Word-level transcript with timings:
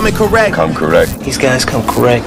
coming 0.00 0.14
correct. 0.14 0.54
Come 0.54 0.74
correct. 0.74 1.20
These 1.20 1.36
guys 1.36 1.62
come 1.62 1.86
correct. 1.86 2.24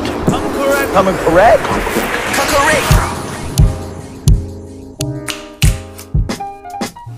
Coming 0.94 1.16
correct. 1.16 1.60
Come 1.63 2.47
correct. 2.53 2.85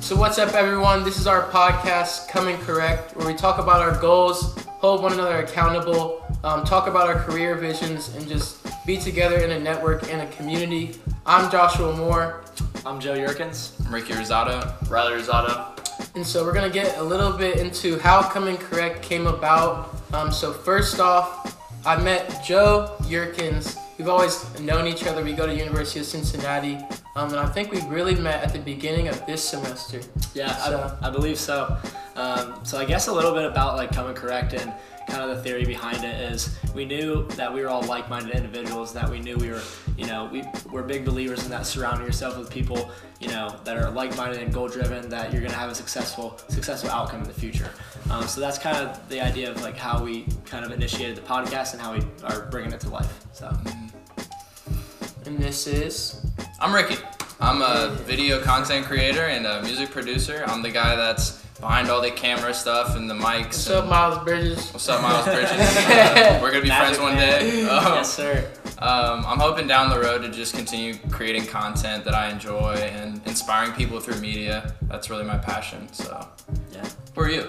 So 0.02 0.15
what's 0.15 0.38
up, 0.38 0.54
everyone? 0.54 1.04
This 1.04 1.20
is 1.20 1.28
our 1.28 1.49
podcast, 1.49 2.29
Coming 2.29 2.57
Correct, 2.60 3.18
where 3.18 3.28
we 3.28 3.33
talk 3.33 3.60
about 3.60 3.81
our 3.81 3.99
goals, 3.99 4.57
hold 4.65 5.04
one 5.04 5.12
another 5.12 5.39
accountable, 5.39 6.23
um, 6.46 6.64
talk 6.64 6.88
about 6.88 7.08
our 7.08 7.20
career 7.22 7.56
visions, 7.56 8.16
and 8.16 8.26
just 8.26 8.66
be 8.86 8.96
together 8.96 9.40
in 9.40 9.52
a 9.52 9.60
network 9.60 10.10
and 10.10 10.22
a 10.22 10.28
community. 10.38 10.96
I'm 11.26 11.52
Joshua 11.52 11.94
Moore, 11.98 12.46
I'm 12.86 13.02
Joe 13.02 13.16
Yerkins. 13.16 13.74
I'm 13.86 13.94
Ricky 13.94 14.14
Rosado. 14.14 14.90
Riley 14.90 15.20
Rosado. 15.20 15.75
And 16.16 16.25
so 16.25 16.43
we're 16.43 16.54
gonna 16.54 16.70
get 16.70 16.97
a 16.97 17.04
little 17.04 17.31
bit 17.31 17.57
into 17.57 18.00
how 18.00 18.21
Coming 18.29 18.57
Correct 18.57 19.02
came 19.02 19.27
about. 19.27 19.95
Um, 20.13 20.31
so 20.31 20.54
first 20.54 20.99
off, 20.99 21.57
I 21.86 22.02
met 22.02 22.43
Joe 22.43 22.95
Yerkins. 23.03 23.77
We've 23.98 24.09
always 24.09 24.59
known 24.59 24.88
each 24.88 25.05
other. 25.05 25.23
We 25.23 25.34
go 25.34 25.45
to 25.45 25.54
University 25.55 25.99
of 26.02 26.05
Cincinnati, 26.05 26.77
um, 27.16 27.30
and 27.30 27.38
I 27.40 27.45
think 27.48 27.71
we 27.71 27.81
really 27.88 28.16
met 28.16 28.43
at 28.43 28.52
the 28.54 28.59
beginning 28.59 29.07
of 29.07 29.26
this 29.26 29.43
semester. 29.43 30.02
Yeah, 30.34 30.55
So- 30.57 30.98
I, 31.02 31.07
I 31.07 31.09
believe 31.12 31.38
so. 31.38 31.77
Um, 32.16 32.59
so 32.63 32.77
I 32.77 32.85
guess 32.85 33.07
a 33.07 33.13
little 33.13 33.34
bit 33.34 33.45
about 33.45 33.76
like 33.76 33.91
coming 33.93 34.16
correct 34.16 34.54
and 34.54 34.73
kind 35.08 35.30
of 35.30 35.36
the 35.36 35.44
theory 35.44 35.66
behind 35.66 36.04
it 36.04 36.20
is 36.20 36.58
we 36.73 36.86
knew 36.86 37.27
that 37.30 37.54
we 37.54 37.62
were 37.62 37.70
all 37.70 37.84
like-minded 37.84 38.36
individuals. 38.36 38.94
That 38.94 39.09
we 39.09 39.20
knew 39.20 39.38
we 39.38 39.50
were, 39.50 39.62
you 39.98 40.08
know, 40.08 40.26
we 40.32 40.44
we're 40.72 40.84
big 40.84 41.05
believers 41.05 41.44
in 41.44 41.52
that 41.52 41.66
surrounding 41.66 42.05
yourself 42.05 42.38
with 42.38 42.50
people, 42.50 42.91
you 43.20 43.27
know, 43.30 43.55
that 43.63 43.77
are 43.77 43.90
like-minded 43.91 44.41
and 44.41 44.54
goal-driven. 44.54 45.10
That 45.10 45.32
you're 45.32 45.41
gonna 45.41 45.54
have 45.54 45.70
a 45.70 45.76
successful 45.76 46.40
successful 46.49 46.90
outcome 46.90 47.22
in 47.22 47.27
the 47.27 47.34
future. 47.34 47.70
Um, 48.10 48.27
so 48.27 48.41
that's 48.41 48.58
kind 48.58 48.77
of 48.77 49.10
the 49.10 49.22
idea 49.22 49.49
of 49.49 49.62
like 49.62 49.77
how 49.77 50.04
we 50.04 50.26
kind 50.46 50.66
of 50.66 50.72
initiated 50.72 51.18
the 51.18 51.22
podcast 51.22 51.74
and 51.74 51.82
how 51.82 51.94
we 51.94 52.04
are 52.24 52.48
bringing 52.52 52.72
it 52.74 52.80
to 52.82 52.90
life. 52.90 53.26
So 53.34 53.55
And 55.26 55.38
this 55.40 55.68
is 55.68 56.26
I'm 56.60 56.74
Ricky. 56.74 56.98
I'm 57.40 57.62
a 57.62 57.96
video 58.05 58.41
content 58.41 58.85
creator 58.85 59.26
and 59.26 59.46
a 59.46 59.62
music 59.63 59.91
producer. 59.91 60.44
I'm 60.48 60.62
the 60.62 60.72
guy 60.72 60.96
that's 60.96 61.45
behind 61.59 61.89
all 61.89 62.01
the 62.01 62.11
camera 62.11 62.53
stuff 62.53 62.95
and 62.95 63.09
the 63.09 63.13
mics. 63.13 63.45
what's 63.45 63.70
up, 63.70 63.87
Miles 63.87 64.23
Bridges. 64.23 64.72
What's 64.73 64.89
up, 64.89 65.01
Miles 65.01 65.25
Bridges? 65.34 65.51
Uh, 65.51 66.39
we're 66.41 66.51
gonna 66.51 66.63
be 66.63 66.69
friends 66.69 67.00
one 67.00 67.16
man. 67.16 67.41
day. 67.41 67.66
Um, 67.75 67.94
yes, 67.95 68.13
sir. 68.13 68.50
um, 68.79 69.25
I'm 69.25 69.39
hoping 69.39 69.67
down 69.67 69.89
the 69.89 70.00
road 70.00 70.22
to 70.23 70.29
just 70.29 70.53
continue 70.56 70.95
creating 71.09 71.45
content 71.45 72.03
that 72.06 72.13
I 72.13 72.29
enjoy 72.29 72.73
and 72.75 73.22
inspiring 73.25 73.72
people 73.73 74.00
through 74.00 74.19
media. 74.19 74.73
That's 74.83 75.09
really 75.09 75.23
my 75.23 75.38
passion. 75.38 75.91
So, 75.94 76.28
Yeah. 76.72 76.83
who 77.16 77.22
are 77.22 77.29
you? 77.29 77.47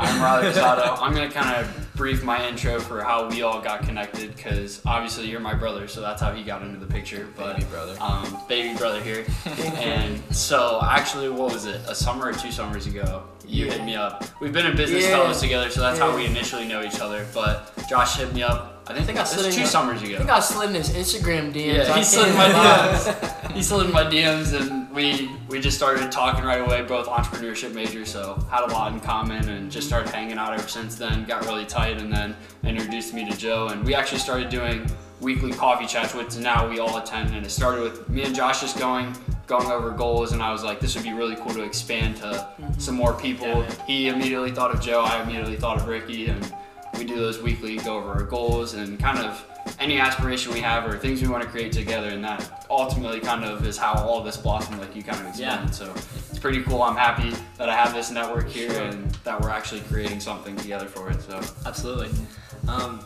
I'm 0.00 0.22
Riley 0.22 0.46
Rosado. 0.48 0.96
I'm 1.00 1.12
gonna 1.14 1.30
kind 1.30 1.54
of 1.64 1.88
brief 1.94 2.22
my 2.24 2.46
intro 2.48 2.80
for 2.80 3.02
how 3.02 3.28
we 3.28 3.42
all 3.42 3.60
got 3.60 3.82
connected, 3.82 4.34
because 4.34 4.80
obviously 4.86 5.28
you're 5.28 5.40
my 5.40 5.52
brother, 5.54 5.86
so 5.88 6.00
that's 6.00 6.22
how 6.22 6.32
he 6.32 6.42
got 6.42 6.62
into 6.62 6.78
the 6.80 6.86
picture. 6.86 7.28
But 7.36 7.56
Baby 7.58 7.68
brother. 7.70 7.96
um, 8.00 8.38
baby 8.48 8.76
brother 8.78 9.00
here. 9.02 9.26
and 9.76 10.18
so 10.34 10.80
actually, 10.82 11.28
what 11.28 11.52
was 11.52 11.66
it? 11.66 11.80
A 11.86 11.94
summer 11.94 12.28
or 12.28 12.32
two 12.32 12.50
summers 12.50 12.86
ago, 12.86 13.24
you 13.46 13.66
hit 13.66 13.84
me 13.84 13.94
up. 13.94 14.24
We've 14.40 14.52
been 14.52 14.66
in 14.66 14.76
business 14.76 15.04
Yeah. 15.04 15.10
fellows 15.18 15.40
together, 15.40 15.68
so 15.70 15.80
that's 15.82 15.98
how 15.98 16.14
we 16.16 16.24
initially 16.24 16.66
know 16.66 16.82
each 16.82 17.00
other. 17.00 17.26
But 17.34 17.72
Josh 17.88 18.16
hit 18.16 18.32
me 18.32 18.42
up. 18.42 18.79
I 18.90 18.94
think, 18.94 19.06
think 19.06 19.18
I 19.18 19.24
slid 19.24 19.46
in 19.46 19.52
two 19.52 19.60
your- 19.60 19.68
summers 19.68 20.02
I 20.02 20.06
think 20.06 20.30
I 20.30 20.40
slid 20.40 20.70
in 20.70 20.74
his 20.74 20.90
Instagram 20.90 21.52
DMs. 21.52 21.86
Yeah, 21.86 21.96
he 21.98 22.04
slid 22.04 22.28
in 22.28 22.36
my 22.36 22.48
DMs. 22.48 23.50
he 23.52 23.62
slid 23.62 23.86
in 23.86 23.92
my 23.92 24.04
DMs, 24.04 24.52
and 24.58 24.90
we 24.94 25.30
we 25.48 25.60
just 25.60 25.76
started 25.76 26.10
talking 26.10 26.44
right 26.44 26.60
away. 26.60 26.82
Both 26.82 27.06
entrepreneurship 27.06 27.74
majors, 27.74 28.10
so 28.10 28.34
had 28.50 28.64
a 28.64 28.72
lot 28.72 28.92
in 28.92 29.00
common, 29.00 29.48
and 29.48 29.70
just 29.70 29.86
started 29.86 30.10
hanging 30.10 30.38
out 30.38 30.52
ever 30.52 30.68
since 30.68 30.96
then. 30.96 31.24
Got 31.24 31.44
really 31.46 31.64
tight, 31.64 31.98
and 31.98 32.12
then 32.12 32.36
introduced 32.64 33.14
me 33.14 33.28
to 33.30 33.36
Joe, 33.36 33.68
and 33.68 33.84
we 33.84 33.94
actually 33.94 34.18
started 34.18 34.48
doing 34.48 34.86
weekly 35.20 35.52
coffee 35.52 35.86
chats, 35.86 36.14
which 36.14 36.36
now 36.38 36.68
we 36.68 36.80
all 36.80 36.96
attend. 36.96 37.34
And 37.34 37.44
it 37.44 37.50
started 37.50 37.82
with 37.82 38.08
me 38.08 38.22
and 38.22 38.34
Josh 38.34 38.60
just 38.60 38.78
going 38.78 39.14
going 39.46 39.66
over 39.66 39.90
goals, 39.90 40.32
and 40.32 40.42
I 40.42 40.52
was 40.52 40.62
like, 40.62 40.80
this 40.80 40.94
would 40.94 41.04
be 41.04 41.12
really 41.12 41.36
cool 41.36 41.52
to 41.54 41.62
expand 41.62 42.16
to 42.18 42.48
some 42.78 42.94
more 42.94 43.12
people. 43.14 43.46
Yeah, 43.48 43.86
he 43.86 44.08
immediately 44.08 44.52
thought 44.52 44.70
of 44.72 44.80
Joe. 44.80 45.00
I 45.02 45.22
immediately 45.22 45.56
thought 45.56 45.76
of 45.78 45.86
Ricky, 45.86 46.26
and 46.26 46.54
we 47.00 47.06
do 47.06 47.16
those 47.16 47.40
weekly, 47.40 47.78
go 47.78 47.96
over 47.96 48.10
our 48.10 48.22
goals 48.22 48.74
and 48.74 49.00
kind 49.00 49.18
of 49.18 49.46
any 49.78 49.98
aspiration 49.98 50.52
we 50.52 50.60
have 50.60 50.86
or 50.86 50.98
things 50.98 51.22
we 51.22 51.28
want 51.28 51.42
to 51.42 51.48
create 51.48 51.72
together. 51.72 52.10
And 52.10 52.22
that 52.22 52.66
ultimately 52.68 53.20
kind 53.20 53.42
of 53.42 53.66
is 53.66 53.78
how 53.78 53.94
all 53.94 54.22
this 54.22 54.36
blossomed, 54.36 54.78
like 54.78 54.94
you 54.94 55.02
kind 55.02 55.18
of 55.18 55.28
explained. 55.28 55.64
Yeah. 55.64 55.70
So 55.70 55.90
it's 55.94 56.38
pretty 56.38 56.62
cool. 56.62 56.82
I'm 56.82 56.96
happy 56.96 57.34
that 57.56 57.70
I 57.70 57.74
have 57.74 57.94
this 57.94 58.10
network 58.10 58.50
here 58.50 58.70
and 58.82 59.10
that 59.24 59.40
we're 59.40 59.48
actually 59.48 59.80
creating 59.80 60.20
something 60.20 60.54
together 60.56 60.86
for 60.86 61.10
it. 61.10 61.22
So 61.22 61.40
Absolutely. 61.64 62.10
Um, 62.68 63.02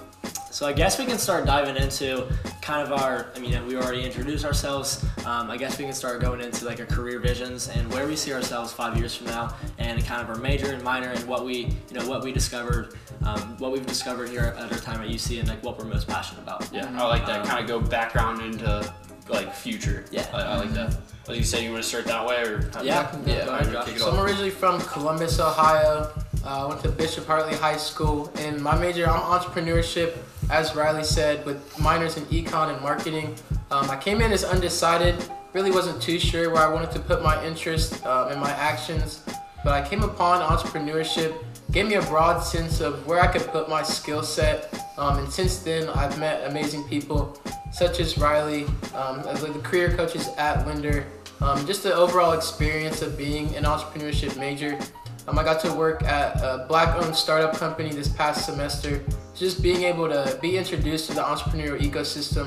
so 0.55 0.69
I 0.69 0.73
guess 0.73 1.01
we 1.01 1.05
can 1.05 1.19
start 1.19 1.47
diving 1.47 1.77
into 1.77 2.29
kind 2.63 2.81
of 2.81 2.93
our. 2.93 3.27
I 3.35 3.41
mean, 3.41 3.67
we 3.67 3.75
already 3.75 4.05
introduced 4.05 4.45
ourselves. 4.45 5.05
Um, 5.27 5.51
I 5.51 5.57
guess 5.57 5.81
we 5.81 5.85
can 5.85 5.93
start 5.93 6.21
going 6.21 6.41
into 6.41 6.65
like 6.65 6.79
our 6.79 6.87
career 6.87 7.19
visions 7.19 7.69
and 7.69 7.93
where 7.93 8.07
we 8.07 8.15
see 8.15 8.33
ourselves 8.33 8.73
five 8.73 8.97
years 8.97 9.17
from 9.17 9.27
now, 9.27 9.53
and 9.79 10.05
kind 10.05 10.23
of 10.23 10.29
our 10.29 10.37
major 10.37 10.73
and 10.73 10.81
minor 10.85 11.09
and 11.09 11.25
what 11.27 11.45
we, 11.45 11.57
you 11.57 11.99
know, 11.99 12.09
what 12.09 12.23
we 12.23 12.31
discovered, 12.31 12.97
um, 13.25 13.57
what 13.59 13.73
we've 13.73 13.85
discovered 13.85 14.29
here 14.29 14.55
at 14.57 14.73
our 14.73 14.79
time 14.79 15.01
at 15.01 15.09
UC, 15.09 15.41
and 15.41 15.49
like 15.49 15.61
what 15.65 15.77
we're 15.77 15.87
most 15.87 16.07
passionate 16.07 16.43
about. 16.45 16.73
yeah, 16.73 16.89
I 17.03 17.09
like 17.09 17.27
that. 17.27 17.41
Um, 17.41 17.47
kind 17.49 17.61
of 17.61 17.67
go 17.67 17.81
background 17.81 18.41
into 18.41 18.95
like 19.29 19.53
future. 19.53 20.05
Yeah. 20.13 20.29
I, 20.33 20.43
I 20.43 20.57
like 20.59 20.73
that. 20.75 20.97
Well, 21.27 21.37
you 21.37 21.43
say 21.43 21.65
you 21.65 21.73
want 21.73 21.83
to 21.83 21.89
start 21.89 22.05
that 22.05 22.25
way 22.25 22.43
or? 22.43 22.71
Yeah. 22.81 23.11
Yeah. 23.27 23.47
Go 23.47 23.51
all 23.51 23.55
ahead, 23.57 23.67
right, 23.67 23.73
Josh. 23.73 23.87
kick 23.87 23.97
it 23.97 24.01
So 24.01 24.13
I'm 24.13 24.21
originally 24.21 24.51
from 24.51 24.81
Columbus, 24.83 25.41
Ohio. 25.41 26.13
Uh, 26.45 26.65
I 26.65 26.67
went 26.67 26.83
to 26.83 26.91
Bishop 26.91 27.27
Hartley 27.27 27.57
High 27.57 27.79
School, 27.79 28.31
and 28.37 28.61
my 28.61 28.79
major 28.79 29.09
I'm 29.09 29.21
entrepreneurship, 29.21 30.19
as 30.51 30.75
Riley 30.75 31.05
said, 31.05 31.45
with 31.47 31.79
minors 31.79 32.17
in 32.17 32.25
econ 32.27 32.73
and 32.73 32.81
marketing. 32.83 33.35
Um, 33.71 33.91
I 33.91 33.97
came 33.97 34.21
in 34.21 34.33
as 34.33 34.45
undecided, 34.45 35.17
really 35.53 35.71
wasn't 35.71 36.01
too 36.03 36.19
sure 36.19 36.51
where 36.51 36.63
I 36.63 36.69
wanted 36.69 36.91
to 36.93 37.01
put 37.01 37.23
my 37.23 37.45
interest 37.45 38.05
uh, 38.05 38.29
and 38.31 38.41
my 38.41 38.51
actions, 38.51 39.23
but 39.63 39.73
I 39.73 39.87
came 39.87 40.03
upon 40.03 40.41
entrepreneurship, 40.41 41.35
gave 41.73 41.87
me 41.87 41.95
a 41.95 42.03
broad 42.03 42.41
sense 42.41 42.81
of 42.81 43.07
where 43.07 43.21
I 43.21 43.27
could 43.27 43.47
put 43.49 43.69
my 43.69 43.83
skill 43.83 44.23
set, 44.23 44.73
um, 44.99 45.19
and 45.19 45.33
since 45.33 45.59
then 45.59 45.89
I've 45.89 46.19
met 46.19 46.49
amazing 46.49 46.85
people 46.85 47.41
such 47.73 47.99
as 47.99 48.17
Riley, 48.17 48.67
um, 48.95 49.23
the 49.23 49.61
career 49.65 49.97
coaches 49.97 50.29
at 50.39 50.65
Lindner, 50.67 51.05
um, 51.41 51.67
just 51.67 51.83
the 51.83 51.93
overall 51.93 52.33
experience 52.33 53.03
of 53.03 53.19
being 53.19 53.55
an 53.57 53.65
entrepreneurship 53.65 54.39
major. 54.39 54.79
Um, 55.27 55.39
I 55.39 55.45
got 55.45 55.61
to 55.61 55.73
work 55.73 56.03
at 56.03 56.37
a 56.43 56.67
black-owned 56.69 57.17
startup 57.17 57.57
company 57.57 57.91
this 57.91 58.09
past 58.09 58.45
semester. 58.45 59.03
Just 59.35 59.63
being 59.63 59.85
able 59.85 60.09
to 60.09 60.39
be 60.43 60.59
introduced 60.59 61.09
to 61.09 61.15
the 61.15 61.23
entrepreneurial 61.23 61.81
ecosystem 61.81 62.47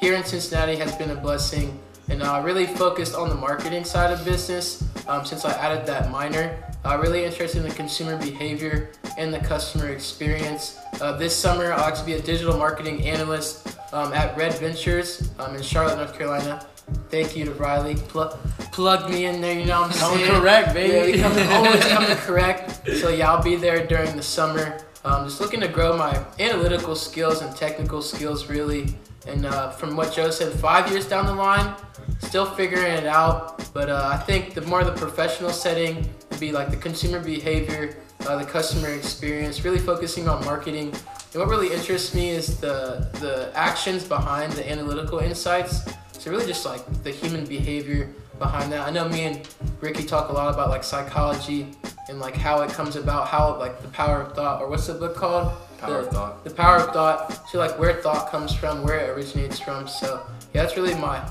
here 0.00 0.14
in 0.14 0.22
Cincinnati 0.24 0.76
has 0.76 0.94
been 0.96 1.10
a 1.10 1.16
blessing, 1.16 1.78
and 2.08 2.22
I 2.22 2.38
uh, 2.38 2.42
really 2.42 2.66
focused 2.66 3.14
on 3.14 3.28
the 3.28 3.34
marketing 3.34 3.84
side 3.84 4.12
of 4.12 4.24
business 4.24 4.84
um, 5.08 5.24
since 5.24 5.44
I 5.44 5.52
added 5.52 5.86
that 5.86 6.10
minor. 6.10 6.62
Uh, 6.84 6.98
really 7.00 7.24
interested 7.24 7.62
in 7.62 7.68
the 7.68 7.74
consumer 7.74 8.16
behavior 8.18 8.90
and 9.16 9.34
the 9.34 9.40
customer 9.40 9.88
experience. 9.88 10.78
Uh, 11.00 11.16
this 11.16 11.34
summer, 11.34 11.72
I'll 11.72 11.84
actually 11.84 12.12
be 12.12 12.18
a 12.18 12.22
digital 12.22 12.56
marketing 12.56 13.04
analyst 13.04 13.76
um, 13.92 14.12
at 14.12 14.36
Red 14.36 14.54
Ventures 14.54 15.30
um, 15.38 15.56
in 15.56 15.62
Charlotte, 15.62 15.96
North 15.96 16.16
Carolina. 16.16 16.64
Thank 17.10 17.36
you 17.36 17.44
to 17.46 17.52
Riley. 17.52 17.94
Plug, 17.94 18.36
plug 18.72 19.10
me 19.10 19.26
in 19.26 19.40
there, 19.40 19.58
you 19.58 19.64
know 19.66 19.82
what 19.82 19.92
I'm 19.92 19.98
Coming 19.98 20.18
saying? 20.26 20.40
correct, 20.40 20.74
baby. 20.74 21.18
Yeah, 21.18 21.28
coming, 21.28 21.48
always 21.48 21.84
coming 21.94 22.16
correct. 22.18 22.88
So 22.98 23.08
yeah, 23.08 23.30
I'll 23.32 23.42
be 23.42 23.56
there 23.56 23.86
during 23.86 24.16
the 24.16 24.22
summer. 24.22 24.80
Um, 25.04 25.24
just 25.26 25.40
looking 25.40 25.60
to 25.60 25.68
grow 25.68 25.96
my 25.96 26.22
analytical 26.38 26.94
skills 26.94 27.40
and 27.40 27.54
technical 27.56 28.02
skills 28.02 28.48
really. 28.48 28.94
And 29.26 29.46
uh, 29.46 29.70
from 29.70 29.96
what 29.96 30.12
Joe 30.12 30.30
said, 30.30 30.52
five 30.52 30.90
years 30.90 31.06
down 31.08 31.26
the 31.26 31.34
line, 31.34 31.74
still 32.20 32.46
figuring 32.46 32.92
it 32.92 33.06
out. 33.06 33.72
But 33.74 33.90
uh, 33.90 34.10
I 34.12 34.16
think 34.18 34.54
the 34.54 34.62
more 34.62 34.84
the 34.84 34.92
professional 34.92 35.50
setting 35.50 36.08
would 36.30 36.40
be 36.40 36.50
like 36.52 36.70
the 36.70 36.76
consumer 36.76 37.20
behavior, 37.20 37.96
uh, 38.26 38.36
the 38.36 38.44
customer 38.44 38.88
experience, 38.90 39.64
really 39.64 39.78
focusing 39.78 40.28
on 40.28 40.44
marketing. 40.44 40.92
And 41.32 41.42
what 41.42 41.48
really 41.48 41.72
interests 41.72 42.14
me 42.14 42.30
is 42.30 42.58
the 42.58 43.08
the 43.20 43.50
actions 43.54 44.04
behind 44.04 44.52
the 44.54 44.68
analytical 44.70 45.18
insights. 45.18 45.86
So 46.18 46.30
really 46.30 46.46
just 46.46 46.66
like 46.66 46.84
the 47.04 47.10
human 47.10 47.44
behavior 47.46 48.10
behind 48.38 48.72
that. 48.72 48.86
I 48.86 48.90
know 48.90 49.08
me 49.08 49.22
and 49.24 49.48
Ricky 49.80 50.04
talk 50.04 50.30
a 50.30 50.32
lot 50.32 50.52
about 50.52 50.68
like 50.68 50.84
psychology 50.84 51.68
and 52.08 52.18
like 52.18 52.34
how 52.34 52.62
it 52.62 52.70
comes 52.70 52.96
about, 52.96 53.28
how 53.28 53.56
like 53.58 53.80
the 53.82 53.88
power 53.88 54.22
of 54.22 54.34
thought, 54.34 54.60
or 54.60 54.68
what's 54.68 54.86
the 54.86 54.94
book 54.94 55.14
called? 55.14 55.52
Power 55.78 56.02
the, 56.02 56.08
of 56.08 56.12
Thought. 56.12 56.44
The 56.44 56.50
power 56.50 56.76
of 56.78 56.92
thought. 56.92 57.48
So 57.50 57.58
like 57.58 57.78
where 57.78 57.94
thought 57.94 58.30
comes 58.30 58.52
from, 58.52 58.82
where 58.82 58.98
it 58.98 59.10
originates 59.10 59.60
from. 59.60 59.86
So 59.86 60.26
yeah, 60.52 60.62
that's 60.62 60.76
really 60.76 60.94
my 60.94 61.22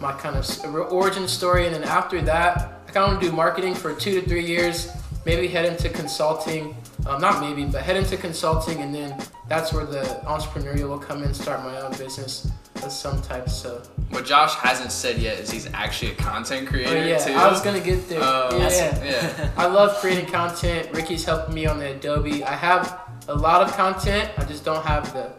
my 0.00 0.12
kind 0.12 0.36
of 0.36 0.74
origin 0.92 1.26
story. 1.26 1.66
And 1.66 1.74
then 1.74 1.84
after 1.84 2.20
that, 2.22 2.82
I 2.86 2.92
kind 2.92 3.04
of 3.04 3.12
want 3.12 3.22
to 3.22 3.30
do 3.30 3.34
marketing 3.34 3.74
for 3.74 3.94
two 3.94 4.20
to 4.20 4.28
three 4.28 4.44
years. 4.44 4.90
Maybe 5.24 5.48
head 5.48 5.64
into 5.64 5.88
consulting. 5.88 6.76
Um, 7.06 7.20
not 7.20 7.40
maybe, 7.40 7.64
but 7.64 7.82
head 7.82 7.96
into 7.96 8.16
consulting, 8.16 8.80
and 8.80 8.94
then 8.94 9.18
that's 9.48 9.72
where 9.72 9.86
the 9.86 10.02
entrepreneurial 10.24 10.88
will 10.88 10.98
come 10.98 11.22
in. 11.22 11.32
Start 11.32 11.62
my 11.62 11.80
own 11.80 11.92
business 11.92 12.50
of 12.82 12.92
some 12.92 13.20
type. 13.22 13.48
So 13.48 13.82
What 14.10 14.24
Josh 14.24 14.54
hasn't 14.54 14.92
said 14.92 15.18
yet 15.18 15.38
is 15.40 15.50
he's 15.50 15.66
actually 15.72 16.12
a 16.12 16.14
content 16.14 16.68
creator 16.68 16.90
oh, 16.90 16.92
creator 16.92 17.08
yeah, 17.08 17.18
too. 17.18 17.32
I 17.32 17.50
was 17.50 17.60
gonna 17.60 17.80
get 17.80 18.08
there. 18.08 18.20
Uh, 18.22 18.56
yeah. 18.56 19.04
yeah. 19.04 19.50
I 19.56 19.66
love 19.66 19.96
creating 19.96 20.26
content. 20.26 20.90
Ricky's 20.92 21.24
helping 21.24 21.54
me 21.54 21.66
on 21.66 21.78
the 21.78 21.92
Adobe. 21.92 22.44
I 22.44 22.54
have 22.54 23.00
a 23.28 23.34
lot 23.34 23.62
of 23.62 23.72
content. 23.76 24.30
I 24.36 24.44
just 24.44 24.64
don't 24.64 24.84
have 24.84 25.12
the 25.12 25.32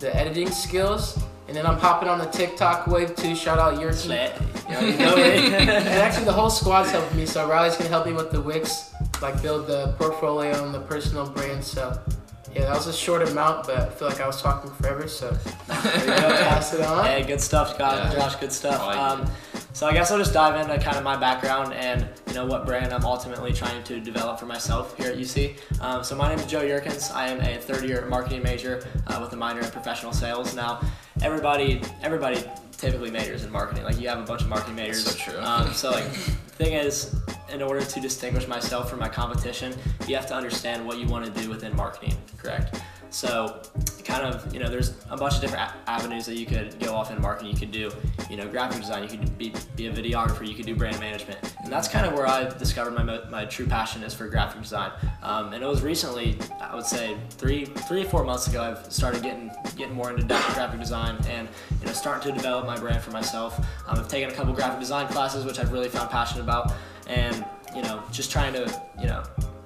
the 0.00 0.14
editing 0.14 0.50
skills. 0.50 1.18
And 1.48 1.56
then 1.56 1.66
I'm 1.66 1.78
hopping 1.78 2.08
on 2.08 2.18
the 2.20 2.26
TikTok 2.26 2.86
wave 2.86 3.16
too. 3.16 3.34
Shout 3.34 3.58
out 3.58 3.80
Yurki. 3.80 3.94
Slit. 3.94 4.32
You 4.68 4.86
you 4.86 4.98
know 4.98 5.16
it. 5.16 5.52
and 5.52 5.88
actually, 5.88 6.24
the 6.24 6.32
whole 6.32 6.50
squad's 6.50 6.92
helping 6.92 7.16
me. 7.16 7.26
So 7.26 7.48
Riley's 7.48 7.76
gonna 7.76 7.90
help 7.90 8.06
me 8.06 8.12
with 8.12 8.30
the 8.30 8.40
Wix, 8.40 8.94
like 9.20 9.42
build 9.42 9.66
the 9.66 9.94
portfolio 9.98 10.64
and 10.64 10.72
the 10.72 10.80
personal 10.80 11.28
brand. 11.28 11.64
So 11.64 11.98
yeah, 12.54 12.62
that 12.62 12.74
was 12.74 12.86
a 12.86 12.92
short 12.92 13.26
amount, 13.28 13.66
but 13.66 13.76
I 13.76 13.88
feel 13.90 14.08
like 14.08 14.20
I 14.20 14.26
was 14.26 14.42
talking 14.42 14.70
forever. 14.72 15.06
So 15.06 15.30
there 15.68 16.00
you 16.00 16.06
go, 16.06 16.36
pass 16.42 16.74
it 16.74 16.80
on. 16.80 17.04
Hey, 17.04 17.22
good 17.22 17.40
stuff, 17.40 17.78
Josh. 17.78 18.12
Yeah. 18.12 18.18
Josh 18.18 18.36
good 18.36 18.52
stuff. 18.52 18.80
I 18.80 18.96
um, 18.96 19.30
so 19.72 19.86
I 19.86 19.92
guess 19.92 20.10
I'll 20.10 20.18
just 20.18 20.32
dive 20.32 20.60
into 20.60 20.82
kind 20.84 20.96
of 20.96 21.04
my 21.04 21.16
background 21.16 21.72
and 21.74 22.08
you 22.26 22.34
know 22.34 22.44
what 22.44 22.66
brand 22.66 22.92
I'm 22.92 23.04
ultimately 23.04 23.52
trying 23.52 23.82
to 23.84 24.00
develop 24.00 24.40
for 24.40 24.46
myself 24.46 24.96
here 24.96 25.12
at 25.12 25.16
UC. 25.16 25.56
Um, 25.80 26.02
so 26.02 26.16
my 26.16 26.28
name 26.28 26.38
is 26.38 26.46
Joe 26.46 26.62
Yerkins. 26.62 27.14
I 27.14 27.28
am 27.28 27.40
a 27.40 27.60
third-year 27.60 28.06
marketing 28.06 28.42
major 28.42 28.84
uh, 29.06 29.18
with 29.20 29.32
a 29.32 29.36
minor 29.36 29.60
in 29.60 29.70
professional 29.70 30.12
sales. 30.12 30.54
Now, 30.56 30.80
everybody, 31.22 31.80
everybody 32.02 32.42
typically 32.72 33.10
majors 33.10 33.44
in 33.44 33.50
marketing. 33.50 33.84
Like 33.84 34.00
you 34.00 34.08
have 34.08 34.18
a 34.18 34.24
bunch 34.24 34.42
of 34.42 34.48
marketing 34.48 34.74
majors. 34.74 35.04
so 35.04 35.16
true. 35.16 35.40
Um, 35.40 35.72
so 35.72 35.92
like, 35.92 36.04
thing 36.60 36.74
is, 36.74 37.14
in 37.52 37.62
order 37.62 37.84
to 37.84 38.00
distinguish 38.00 38.46
myself 38.46 38.90
from 38.90 38.98
my 38.98 39.08
competition, 39.08 39.74
you 40.06 40.14
have 40.16 40.26
to 40.26 40.34
understand 40.34 40.84
what 40.86 40.98
you 40.98 41.06
want 41.06 41.24
to 41.24 41.42
do 41.42 41.48
within 41.48 41.74
marketing. 41.76 42.16
Correct. 42.42 42.80
So, 43.12 43.60
kind 44.04 44.22
of, 44.22 44.54
you 44.54 44.60
know, 44.60 44.70
there's 44.70 44.94
a 45.10 45.16
bunch 45.16 45.34
of 45.34 45.40
different 45.40 45.68
avenues 45.88 46.26
that 46.26 46.36
you 46.36 46.46
could 46.46 46.78
go 46.78 46.94
off 46.94 47.10
in 47.10 47.20
marketing. 47.20 47.50
You 47.50 47.58
could 47.58 47.72
do, 47.72 47.90
you 48.30 48.36
know, 48.36 48.46
graphic 48.46 48.80
design. 48.80 49.02
You 49.02 49.08
could 49.08 49.36
be, 49.36 49.52
be 49.74 49.88
a 49.88 49.92
videographer. 49.92 50.46
You 50.46 50.54
could 50.54 50.66
do 50.66 50.76
brand 50.76 51.00
management, 51.00 51.38
and 51.64 51.72
that's 51.72 51.88
kind 51.88 52.06
of 52.06 52.12
where 52.12 52.26
I 52.26 52.48
discovered 52.56 52.92
my 52.92 53.28
my 53.28 53.44
true 53.46 53.66
passion 53.66 54.04
is 54.04 54.14
for 54.14 54.28
graphic 54.28 54.62
design. 54.62 54.92
Um, 55.24 55.52
and 55.52 55.62
it 55.62 55.66
was 55.66 55.82
recently, 55.82 56.38
I 56.60 56.76
would 56.76 56.86
say, 56.86 57.16
three 57.30 57.64
three 57.64 58.02
or 58.02 58.08
four 58.08 58.22
months 58.22 58.46
ago, 58.46 58.62
I've 58.62 58.92
started 58.92 59.24
getting 59.24 59.50
getting 59.76 59.94
more 59.94 60.10
into 60.10 60.22
graphic 60.22 60.78
design 60.78 61.16
and 61.28 61.48
you 61.80 61.86
know 61.86 61.92
starting 61.92 62.30
to 62.30 62.36
develop 62.36 62.64
my 62.64 62.78
brand 62.78 63.02
for 63.02 63.10
myself. 63.10 63.58
Um, 63.88 63.98
I've 63.98 64.08
taken 64.08 64.30
a 64.30 64.32
couple 64.32 64.52
graphic 64.54 64.78
design 64.78 65.08
classes, 65.08 65.44
which 65.44 65.58
I've 65.58 65.72
really 65.72 65.88
found 65.88 66.10
passionate 66.10 66.44
about, 66.44 66.72
and 67.08 67.44
you 67.74 67.82
know, 67.82 68.02
just 68.10 68.30
trying 68.30 68.52
to, 68.52 68.82
you 69.00 69.06
know, 69.06 69.22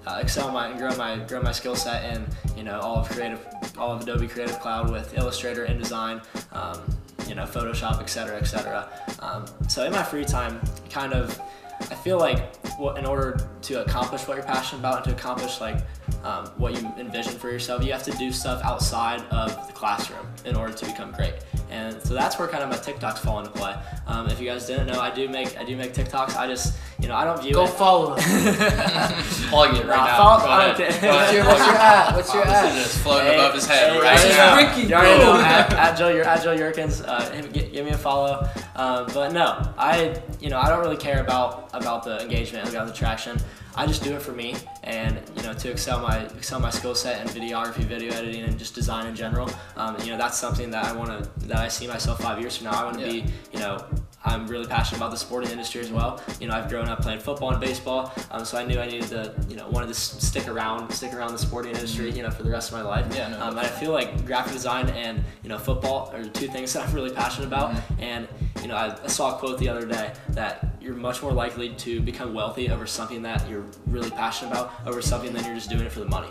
uh, 0.07 0.19
excel 0.21 0.51
my 0.51 0.69
and 0.69 0.79
grow 0.79 0.95
my 0.97 1.17
grow 1.19 1.41
my 1.41 1.53
skill 1.53 1.77
set 1.77 2.15
in 2.15 2.27
you 2.57 2.63
know 2.63 2.79
all 2.81 2.97
of 2.97 3.09
creative 3.09 3.47
all 3.79 3.93
of 3.93 4.03
Adobe 4.03 4.29
Creative 4.29 4.59
Cloud 4.61 4.91
with 4.91 5.17
Illustrator, 5.17 5.67
InDesign, 5.67 6.23
um, 6.53 6.81
you 7.29 7.35
know 7.35 7.45
Photoshop, 7.45 8.01
etc., 8.01 8.37
etc. 8.37 8.89
Um, 9.21 9.47
so 9.69 9.85
in 9.85 9.93
my 9.93 10.03
free 10.03 10.25
time, 10.25 10.61
kind 10.91 11.13
of, 11.13 11.41
I 11.81 11.95
feel 11.95 12.19
like 12.19 12.55
in 12.97 13.07
order 13.07 13.49
to 13.63 13.83
accomplish 13.83 14.27
what 14.27 14.37
you're 14.37 14.47
passionate 14.47 14.81
about 14.81 14.97
and 14.99 15.05
to 15.07 15.13
accomplish 15.13 15.61
like 15.61 15.79
um, 16.23 16.47
what 16.57 16.81
you 16.81 16.89
envision 16.99 17.35
for 17.35 17.51
yourself, 17.51 17.85
you 17.85 17.93
have 17.93 18.03
to 18.05 18.13
do 18.13 18.33
stuff 18.33 18.63
outside 18.65 19.21
of 19.31 19.67
the 19.67 19.73
classroom 19.73 20.27
in 20.45 20.55
order 20.57 20.73
to 20.73 20.87
become 20.87 21.13
great. 21.13 21.35
And 21.71 22.01
so 22.03 22.15
that's 22.15 22.39
where 22.39 22.47
kind 22.47 22.63
of 22.63 22.71
my 22.71 22.77
TikToks 22.77 23.19
fall 23.19 23.39
into 23.41 23.51
play. 23.51 23.75
Um, 24.07 24.29
if 24.29 24.41
you 24.41 24.47
guys 24.49 24.67
didn't 24.67 24.87
know, 24.87 25.01
I 25.01 25.11
do 25.11 25.29
make 25.29 25.59
I 25.59 25.65
do 25.65 25.77
make 25.77 25.93
TikToks. 25.93 26.37
I 26.37 26.47
just 26.47 26.75
you 27.01 27.09
know 27.09 27.17
I 27.17 27.25
don't 27.25 27.41
view 27.43 27.51
it. 27.51 27.55
Go 27.55 27.65
it. 27.65 27.71
follow 27.71 28.15
him. 28.15 28.55
Plug 29.51 29.75
it 29.77 29.87
right 29.87 29.97
Nah, 29.97 30.05
now. 30.07 30.17
follow- 30.17 30.45
Go 30.45 30.51
ahead. 30.51 30.77
don't 30.79 30.91
care. 30.91 31.01
Go 31.01 31.17
ahead. 31.19 31.25
What's 31.25 31.33
your, 31.35 31.45
what's 31.45 31.67
your 31.67 31.75
at? 31.77 32.15
What's 32.15 32.35
your 32.35 32.45
This 32.45 32.53
at? 32.55 32.77
is 32.77 32.85
just 32.85 32.99
floating 32.99 33.27
Hey, 33.27 33.35
above 33.35 33.55
his 33.55 33.67
head 33.67 33.93
hey, 33.93 34.01
right 34.01 34.29
now. 34.29 34.57
Ricky. 34.57 34.89
You 34.89 34.95
already 34.95 35.19
know 35.25 35.33
Boom. 35.33 35.41
at, 35.45 35.73
at 35.73 35.99
Joe, 35.99 36.09
you're 36.09 36.25
at 36.25 36.43
Joe 36.43 36.57
Yerkins. 36.57 37.05
Uh, 37.07 37.31
him- 37.31 37.51
give 37.53 37.85
me 37.85 37.91
a 37.93 37.99
follow. 37.99 38.49
Um, 38.77 39.07
but 39.13 39.33
no, 39.33 39.73
I 39.79 40.21
you 40.41 40.51
know 40.51 40.59
I 40.59 40.69
don't 40.69 40.81
really 40.81 40.97
care 40.97 41.21
about 41.21 41.71
about 41.73 42.05
the 42.05 42.21
engagement, 42.23 42.69
about 42.69 42.87
the 42.87 42.93
traction. 42.93 43.39
I 43.77 43.87
just 43.87 44.05
do 44.05 44.15
it 44.15 44.23
for 44.23 44.33
me, 44.33 44.55
and 44.85 45.21
you 45.37 45.43
know 45.43 45.53
to 45.55 45.71
excel 45.71 45.94
my 46.01 46.19
excel 46.37 46.61
my 46.61 46.71
skill 46.71 46.95
set 46.95 47.21
in 47.23 47.29
videography, 47.29 47.85
video 47.85 48.13
editing, 48.15 48.43
and 48.43 48.59
just 48.59 48.75
design 48.75 49.07
in 49.07 49.15
general. 49.15 49.49
Um, 49.77 49.97
you 50.03 50.11
know 50.13 50.19
that's 50.19 50.39
something 50.39 50.71
that 50.71 50.85
I 50.85 50.93
want 50.93 51.11
to 51.11 51.47
that 51.49 51.59
I 51.59 51.69
see 51.69 51.87
myself 51.87 52.21
five 52.21 52.41
years 52.41 52.57
from 52.57 52.67
now. 52.67 52.81
I 52.81 52.85
want 52.85 52.99
to 52.99 53.05
Yeah. 53.05 53.23
be 53.23 53.33
you 53.53 53.59
know 53.61 53.85
I'm 54.25 54.47
really 54.47 54.67
passionate 54.67 54.99
about 54.99 55.11
the 55.11 55.17
sporting 55.17 55.51
industry 55.51 55.81
as 55.81 55.91
well. 55.91 56.21
You 56.41 56.49
know, 56.49 56.55
I've 56.55 56.69
grown 56.69 56.89
up 56.89 57.03
playing 57.03 57.21
football 57.21 57.51
and 57.51 57.61
baseball, 57.61 58.13
um, 58.31 58.45
so 58.45 58.59
I 58.59 58.65
knew 58.65 58.79
I 58.79 58.87
needed 58.87 59.09
to, 59.09 59.35
you 59.49 59.57
know, 59.57 59.69
wanted 59.69 59.89
to 59.89 59.95
stick 59.95 60.49
around, 60.49 60.91
stick 60.93 61.13
around 61.13 61.33
the 61.33 61.39
sporting 61.39 61.75
industry, 61.75 62.11
you 62.11 62.23
know, 62.23 62.31
for 62.31 62.43
the 62.43 62.51
rest 62.51 62.73
of 62.73 62.79
my 62.79 62.83
life. 62.83 63.07
Yeah, 63.15 63.29
no, 63.29 63.43
um, 63.43 63.51
and 63.51 63.61
I 63.61 63.69
feel 63.69 63.93
like 63.93 64.25
graphic 64.25 64.53
design 64.53 64.89
and 64.91 65.23
you 65.43 65.49
know 65.49 65.59
football 65.59 66.11
are 66.15 66.25
two 66.25 66.49
things 66.49 66.73
that 66.75 66.89
I'm 66.89 66.95
really 66.95 67.11
passionate 67.11 67.47
about. 67.47 67.75
And 67.99 68.29
you 68.63 68.69
know, 68.69 68.77
I, 68.77 68.97
I 69.03 69.07
saw 69.09 69.37
a 69.37 69.39
quote 69.39 69.59
the 69.59 69.69
other 69.69 69.87
day 69.87 70.13
that 70.31 70.77
you're 70.81 70.95
much 70.95 71.23
more 71.23 71.33
likely 71.33 71.75
to 71.75 72.01
become 72.01 72.35
wealthy 72.35 72.71
over 72.71 72.87
something 72.87 73.23
that 73.23 73.49
you're 73.49 73.65
really 73.87 74.11
passionate 74.11 74.53
about 74.53 74.73
over 74.87 75.03
something 75.03 75.33
than 75.33 75.45
you're 75.45 75.55
just 75.55 75.71
doing 75.71 75.83
it 75.83 75.93
for 75.93 76.01
the 76.01 76.09
money. 76.09 76.29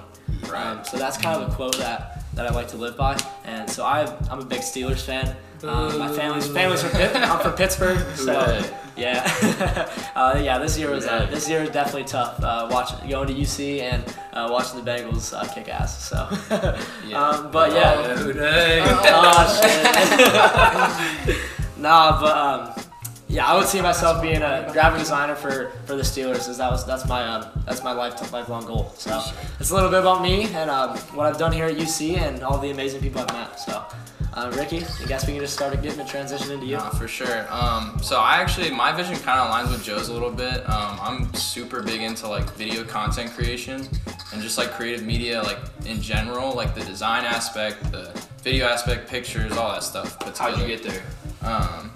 Um, 0.54 0.84
so 0.84 0.98
that's 0.98 1.18
kind 1.18 1.42
of 1.42 1.52
a 1.52 1.56
quote 1.56 1.78
that, 1.78 2.24
that 2.36 2.46
I 2.46 2.54
like 2.54 2.68
to 2.70 2.78
live 2.78 2.96
by. 2.96 3.18
And 3.46 3.70
so 3.70 3.86
I, 3.86 4.06
I'm 4.30 4.40
a 4.40 4.46
big 4.46 4.62
Steelers 4.62 5.04
fan. 5.04 5.36
Um, 5.64 5.98
my 5.98 6.12
family's 6.12 6.48
family's 6.48 6.82
from 6.82 6.92
Pitt, 6.92 7.16
I'm 7.16 7.40
from 7.40 7.54
Pittsburgh, 7.54 7.98
so 8.16 8.62
yeah, 8.98 9.24
uh, 10.16 10.40
yeah. 10.44 10.58
This 10.60 10.78
year 10.78 10.92
was 10.92 11.06
uh, 11.06 11.26
this 11.28 11.50
year 11.50 11.62
was 11.62 11.70
definitely 11.70 12.04
tough. 12.04 12.44
Uh, 12.44 12.68
watching 12.70 13.10
going 13.10 13.28
to 13.28 13.34
UC 13.34 13.80
and 13.82 14.04
uh, 14.34 14.50
watching 14.52 14.84
the 14.84 14.92
Bengals 14.92 15.34
uh, 15.34 15.46
kick 15.54 15.70
ass. 15.70 16.10
So, 16.10 16.18
um, 17.16 17.50
but 17.52 17.72
yeah, 17.72 17.96
oh, 17.98 18.18
shit. 21.26 21.38
nah, 21.78 22.20
but 22.20 22.38
um, 22.38 22.83
yeah, 23.34 23.48
I 23.48 23.58
would 23.58 23.68
see 23.68 23.82
myself 23.82 24.22
being 24.22 24.44
a 24.44 24.70
graphic 24.72 25.00
designer 25.00 25.34
for, 25.34 25.72
for 25.86 25.96
the 25.96 26.04
Steelers. 26.04 26.48
As 26.48 26.60
that 26.60 26.70
was 26.70 26.86
that's 26.86 27.08
my 27.08 27.24
um, 27.26 27.48
that's 27.66 27.84
my 27.84 27.92
life 27.92 28.32
lifelong 28.32 28.64
goal. 28.66 28.94
So 28.96 29.24
it's 29.60 29.72
a 29.72 29.74
little 29.74 29.90
bit 29.90 30.02
about 30.02 30.22
me 30.22 30.44
and 30.54 30.70
um, 30.70 30.96
what 31.16 31.26
I've 31.26 31.40
done 31.40 31.52
here 31.52 31.66
at 31.66 31.76
UC 31.76 32.18
and 32.18 32.44
all 32.44 32.60
the 32.60 32.70
amazing 32.70 33.02
people 33.02 33.22
I've 33.22 33.34
met. 33.34 33.60
So, 33.60 33.84
uh, 34.34 34.54
Ricky, 34.56 34.86
I 35.02 35.08
guess 35.08 35.26
we 35.26 35.34
can 35.34 35.42
just 35.42 35.56
start 35.56 35.74
getting 35.82 35.98
the 35.98 36.06
transition 36.06 36.52
into 36.52 36.68
you. 36.68 36.74
Yeah, 36.74 36.90
for 36.92 37.08
sure. 37.08 37.48
Um, 37.50 37.98
so 38.04 38.20
I 38.20 38.38
actually, 38.38 38.70
my 38.70 38.92
vision 38.92 39.16
kind 39.16 39.40
of 39.40 39.50
aligns 39.50 39.72
with 39.72 39.84
Joe's 39.84 40.10
a 40.10 40.14
little 40.14 40.32
bit. 40.32 40.70
Um, 40.70 41.00
I'm 41.02 41.34
super 41.34 41.82
big 41.82 42.02
into 42.02 42.28
like 42.28 42.48
video 42.52 42.84
content 42.84 43.32
creation 43.32 43.88
and 44.32 44.42
just 44.44 44.60
like 44.60 44.74
creative 44.74 45.04
media, 45.04 45.42
like 45.42 45.58
in 45.88 46.00
general, 46.04 46.54
like 46.54 46.76
the 46.76 46.82
design 46.82 47.26
aspect, 47.26 47.92
the 47.92 48.12
video 48.44 48.68
aspect, 48.68 49.10
pictures, 49.10 49.58
all 49.58 49.72
that 49.72 49.82
stuff. 49.82 50.22
How'd 50.38 50.60
you 50.60 50.68
get 50.68 50.84
there? 50.84 51.02
Um, 51.42 51.92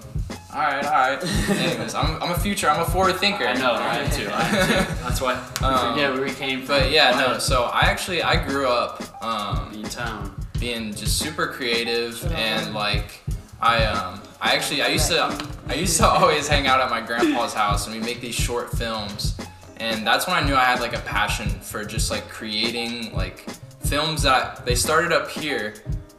all 0.54 0.60
right, 0.60 0.84
all 0.84 0.90
right. 0.92 1.50
Anyways, 1.50 1.94
I'm, 1.94 2.22
I'm 2.22 2.30
a 2.30 2.38
future, 2.38 2.68
I'm 2.70 2.80
a 2.80 2.84
forward 2.84 3.16
thinker. 3.16 3.44
I 3.46 3.54
know, 3.54 3.72
I 3.74 3.98
am 3.98 4.10
too. 4.10 4.28
I 4.32 4.42
am 4.48 4.66
too. 4.66 4.94
That's 5.02 5.20
why 5.20 5.34
we 5.60 5.66
Um, 5.66 5.92
forget 5.94 6.12
where 6.12 6.22
we 6.22 6.30
came 6.32 6.60
from. 6.60 6.68
But 6.68 6.90
yeah, 6.90 7.10
no. 7.20 7.38
So 7.38 7.64
I 7.64 7.80
actually, 7.82 8.22
I 8.22 8.42
grew 8.48 8.68
up. 8.68 9.02
Um, 9.22 9.72
in 9.74 9.82
town. 9.84 10.34
being 10.60 10.94
just 10.94 11.18
super 11.18 11.48
creative 11.48 12.24
and 12.32 12.72
like 12.74 13.20
I 13.60 13.84
um 13.84 14.20
I 14.40 14.54
actually 14.54 14.82
I 14.82 14.88
used 14.88 15.08
to 15.10 15.22
I 15.68 15.74
used 15.74 15.96
to 15.98 16.06
always 16.08 16.46
hang 16.48 16.66
out 16.66 16.80
at 16.80 16.88
my 16.90 17.00
grandpa's 17.00 17.52
house 17.54 17.86
and 17.86 17.94
we 17.94 18.00
make 18.00 18.20
these 18.20 18.34
short 18.34 18.70
films 18.70 19.36
and 19.78 20.04
that's 20.06 20.26
when 20.28 20.36
I 20.36 20.44
knew 20.46 20.54
I 20.54 20.64
had 20.64 20.80
like 20.80 20.94
a 20.94 21.00
passion 21.00 21.48
for 21.48 21.84
just 21.84 22.10
like 22.10 22.28
creating 22.28 23.12
like 23.14 23.44
films 23.84 24.22
that 24.22 24.64
they 24.66 24.74
started 24.76 25.12
up 25.12 25.28
here 25.30 25.74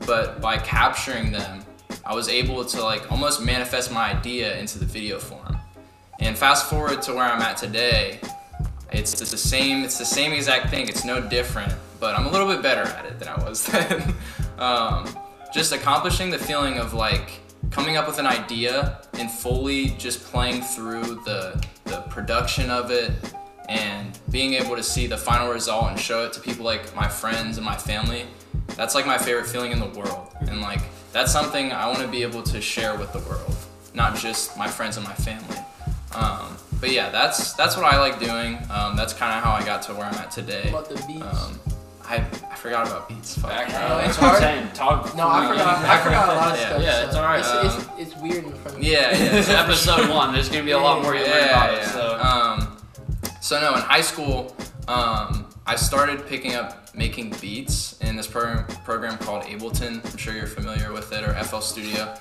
but 0.06 0.40
by 0.42 0.58
capturing 0.58 1.32
them 1.32 1.64
I 2.06 2.16
was 2.16 2.30
able 2.30 2.66
to 2.66 2.84
like 2.84 3.12
almost 3.12 3.42
manifest 3.42 3.92
my 3.92 4.12
idea 4.14 4.58
into 4.60 4.80
the 4.80 4.86
video 4.86 5.20
form 5.20 5.58
and 6.20 6.38
fast 6.38 6.70
forward 6.70 7.02
to 7.04 7.14
where 7.14 7.26
I'm 7.26 7.42
at 7.42 7.58
today 7.58 8.20
it's 8.92 9.18
just 9.18 9.32
the 9.32 9.38
same. 9.38 9.84
It's 9.84 9.98
the 9.98 10.06
same 10.06 10.34
exact 10.34 10.70
thing. 10.70 10.88
It's 10.88 11.06
no 11.06 11.22
different, 11.22 11.74
but 12.00 12.18
I'm 12.18 12.26
a 12.26 12.32
little 12.32 12.48
bit 12.48 12.62
better 12.62 12.82
at 12.82 13.06
it 13.06 13.20
than 13.20 13.28
I 13.28 13.44
was 13.44 13.66
then. 13.68 14.16
um, 14.58 15.08
just 15.54 15.72
accomplishing 15.72 16.30
the 16.30 16.38
feeling 16.38 16.78
of 16.78 16.94
like 16.94 17.40
coming 17.72 17.98
up 17.98 18.08
with 18.08 18.20
an 18.20 18.26
idea 18.26 19.02
and 19.14 19.30
fully 19.30 19.90
just 19.98 20.24
playing 20.24 20.62
through 20.62 21.04
the 21.26 21.64
the 21.86 22.02
production 22.10 22.70
of 22.70 22.92
it 22.92 23.12
and 23.68 24.18
being 24.32 24.54
able 24.56 24.76
to 24.76 24.84
see 24.84 25.06
the 25.06 25.18
final 25.18 25.52
result 25.52 25.90
and 25.90 26.00
show 26.00 26.26
it 26.26 26.34
to 26.34 26.40
people 26.40 26.66
like 26.66 26.96
my 26.96 27.08
friends 27.08 27.58
and 27.58 27.66
my 27.66 27.78
family. 27.78 28.26
That's 28.76 28.96
like 28.96 29.06
my 29.06 29.18
favorite 29.18 29.46
feeling 29.46 29.72
in 29.72 29.80
the 29.80 29.90
world, 30.00 30.34
and 30.42 30.62
like 30.62 30.82
that's 31.12 31.32
something 31.32 31.72
I 31.72 31.88
want 31.88 32.00
to 32.00 32.08
be 32.08 32.22
able 32.24 32.44
to 32.44 32.62
share 32.62 32.96
with 32.98 33.12
the 33.14 33.20
world, 33.20 33.56
not 33.94 34.16
just 34.16 34.58
my 34.58 34.68
friends 34.68 34.98
and 34.98 35.06
my 35.06 35.14
family. 35.14 35.58
Um, 36.16 36.58
but 36.80 36.92
yeah, 36.92 37.10
that's 37.10 37.54
that's 37.54 37.76
what 37.78 37.86
I 37.86 38.00
like 38.00 38.20
doing. 38.20 38.58
Um, 38.72 38.96
that's 38.96 39.14
kind 39.14 39.38
of 39.38 39.44
how 39.44 39.52
I 39.52 39.64
got 39.66 39.82
to 39.84 39.94
where 39.94 40.06
I'm 40.06 40.16
at 40.16 40.32
today. 40.32 40.70
About 40.70 40.90
the 40.90 40.96
beats. 41.08 41.22
Um, 41.24 41.60
I, 42.04 42.16
I 42.50 42.56
forgot 42.56 42.88
about 42.88 43.08
beats. 43.08 43.38
Fuck. 43.38 43.52
Back 43.52 43.68
Oh, 43.70 43.98
it's 44.00 44.18
That's 44.18 44.18
what 44.18 44.24
I'm 44.24 44.30
hard. 44.30 44.42
saying. 44.42 44.68
Talk. 44.74 45.16
No, 45.16 45.28
I 45.30 45.48
forgot. 45.48 45.86
I 45.86 46.04
forgot 46.04 46.30
a 46.30 46.34
lot 46.36 46.52
of 46.54 46.58
Yeah, 46.60 46.66
stuff. 46.70 46.82
yeah, 46.82 47.06
it's 47.06 47.16
alright. 47.16 47.40
It's, 47.40 47.50
Um, 47.86 47.94
it's, 48.00 48.14
it's 48.14 48.22
weird 48.22 48.46
in 48.46 48.52
front 48.54 48.78
of 48.78 48.80
me. 48.80 48.92
Yeah, 48.92 49.12
yeah. 49.16 49.36
It's 49.38 49.50
episode 49.50 50.10
one. 50.10 50.34
There's 50.34 50.50
gonna 50.50 50.64
be 50.64 50.72
a 50.72 50.80
lot 50.80 51.04
more 51.04 51.14
you 51.16 51.24
learn 51.26 51.50
about 51.50 51.74
it. 51.76 51.86
So. 51.86 52.18
Um, 52.20 52.78
so 53.42 53.62
no, 53.62 53.76
in 53.76 53.82
high 53.82 54.02
school, 54.02 54.56
um, 54.88 55.46
I 55.68 55.76
started 55.76 56.26
picking 56.26 56.56
up 56.56 56.79
making 57.00 57.34
beats 57.42 57.98
in 58.02 58.16
this 58.18 58.28
program 58.28 58.66
program 58.84 59.18
called 59.18 59.44
Ableton. 59.46 59.94
I'm 60.12 60.18
sure 60.18 60.34
you're 60.36 60.46
familiar 60.48 60.92
with 60.92 61.12
it, 61.14 61.24
or 61.24 61.34
FL 61.46 61.62
Studio. 61.62 62.14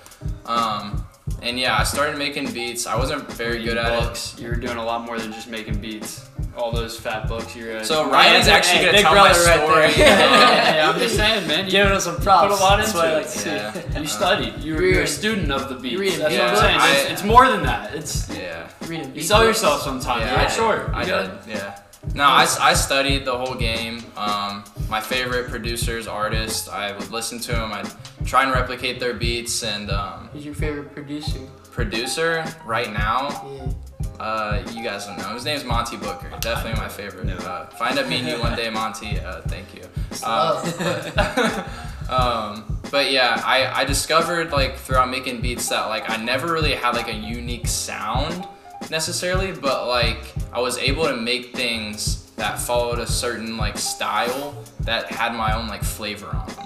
Um, 0.47 1.05
and 1.43 1.59
yeah, 1.59 1.77
I 1.77 1.83
started 1.85 2.17
making 2.17 2.53
beats. 2.53 2.87
I 2.87 2.97
wasn't 2.97 3.31
very 3.33 3.63
good 3.65 3.77
at 3.77 3.93
it. 3.93 4.01
books. 4.01 4.37
You 4.39 4.49
were 4.49 4.55
doing 4.55 4.79
a 4.79 4.85
lot 4.85 5.05
more 5.05 5.19
than 5.19 5.33
just 5.33 5.49
making 5.49 5.81
beats. 5.81 6.25
all 6.57 6.73
those 6.73 6.99
fat 6.99 7.29
books 7.29 7.55
you 7.55 7.69
read. 7.69 7.87
So 7.87 8.05
Hey, 8.05 8.11
Ryan's 8.11 8.47
hey, 8.47 8.53
actually 8.53 8.81
gonna 8.81 8.93
big 8.93 9.03
tell 9.03 9.15
my 9.15 9.29
brother 9.33 9.45
right 9.45 9.61
story. 9.63 10.05
there. 10.05 10.75
yeah, 10.77 10.91
I'm 10.91 10.99
just 10.99 11.15
saying, 11.17 11.47
man. 11.47 11.65
You, 11.67 11.71
Giving 11.71 11.93
us 11.93 12.05
some 12.05 12.17
props. 12.21 12.49
put 12.53 12.59
a 12.61 12.63
lot 12.65 12.79
That's 12.79 12.89
into 12.95 12.99
what 12.99 13.09
it. 13.09 13.37
like. 13.37 13.85
Yeah. 13.95 14.01
You 14.01 14.07
studied. 14.09 14.55
You're, 14.65 14.77
You're- 14.81 14.93
you're 14.95 15.03
a 15.03 15.07
student 15.07 15.53
of 15.53 15.69
the 15.69 15.77
beats. 15.77 16.19
That's 16.19 16.31
beats. 16.35 16.41
what 16.41 16.51
I'm 16.51 16.57
saying. 16.57 16.79
Yeah, 16.81 17.03
It's, 17.03 17.11
it's 17.13 17.25
more 17.25 17.47
than 17.49 17.63
that. 17.65 17.95
It's 17.95 18.29
yeah. 18.37 18.69
You 18.91 19.05
beat 19.07 19.23
sell 19.25 19.39
books. 19.45 19.49
yourself 19.63 19.83
sometimes, 19.83 20.23
Yeah, 20.23 20.35
right? 20.35 20.49
I- 20.49 20.51
Sure. 20.51 20.91
I 20.95 21.01
you 21.03 21.07
did. 21.07 21.31
Yeah. 21.57 21.81
No, 22.15 22.25
I 22.25 22.75
studied 22.75 23.25
the 23.25 23.37
whole 23.37 23.55
game. 23.55 24.03
Um, 24.17 24.65
my 24.89 25.01
favorite 25.01 25.49
producers, 25.49 26.07
artists, 26.09 26.69
I 26.69 26.93
would 26.93 27.11
listen 27.11 27.39
to 27.41 27.53
them. 27.53 27.73
I'd 27.73 27.87
try 28.27 28.43
and 28.43 28.53
replicate 28.53 28.99
their 28.99 29.15
beats. 29.15 29.63
And 29.63 29.91
um, 29.91 30.29
Who's 30.33 30.45
your 30.45 30.55
favorite 30.55 30.93
producer? 30.95 31.39
producer 31.71 32.45
right 32.65 32.93
now, 32.93 33.29
Yeah. 33.55 34.21
uh, 34.25 34.63
you 34.75 34.83
guys 34.83 35.07
don't 35.07 35.17
know. 35.19 35.29
His 35.35 35.45
name's 35.45 35.65
Monte 35.65 35.97
Booker. 35.99 36.29
Definitely 36.41 36.81
my 36.81 36.89
favorite. 36.89 37.25
No. 37.27 37.37
Uh, 37.37 37.69
if 37.73 37.81
I 37.81 37.91
end 37.91 37.99
up 38.01 38.09
meeting 38.09 38.27
you 38.27 38.41
one 38.41 38.57
day, 38.57 38.69
Monty, 38.69 39.21
uh, 39.21 39.43
thank 39.43 39.73
you. 39.77 39.83
Oh. 40.25 41.65
um, 42.09 42.81
but 42.91 43.13
yeah, 43.13 43.41
I, 43.45 43.67
I 43.83 43.85
discovered 43.85 44.51
like 44.51 44.77
throughout 44.77 45.09
making 45.11 45.41
beats 45.41 45.69
that 45.69 45.87
like 45.87 46.11
I 46.11 46.17
never 46.17 46.53
really 46.53 46.75
had 46.75 46.95
like 46.97 47.09
a 47.09 47.15
unique 47.15 47.69
sound 47.69 48.47
necessarily, 48.91 49.53
but 49.53 49.87
like 49.89 50.33
I 50.53 50.61
was 50.61 50.79
able 50.79 51.05
to 51.05 51.17
make 51.17 51.55
things 51.55 52.31
that 52.37 52.59
followed 52.59 52.99
a 52.99 53.07
certain 53.07 53.57
like 53.57 53.77
style 53.79 54.65
that 54.83 55.07
had 55.11 55.35
my 55.35 55.55
own 55.57 55.67
like 55.69 55.83
flavor 55.83 56.27
on 56.29 56.47
them. 56.49 56.65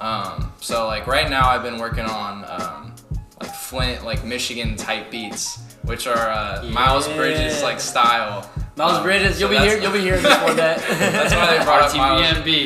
Um, 0.00 0.52
so 0.60 0.86
like 0.86 1.06
right 1.06 1.28
now 1.28 1.48
I've 1.48 1.62
been 1.62 1.78
working 1.78 2.04
on 2.04 2.44
um, 2.48 2.94
like 3.40 3.54
Flint 3.54 4.04
like 4.04 4.24
Michigan 4.24 4.76
type 4.76 5.10
beats, 5.10 5.58
which 5.82 6.06
are 6.06 6.16
uh, 6.30 6.62
Miles 6.70 7.08
Bridges 7.08 7.62
like 7.62 7.80
style. 7.80 8.50
Miles 8.76 8.94
Um, 8.98 9.02
Bridges, 9.04 9.34
so 9.38 9.40
you'll 9.40 9.50
be 9.50 9.56
here. 9.58 9.78
You'll 9.78 9.92
be 9.92 10.00
hearing 10.00 10.22
this 10.22 10.42
one 10.42 10.56
day. 10.56 10.76
That's 10.88 11.32
why 11.34 11.56
they 11.56 11.64
brought 11.64 11.82
up 11.82 11.90
Miles. 11.96 12.20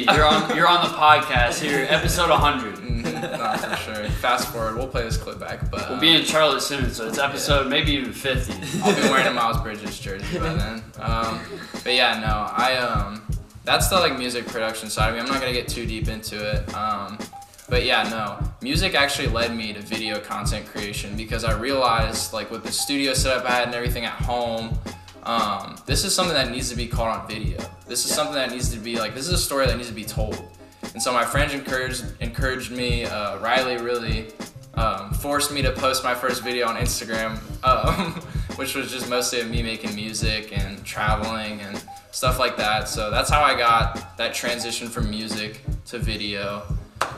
You're 0.07 0.25
on. 0.25 0.57
You're 0.57 0.67
on 0.67 0.83
the 0.89 0.95
podcast 0.95 1.61
here, 1.61 1.87
episode 1.91 2.31
100. 2.31 2.88
Not 3.39 3.61
for 3.61 3.77
sure. 3.77 4.09
Fast 4.11 4.49
forward, 4.53 4.77
we'll 4.77 4.89
play 4.89 5.03
this 5.03 5.17
clip 5.17 5.39
back, 5.39 5.71
but 5.71 5.89
We'll 5.89 6.01
be 6.01 6.15
in 6.15 6.25
Charlotte 6.25 6.63
soon, 6.63 6.91
so 6.91 7.09
it's 7.09 7.19
episode 7.19 7.69
maybe 7.69 7.93
even 7.93 8.13
50. 8.13 8.53
I'll 8.83 8.95
be 8.95 9.03
wearing 9.09 9.27
a 9.27 9.33
Miles 9.33 9.61
Bridges 9.61 9.99
jersey 9.99 10.39
by 10.39 10.55
then. 10.55 10.83
Um, 10.99 11.41
but 11.85 11.95
yeah, 11.95 12.21
no, 12.21 12.53
I 12.57 12.77
um, 12.77 13.23
that's 13.65 13.89
the 13.89 13.97
like 13.97 14.19
music 14.19 14.47
production 14.47 14.91
side 14.91 15.11
of 15.11 15.15
me. 15.15 15.21
I'm 15.21 15.27
not 15.27 15.41
gonna 15.41 15.53
get 15.53 15.69
too 15.69 15.87
deep 15.87 16.09
into 16.09 16.37
it. 16.37 16.75
Um, 16.75 17.19
but 17.69 17.85
yeah, 17.85 18.09
no, 18.09 18.39
music 18.63 18.95
actually 18.95 19.29
led 19.29 19.55
me 19.55 19.73
to 19.75 19.81
video 19.81 20.19
content 20.21 20.67
creation 20.67 21.17
because 21.17 21.45
I 21.45 21.53
realized 21.59 22.33
like 22.33 22.51
with 22.51 22.65
the 22.65 22.73
studio 22.73 23.13
setup 23.13 23.45
I 23.45 23.51
had 23.53 23.67
and 23.67 23.75
everything 23.75 24.05
at 24.05 24.13
home. 24.15 24.79
Um, 25.25 25.77
this 25.85 26.05
is 26.05 26.15
something 26.15 26.35
that 26.35 26.51
needs 26.51 26.71
to 26.71 26.77
be 26.77 26.87
caught 26.87 27.21
on 27.21 27.29
video. 27.29 27.59
This 27.87 28.07
is 28.07 28.15
something 28.15 28.35
that 28.35 28.51
needs 28.51 28.71
to 28.71 28.79
be 28.79 28.99
like 28.99 29.15
this 29.15 29.27
is 29.27 29.35
a 29.35 29.39
story 29.39 29.67
that 29.67 29.77
needs 29.77 29.89
to 29.89 29.95
be 29.95 30.05
told. 30.05 30.43
And 30.99 31.03
so 31.05 31.13
my 31.13 31.25
friends 31.25 31.55
encouraged 31.55 32.05
encouraged 32.19 32.73
me. 32.73 33.05
Uh, 33.05 33.39
Riley 33.39 33.77
really 33.77 34.33
um, 34.75 35.13
forced 35.13 35.53
me 35.53 35.63
to 35.63 35.71
post 35.71 36.03
my 36.03 36.13
first 36.13 36.43
video 36.43 36.67
on 36.67 36.75
Instagram, 36.75 37.39
um, 37.63 38.15
which 38.57 38.75
was 38.75 38.91
just 38.91 39.09
mostly 39.09 39.39
of 39.39 39.49
me 39.49 39.63
making 39.63 39.95
music 39.95 40.59
and 40.59 40.85
traveling 40.85 41.61
and 41.61 41.81
stuff 42.11 42.41
like 42.41 42.57
that. 42.57 42.89
So 42.89 43.13
that's 43.13 43.31
how 43.31 43.45
I 43.45 43.57
got 43.57 44.17
that 44.17 44.35
transition 44.35 44.89
from 44.89 45.09
music 45.09 45.61
to 45.87 46.01
video. 46.01 46.65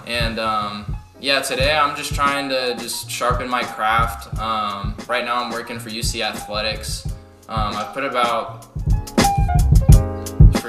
And 0.06 0.38
um, 0.38 0.94
yeah, 1.18 1.40
today 1.40 1.74
I'm 1.74 1.96
just 1.96 2.14
trying 2.14 2.50
to 2.50 2.76
just 2.76 3.10
sharpen 3.10 3.48
my 3.48 3.62
craft. 3.62 4.38
Um, 4.38 4.94
right 5.08 5.24
now 5.24 5.42
I'm 5.42 5.50
working 5.50 5.78
for 5.78 5.88
UC 5.88 6.20
Athletics. 6.20 7.06
Um, 7.48 7.74
I 7.74 7.84
put 7.94 8.04
about 8.04 8.69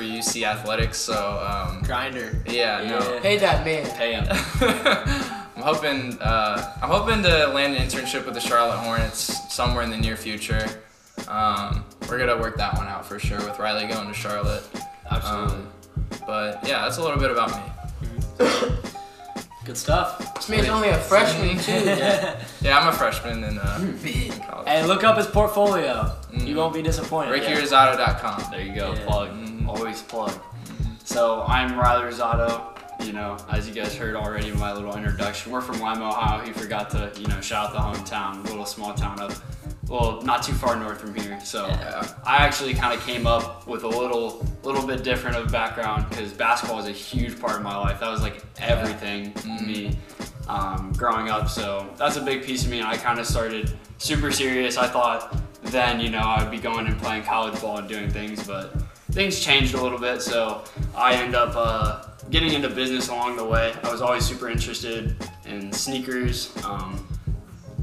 for 0.02 0.08
UC 0.08 0.44
Athletics, 0.44 0.98
so 0.98 1.40
um, 1.48 1.84
Grinder. 1.84 2.42
yeah, 2.48 2.84
no. 2.88 3.20
Pay 3.20 3.38
that 3.38 3.64
man. 3.64 3.86
Pay 3.96 4.14
him. 4.14 4.26
I'm 5.56 5.62
hoping 5.62 6.20
uh, 6.20 6.76
I'm 6.82 6.90
hoping 6.90 7.22
to 7.24 7.48
land 7.48 7.76
an 7.76 7.88
internship 7.88 8.26
with 8.26 8.34
the 8.34 8.40
Charlotte 8.40 8.78
Hornets 8.78 9.54
somewhere 9.54 9.84
in 9.84 9.92
the 9.92 9.98
near 9.98 10.16
future. 10.16 10.66
Um, 11.28 11.86
we're 12.10 12.18
gonna 12.18 12.40
work 12.40 12.58
that 12.58 12.76
one 12.78 12.88
out 12.88 13.06
for 13.06 13.20
sure 13.20 13.38
with 13.38 13.60
Riley 13.60 13.88
going 13.88 14.08
to 14.08 14.14
Charlotte. 14.14 14.64
Absolutely. 15.12 15.58
Um, 15.58 15.68
but 16.26 16.68
yeah, 16.68 16.84
that's 16.84 16.98
a 16.98 17.04
little 17.04 17.20
bit 17.20 17.30
about 17.30 17.52
me. 17.52 18.98
Good 19.64 19.78
stuff. 19.78 20.34
This 20.36 20.50
man's 20.50 20.70
only 20.70 20.90
a 20.90 20.98
freshman 20.98 21.58
too. 21.60 21.72
Yeah. 21.86 22.44
Yeah, 22.62 22.80
I'm 22.80 22.88
a 22.88 22.92
freshman 22.92 23.44
in, 23.44 23.60
uh, 23.60 23.80
in 24.04 24.32
college. 24.42 24.68
Hey, 24.68 24.86
look 24.86 25.04
up 25.04 25.18
his 25.18 25.28
portfolio. 25.28 26.12
Mhm. 26.32 26.48
You 26.48 26.56
won't 26.56 26.74
be 26.74 26.82
disappointed. 26.82 27.40
RickyRosado.com. 27.42 28.46
There 28.52 28.62
you 28.62 28.74
go. 28.74 28.94
Yeah. 28.94 29.06
Plug. 29.06 29.30
Mhm. 29.30 29.68
Always 29.68 30.02
plug. 30.02 30.34
So 31.04 31.44
I'm 31.48 31.78
Riley 31.78 32.12
Rosado. 32.12 32.64
You 33.06 33.14
know, 33.14 33.38
as 33.50 33.68
you 33.68 33.74
guys 33.74 33.96
heard 33.96 34.16
already 34.16 34.50
in 34.50 34.60
my 34.60 34.74
little 34.74 34.96
introduction, 34.96 35.52
we're 35.52 35.62
from 35.62 35.80
Lima, 35.80 36.10
Ohio. 36.10 36.44
He 36.46 36.52
forgot 36.54 36.90
to, 36.92 37.12
you 37.20 37.28
know, 37.28 37.42
shout 37.42 37.76
out 37.76 37.96
the 37.96 38.00
hometown, 38.00 38.44
little 38.46 38.66
small 38.66 38.94
town 38.94 39.20
up, 39.20 39.32
well, 39.92 40.22
not 40.22 40.42
too 40.42 40.54
far 40.54 40.78
north 40.78 41.02
from 41.02 41.14
here. 41.14 41.38
So 41.44 41.68
Yeah. 41.68 42.08
I 42.26 42.38
actually 42.38 42.74
kind 42.74 42.94
of 42.98 43.06
came 43.06 43.28
up 43.28 43.68
with 43.68 43.84
a 43.84 43.88
little, 43.88 44.46
little 44.64 44.88
bit 44.88 45.04
different 45.04 45.36
of 45.36 45.48
a 45.48 45.52
background 45.52 46.06
because 46.10 46.32
basketball 46.32 46.80
is 46.80 46.88
a 46.88 46.94
huge 46.94 47.40
part 47.42 47.58
of 47.58 47.62
my 47.62 47.76
life. 47.76 48.00
That 48.00 48.10
was 48.10 48.22
like 48.22 48.42
everything 48.58 49.34
to 49.34 49.48
Mhm. 49.48 49.68
me 49.68 49.98
um, 50.48 50.94
growing 50.98 51.30
up. 51.30 51.50
So 51.50 51.86
that's 51.98 52.16
a 52.16 52.22
big 52.22 52.44
piece 52.46 52.64
of 52.64 52.70
me, 52.72 52.80
and 52.80 52.88
I 52.88 52.96
kind 52.98 53.20
of 53.20 53.28
started 53.28 53.78
super 53.98 54.32
serious. 54.32 54.78
I 54.78 54.88
thought 54.88 55.36
then, 55.64 56.00
you 56.00 56.10
know, 56.10 56.24
I'd 56.24 56.50
be 56.52 56.58
going 56.58 56.88
and 56.88 57.00
playing 57.02 57.24
college 57.24 57.60
ball 57.62 57.78
and 57.78 57.88
doing 57.88 58.10
things, 58.10 58.44
but 58.48 58.74
things 59.12 59.40
changed 59.40 59.76
a 59.76 59.82
little 59.82 60.00
bit. 60.00 60.22
So 60.22 60.64
I 60.96 61.14
ended 61.16 61.36
up 61.36 61.54
uh, 61.56 62.04
getting 62.30 62.54
into 62.54 62.70
business 62.70 63.10
along 63.10 63.36
the 63.38 63.44
way. 63.46 63.74
I 63.84 63.92
was 63.92 64.02
always 64.02 64.26
super 64.26 64.50
interested 64.50 65.16
in 65.46 65.72
sneakers. 65.74 66.52
Um, 66.66 67.06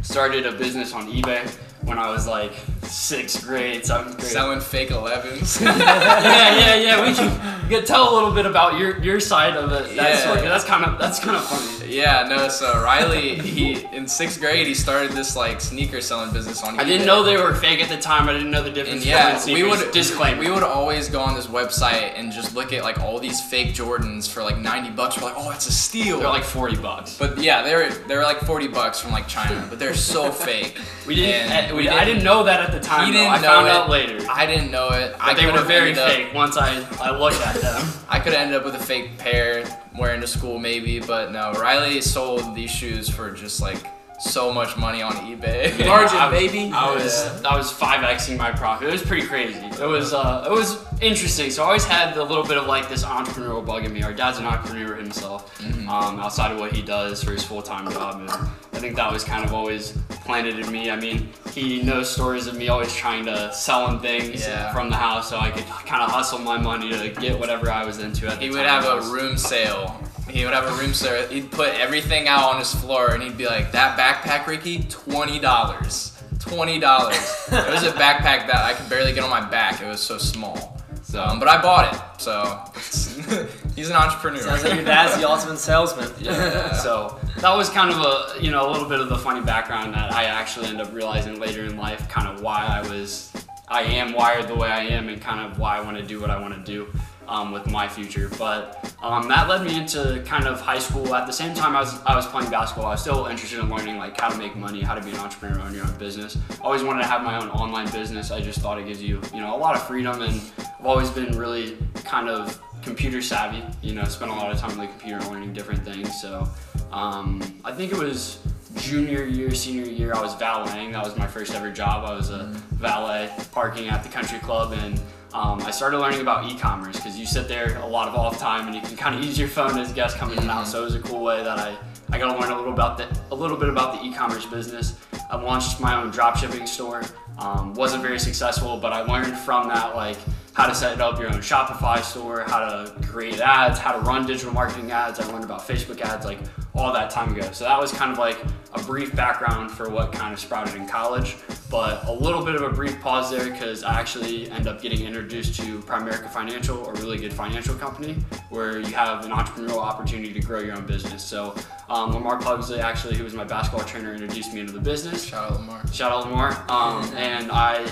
started 0.02 0.46
a 0.46 0.52
business 0.52 0.92
on 0.94 1.10
eBay 1.12 1.46
when 1.88 1.98
I 1.98 2.10
was 2.10 2.26
like 2.26 2.52
sixth 2.88 3.44
grade, 3.44 3.84
seventh 3.84 4.16
grade. 4.18 4.30
Selling 4.30 4.60
fake 4.60 4.90
11s. 4.90 5.60
yeah, 5.78 6.56
yeah, 6.56 6.74
yeah. 6.76 7.08
We 7.08 7.14
can, 7.14 7.68
we 7.68 7.74
can 7.76 7.84
tell 7.84 8.12
a 8.12 8.14
little 8.14 8.32
bit 8.32 8.46
about 8.46 8.78
your 8.78 8.98
your 9.02 9.20
side 9.20 9.56
of 9.56 9.70
it. 9.72 9.96
That 9.96 10.10
Yeah. 10.10 10.16
story. 10.16 10.40
That's 10.42 10.64
kind 10.64 10.84
of 10.84 10.98
that's 10.98 11.18
kind 11.20 11.36
of 11.36 11.44
funny. 11.44 11.94
yeah, 11.94 12.26
no. 12.28 12.48
So 12.48 12.82
Riley, 12.82 13.36
he 13.38 13.84
in 13.92 14.06
sixth 14.08 14.40
grade, 14.40 14.66
he 14.66 14.74
started 14.74 15.12
this 15.12 15.36
like 15.36 15.60
sneaker 15.60 16.00
selling 16.00 16.32
business 16.32 16.62
on. 16.62 16.78
I 16.80 16.84
didn't 16.84 17.06
know 17.06 17.22
they 17.22 17.36
were 17.36 17.54
fake 17.54 17.80
at 17.80 17.88
the 17.88 17.98
time. 17.98 18.28
I 18.28 18.32
didn't 18.32 18.50
know 18.50 18.62
the 18.62 18.68
And 18.68 18.74
difference 18.74 19.06
yeah, 19.06 19.38
between 19.38 19.54
we 19.56 19.62
would 19.70 19.90
disclaimer. 19.92 20.40
We 20.40 20.50
would 20.50 20.62
always 20.62 21.08
go 21.08 21.20
on 21.20 21.34
this 21.34 21.46
website 21.46 22.12
and 22.16 22.32
just 22.32 22.54
look 22.54 22.72
at 22.72 22.82
like 22.82 22.98
all 23.00 23.18
these 23.18 23.40
fake 23.40 23.74
Jordans 23.74 24.28
for 24.30 24.42
like 24.42 24.58
90 24.58 24.90
bucks. 24.90 25.16
We're 25.18 25.24
like, 25.28 25.34
oh, 25.36 25.50
it's 25.50 25.66
a 25.66 25.72
steal. 25.72 26.18
They're 26.20 26.28
like 26.28 26.44
forty 26.44 26.76
bucks. 26.76 27.16
but 27.18 27.38
yeah, 27.38 27.62
they're 27.62 27.90
they're 28.08 28.22
like 28.24 28.40
40 28.40 28.68
bucks 28.68 29.00
from 29.00 29.12
like 29.12 29.28
China, 29.28 29.66
but 29.68 29.78
they're 29.78 29.94
so 29.94 30.30
fake. 30.46 30.78
We 31.06 31.14
didn't. 31.14 31.50
And 31.50 31.66
eh, 31.72 31.72
we 31.72 31.78
we, 31.82 31.88
I 31.88 32.04
didn't 32.04 32.24
know 32.24 32.42
that 32.44 32.60
at 32.60 32.72
the 32.72 32.77
time. 32.80 33.06
He 33.06 33.12
didn't 33.12 33.30
I 33.32 33.36
know 33.36 33.42
found 33.48 33.66
it. 33.66 33.72
out 33.72 33.90
later. 33.90 34.26
I 34.30 34.46
didn't 34.46 34.70
know 34.70 34.88
it. 34.90 35.14
I 35.20 35.34
they 35.34 35.46
were 35.46 35.62
very 35.62 35.90
ended 35.90 36.04
up- 36.04 36.10
fake 36.12 36.34
once 36.34 36.56
I, 36.56 36.82
I 37.00 37.16
looked 37.16 37.40
at 37.46 37.56
them. 37.60 37.86
I 38.08 38.18
could 38.20 38.32
have 38.32 38.42
ended 38.42 38.56
up 38.58 38.64
with 38.64 38.74
a 38.74 38.78
fake 38.84 39.18
pair 39.18 39.64
wearing 39.98 40.20
to 40.20 40.26
school 40.26 40.58
maybe, 40.58 41.00
but 41.00 41.32
no. 41.32 41.52
Riley 41.52 42.00
sold 42.00 42.54
these 42.54 42.70
shoes 42.70 43.08
for 43.08 43.30
just 43.30 43.60
like 43.60 43.78
so 44.20 44.52
much 44.52 44.76
money 44.76 45.00
on 45.00 45.12
eBay. 45.12 45.78
Margin, 45.86 46.16
I- 46.18 46.30
baby. 46.30 46.72
I 46.74 46.92
was 46.92 47.42
I 47.44 47.56
was 47.56 47.70
five 47.70 48.00
xing 48.18 48.36
my 48.36 48.50
profit. 48.50 48.88
It 48.88 48.92
was 48.92 49.02
pretty 49.02 49.26
crazy. 49.26 49.58
It 49.60 49.86
was 49.86 50.12
uh, 50.12 50.44
it 50.46 50.50
was 50.52 50.84
interesting. 51.00 51.50
So 51.50 51.62
I 51.62 51.66
always 51.66 51.84
had 51.84 52.16
a 52.16 52.24
little 52.24 52.44
bit 52.44 52.56
of 52.58 52.66
like 52.66 52.88
this 52.88 53.04
entrepreneurial 53.04 53.64
bug 53.64 53.84
in 53.84 53.92
me. 53.92 54.02
Our 54.02 54.12
dad's 54.12 54.38
an 54.38 54.46
entrepreneur 54.46 54.96
himself, 54.96 55.56
Mm-hmm. 55.58 55.88
um, 55.88 56.18
outside 56.20 56.50
of 56.52 56.58
what 56.58 56.72
he 56.72 56.82
does 56.82 57.22
for 57.22 57.30
his 57.32 57.44
full 57.44 57.62
time 57.62 57.90
job, 57.92 58.20
and 58.20 58.30
I 58.30 58.78
think 58.80 58.96
that 58.96 59.12
was 59.12 59.22
kind 59.24 59.44
of 59.44 59.52
always 59.54 59.96
planted 60.28 60.58
in 60.58 60.70
me. 60.70 60.90
I 60.90 60.96
mean, 60.96 61.30
he 61.54 61.80
knows 61.82 62.10
stories 62.10 62.46
of 62.46 62.54
me 62.54 62.68
always 62.68 62.94
trying 62.94 63.24
to 63.24 63.50
sell 63.54 63.88
him 63.88 63.98
things 63.98 64.42
Yeah. 64.46 64.70
from 64.74 64.90
the 64.90 64.96
house, 64.96 65.30
so 65.30 65.38
I 65.38 65.50
could 65.50 65.64
kind 65.86 66.02
of 66.02 66.10
hustle 66.10 66.38
my 66.38 66.58
money 66.58 66.90
to 66.90 67.08
get 67.18 67.38
whatever 67.40 67.70
I 67.70 67.86
was 67.86 67.98
into 67.98 68.26
at 68.26 68.38
the 68.38 68.44
He 68.44 68.50
would 68.50 68.66
have 68.66 68.84
a 68.84 69.00
room 69.10 69.38
sale. 69.38 69.98
He 70.28 70.44
would 70.44 70.52
have 70.52 70.66
a 70.66 70.74
room 70.74 70.92
sale. 70.92 71.26
He'd 71.28 71.50
put 71.50 71.70
everything 71.80 72.28
out 72.28 72.44
on 72.52 72.58
his 72.58 72.74
floor, 72.74 73.12
and 73.14 73.22
he'd 73.22 73.38
be 73.38 73.46
like, 73.46 73.72
"That 73.72 73.96
backpack, 73.98 74.46
Ricky, 74.46 74.82
twenty 74.90 75.38
dollars. 75.38 76.12
Twenty 76.38 76.78
dollars." 76.78 77.16
it 77.50 77.72
was 77.72 77.84
a 77.84 77.92
backpack 77.92 78.46
that 78.48 78.62
I 78.66 78.74
could 78.74 78.90
barely 78.90 79.14
get 79.14 79.24
on 79.24 79.30
my 79.30 79.40
back. 79.40 79.80
It 79.80 79.86
was 79.86 80.02
so 80.02 80.18
small. 80.18 80.78
So, 81.04 81.22
um, 81.24 81.38
but 81.38 81.48
I 81.48 81.62
bought 81.62 81.94
it. 81.94 82.00
So 82.20 83.48
he's 83.78 83.90
an 83.90 83.96
entrepreneur. 83.96 84.40
Sounds 84.40 84.64
like 84.64 84.74
your 84.74 84.84
dad's 84.84 85.16
the 85.20 85.28
ultimate 85.28 85.58
salesman. 85.58 86.10
Yeah. 86.20 86.72
so 86.72 87.18
that 87.38 87.56
was 87.56 87.70
kind 87.70 87.90
of 87.90 87.98
a 87.98 88.42
you 88.44 88.50
know 88.50 88.68
a 88.68 88.70
little 88.70 88.88
bit 88.88 89.00
of 89.00 89.08
the 89.08 89.16
funny 89.18 89.40
background 89.40 89.94
that 89.94 90.12
I 90.12 90.24
actually 90.24 90.66
end 90.66 90.80
up 90.80 90.92
realizing 90.92 91.38
later 91.38 91.64
in 91.64 91.76
life, 91.76 92.08
kind 92.08 92.28
of 92.28 92.42
why 92.42 92.66
I 92.66 92.80
was 92.88 93.32
I 93.68 93.82
am 93.82 94.12
wired 94.12 94.48
the 94.48 94.56
way 94.56 94.68
I 94.68 94.84
am, 94.84 95.08
and 95.08 95.20
kind 95.22 95.40
of 95.40 95.58
why 95.58 95.76
I 95.76 95.80
want 95.80 95.96
to 95.96 96.02
do 96.02 96.20
what 96.20 96.30
I 96.30 96.40
want 96.40 96.54
to 96.54 96.72
do. 96.72 96.88
Um, 97.28 97.52
with 97.52 97.66
my 97.66 97.86
future, 97.86 98.30
but 98.38 98.90
um, 99.02 99.28
that 99.28 99.50
led 99.50 99.62
me 99.62 99.76
into 99.76 100.22
kind 100.24 100.46
of 100.46 100.62
high 100.62 100.78
school. 100.78 101.14
At 101.14 101.26
the 101.26 101.32
same 101.34 101.52
time, 101.54 101.76
I 101.76 101.80
was 101.80 102.02
I 102.06 102.16
was 102.16 102.26
playing 102.26 102.50
basketball. 102.50 102.86
I 102.86 102.92
was 102.92 103.02
still 103.02 103.26
interested 103.26 103.58
in 103.58 103.68
learning 103.68 103.98
like 103.98 104.18
how 104.18 104.30
to 104.30 104.38
make 104.38 104.56
money, 104.56 104.80
how 104.80 104.94
to 104.94 105.02
be 105.02 105.10
an 105.10 105.18
entrepreneur, 105.18 105.60
own 105.60 105.74
your 105.74 105.84
own 105.84 105.94
business. 105.98 106.38
Always 106.62 106.82
wanted 106.82 107.02
to 107.02 107.06
have 107.06 107.22
my 107.22 107.36
own 107.38 107.50
online 107.50 107.90
business. 107.92 108.30
I 108.30 108.40
just 108.40 108.60
thought 108.60 108.78
it 108.78 108.86
gives 108.86 109.02
you 109.02 109.20
you 109.34 109.42
know 109.42 109.54
a 109.54 109.58
lot 109.58 109.76
of 109.76 109.86
freedom, 109.86 110.22
and 110.22 110.40
I've 110.58 110.86
always 110.86 111.10
been 111.10 111.36
really 111.36 111.76
kind 111.96 112.30
of 112.30 112.58
computer 112.88 113.20
savvy. 113.20 113.62
You 113.82 113.94
know, 113.94 114.04
spent 114.04 114.30
a 114.30 114.34
lot 114.34 114.50
of 114.50 114.58
time 114.58 114.72
on 114.72 114.78
the 114.78 114.86
computer 114.86 115.20
learning 115.30 115.52
different 115.52 115.84
things. 115.84 116.20
So 116.20 116.48
um, 116.90 117.42
I 117.64 117.72
think 117.72 117.92
it 117.92 117.98
was 117.98 118.38
junior 118.76 119.24
year, 119.24 119.54
senior 119.54 119.84
year, 119.84 120.14
I 120.14 120.22
was 120.22 120.34
valeting. 120.34 120.92
That 120.92 121.04
was 121.04 121.16
my 121.16 121.26
first 121.26 121.54
ever 121.54 121.70
job. 121.70 122.08
I 122.08 122.14
was 122.14 122.30
a 122.30 122.46
valet 122.72 123.30
parking 123.52 123.88
at 123.88 124.02
the 124.02 124.08
country 124.08 124.38
club 124.38 124.72
and 124.72 125.00
um, 125.34 125.60
I 125.62 125.70
started 125.70 125.98
learning 125.98 126.22
about 126.22 126.50
e-commerce 126.50 126.96
because 126.96 127.18
you 127.18 127.26
sit 127.26 127.48
there 127.48 127.76
a 127.78 127.86
lot 127.86 128.08
of 128.08 128.14
off 128.14 128.38
time 128.38 128.66
and 128.66 128.74
you 128.74 128.80
can 128.80 128.96
kind 128.96 129.14
of 129.14 129.22
use 129.22 129.38
your 129.38 129.48
phone 129.48 129.78
as 129.78 129.92
guests 129.92 130.18
coming 130.18 130.36
in 130.36 130.44
and 130.44 130.50
out. 130.50 130.66
So 130.66 130.80
it 130.80 130.84
was 130.84 130.94
a 130.94 131.00
cool 131.00 131.22
way 131.22 131.42
that 131.42 131.58
I, 131.58 131.76
I 132.10 132.18
got 132.18 132.32
to 132.32 132.40
learn 132.40 132.50
a 132.50 132.56
little 132.56 132.72
about 132.72 132.96
the 132.96 133.06
a 133.30 133.34
little 133.34 133.58
bit 133.58 133.68
about 133.68 134.00
the 134.00 134.06
e-commerce 134.06 134.46
business. 134.46 134.98
I 135.30 135.36
launched 135.36 135.80
my 135.80 136.00
own 136.00 136.10
dropshipping 136.10 136.66
store. 136.66 137.02
Um, 137.38 137.74
wasn't 137.74 138.02
very 138.02 138.18
successful, 138.18 138.78
but 138.78 138.94
I 138.94 139.02
learned 139.02 139.36
from 139.36 139.68
that 139.68 139.94
like 139.94 140.16
how 140.58 140.66
to 140.66 140.74
set 140.74 141.00
up 141.00 141.20
your 141.20 141.28
own 141.28 141.40
Shopify 141.40 142.02
store, 142.02 142.40
how 142.40 142.58
to 142.58 142.92
create 143.06 143.38
ads, 143.38 143.78
how 143.78 143.92
to 143.92 144.00
run 144.00 144.26
digital 144.26 144.52
marketing 144.52 144.90
ads. 144.90 145.20
I 145.20 145.26
learned 145.30 145.44
about 145.44 145.60
Facebook 145.60 146.00
ads 146.00 146.26
like 146.26 146.40
all 146.74 146.92
that 146.92 147.10
time 147.10 147.32
ago. 147.32 147.48
So 147.52 147.62
that 147.62 147.78
was 147.80 147.92
kind 147.92 148.10
of 148.10 148.18
like 148.18 148.38
a 148.74 148.82
brief 148.82 149.14
background 149.14 149.70
for 149.70 149.88
what 149.88 150.12
kind 150.12 150.34
of 150.34 150.40
sprouted 150.40 150.74
in 150.74 150.88
college, 150.88 151.36
but 151.70 152.04
a 152.08 152.12
little 152.12 152.44
bit 152.44 152.56
of 152.56 152.62
a 152.62 152.70
brief 152.70 153.00
pause 153.00 153.30
there 153.30 153.48
because 153.48 153.84
I 153.84 154.00
actually 154.00 154.50
end 154.50 154.66
up 154.66 154.82
getting 154.82 155.06
introduced 155.06 155.54
to 155.60 155.78
Primerica 155.82 156.28
Financial, 156.28 156.88
a 156.88 156.92
really 156.94 157.18
good 157.18 157.32
financial 157.32 157.76
company 157.76 158.16
where 158.50 158.80
you 158.80 158.92
have 158.94 159.24
an 159.24 159.30
entrepreneurial 159.30 159.78
opportunity 159.78 160.32
to 160.32 160.40
grow 160.40 160.58
your 160.58 160.76
own 160.76 160.86
business. 160.86 161.24
So 161.24 161.54
um, 161.88 162.12
Lamar 162.12 162.40
Pugsley, 162.40 162.80
actually, 162.80 163.16
who 163.16 163.22
was 163.22 163.32
my 163.32 163.44
basketball 163.44 163.86
trainer, 163.86 164.12
introduced 164.12 164.52
me 164.52 164.58
into 164.58 164.72
the 164.72 164.80
business. 164.80 165.24
Shout 165.24 165.52
out 165.52 165.60
Lamar. 165.60 165.86
Shout 165.92 166.10
out 166.10 166.24
Lamar. 166.24 166.64
Um, 166.68 167.04
and 167.16 167.52
I 167.52 167.86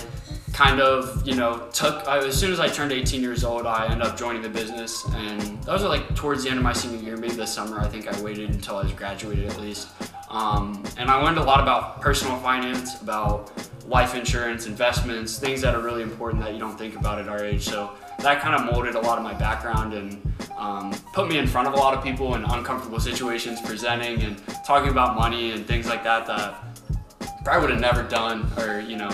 kind 0.57 0.81
of, 0.81 1.29
you 1.29 1.35
know, 1.35 1.69
took, 1.75 2.09
I, 2.09 2.17
as 2.27 2.35
soon 2.35 2.51
as 2.51 2.61
I 2.61 2.67
turned 2.67 2.91
18 2.91 3.21
years 3.21 3.45
old, 3.45 3.67
I 3.67 3.89
ended 3.93 4.07
up 4.07 4.17
joining 4.17 4.41
the 4.41 4.49
business. 4.49 5.05
And 5.13 5.63
that 5.65 5.73
was 5.73 5.83
like 5.83 6.15
towards 6.17 6.45
the 6.45 6.49
end 6.49 6.57
of 6.57 6.65
my 6.65 6.73
senior 6.73 6.99
year, 6.99 7.19
maybe 7.19 7.35
this 7.35 7.53
summer. 7.53 7.79
I 7.79 7.87
think 7.89 8.09
I 8.09 8.19
waited 8.23 8.49
until 8.49 8.79
I 8.79 8.85
was 8.85 8.93
graduated 8.93 9.51
at 9.51 9.61
least. 9.61 9.89
Um, 10.31 10.83
and 10.97 11.11
I 11.11 11.23
learned 11.23 11.37
a 11.37 11.45
lot 11.45 11.61
about 11.61 12.01
personal 12.01 12.39
finance, 12.39 12.99
about 13.03 13.53
life 13.87 14.15
insurance, 14.15 14.67
investments, 14.67 15.39
things 15.39 15.61
that 15.61 15.75
are 15.75 15.83
really 15.83 16.01
important 16.01 16.43
that 16.43 16.55
you 16.55 16.59
don't 16.59 16.79
think 16.79 16.97
about 16.97 17.19
at 17.19 17.29
our 17.29 17.45
age. 17.45 17.63
So 17.63 17.91
that 18.21 18.41
kind 18.41 18.55
of 18.55 18.65
molded 18.73 18.95
a 18.95 19.01
lot 19.01 19.19
of 19.19 19.25
my 19.25 19.35
background 19.35 19.93
and 19.93 20.23
um, 20.57 20.91
put 21.13 21.29
me 21.29 21.37
in 21.37 21.47
front 21.47 21.69
of 21.69 21.75
a 21.75 21.77
lot 21.77 21.93
of 21.93 22.03
people 22.03 22.35
in 22.35 22.45
uncomfortable 22.45 22.99
situations, 22.99 23.61
presenting 23.61 24.23
and 24.23 24.41
talking 24.67 24.89
about 24.89 25.17
money 25.17 25.51
and 25.51 25.67
things 25.67 25.87
like 25.87 26.03
that 26.05 26.27
that 26.27 26.65
probably 27.45 27.61
would 27.61 27.71
have 27.73 27.81
never 27.81 28.03
done 28.03 28.51
or, 28.57 28.81
you 28.81 28.97
know, 28.97 29.11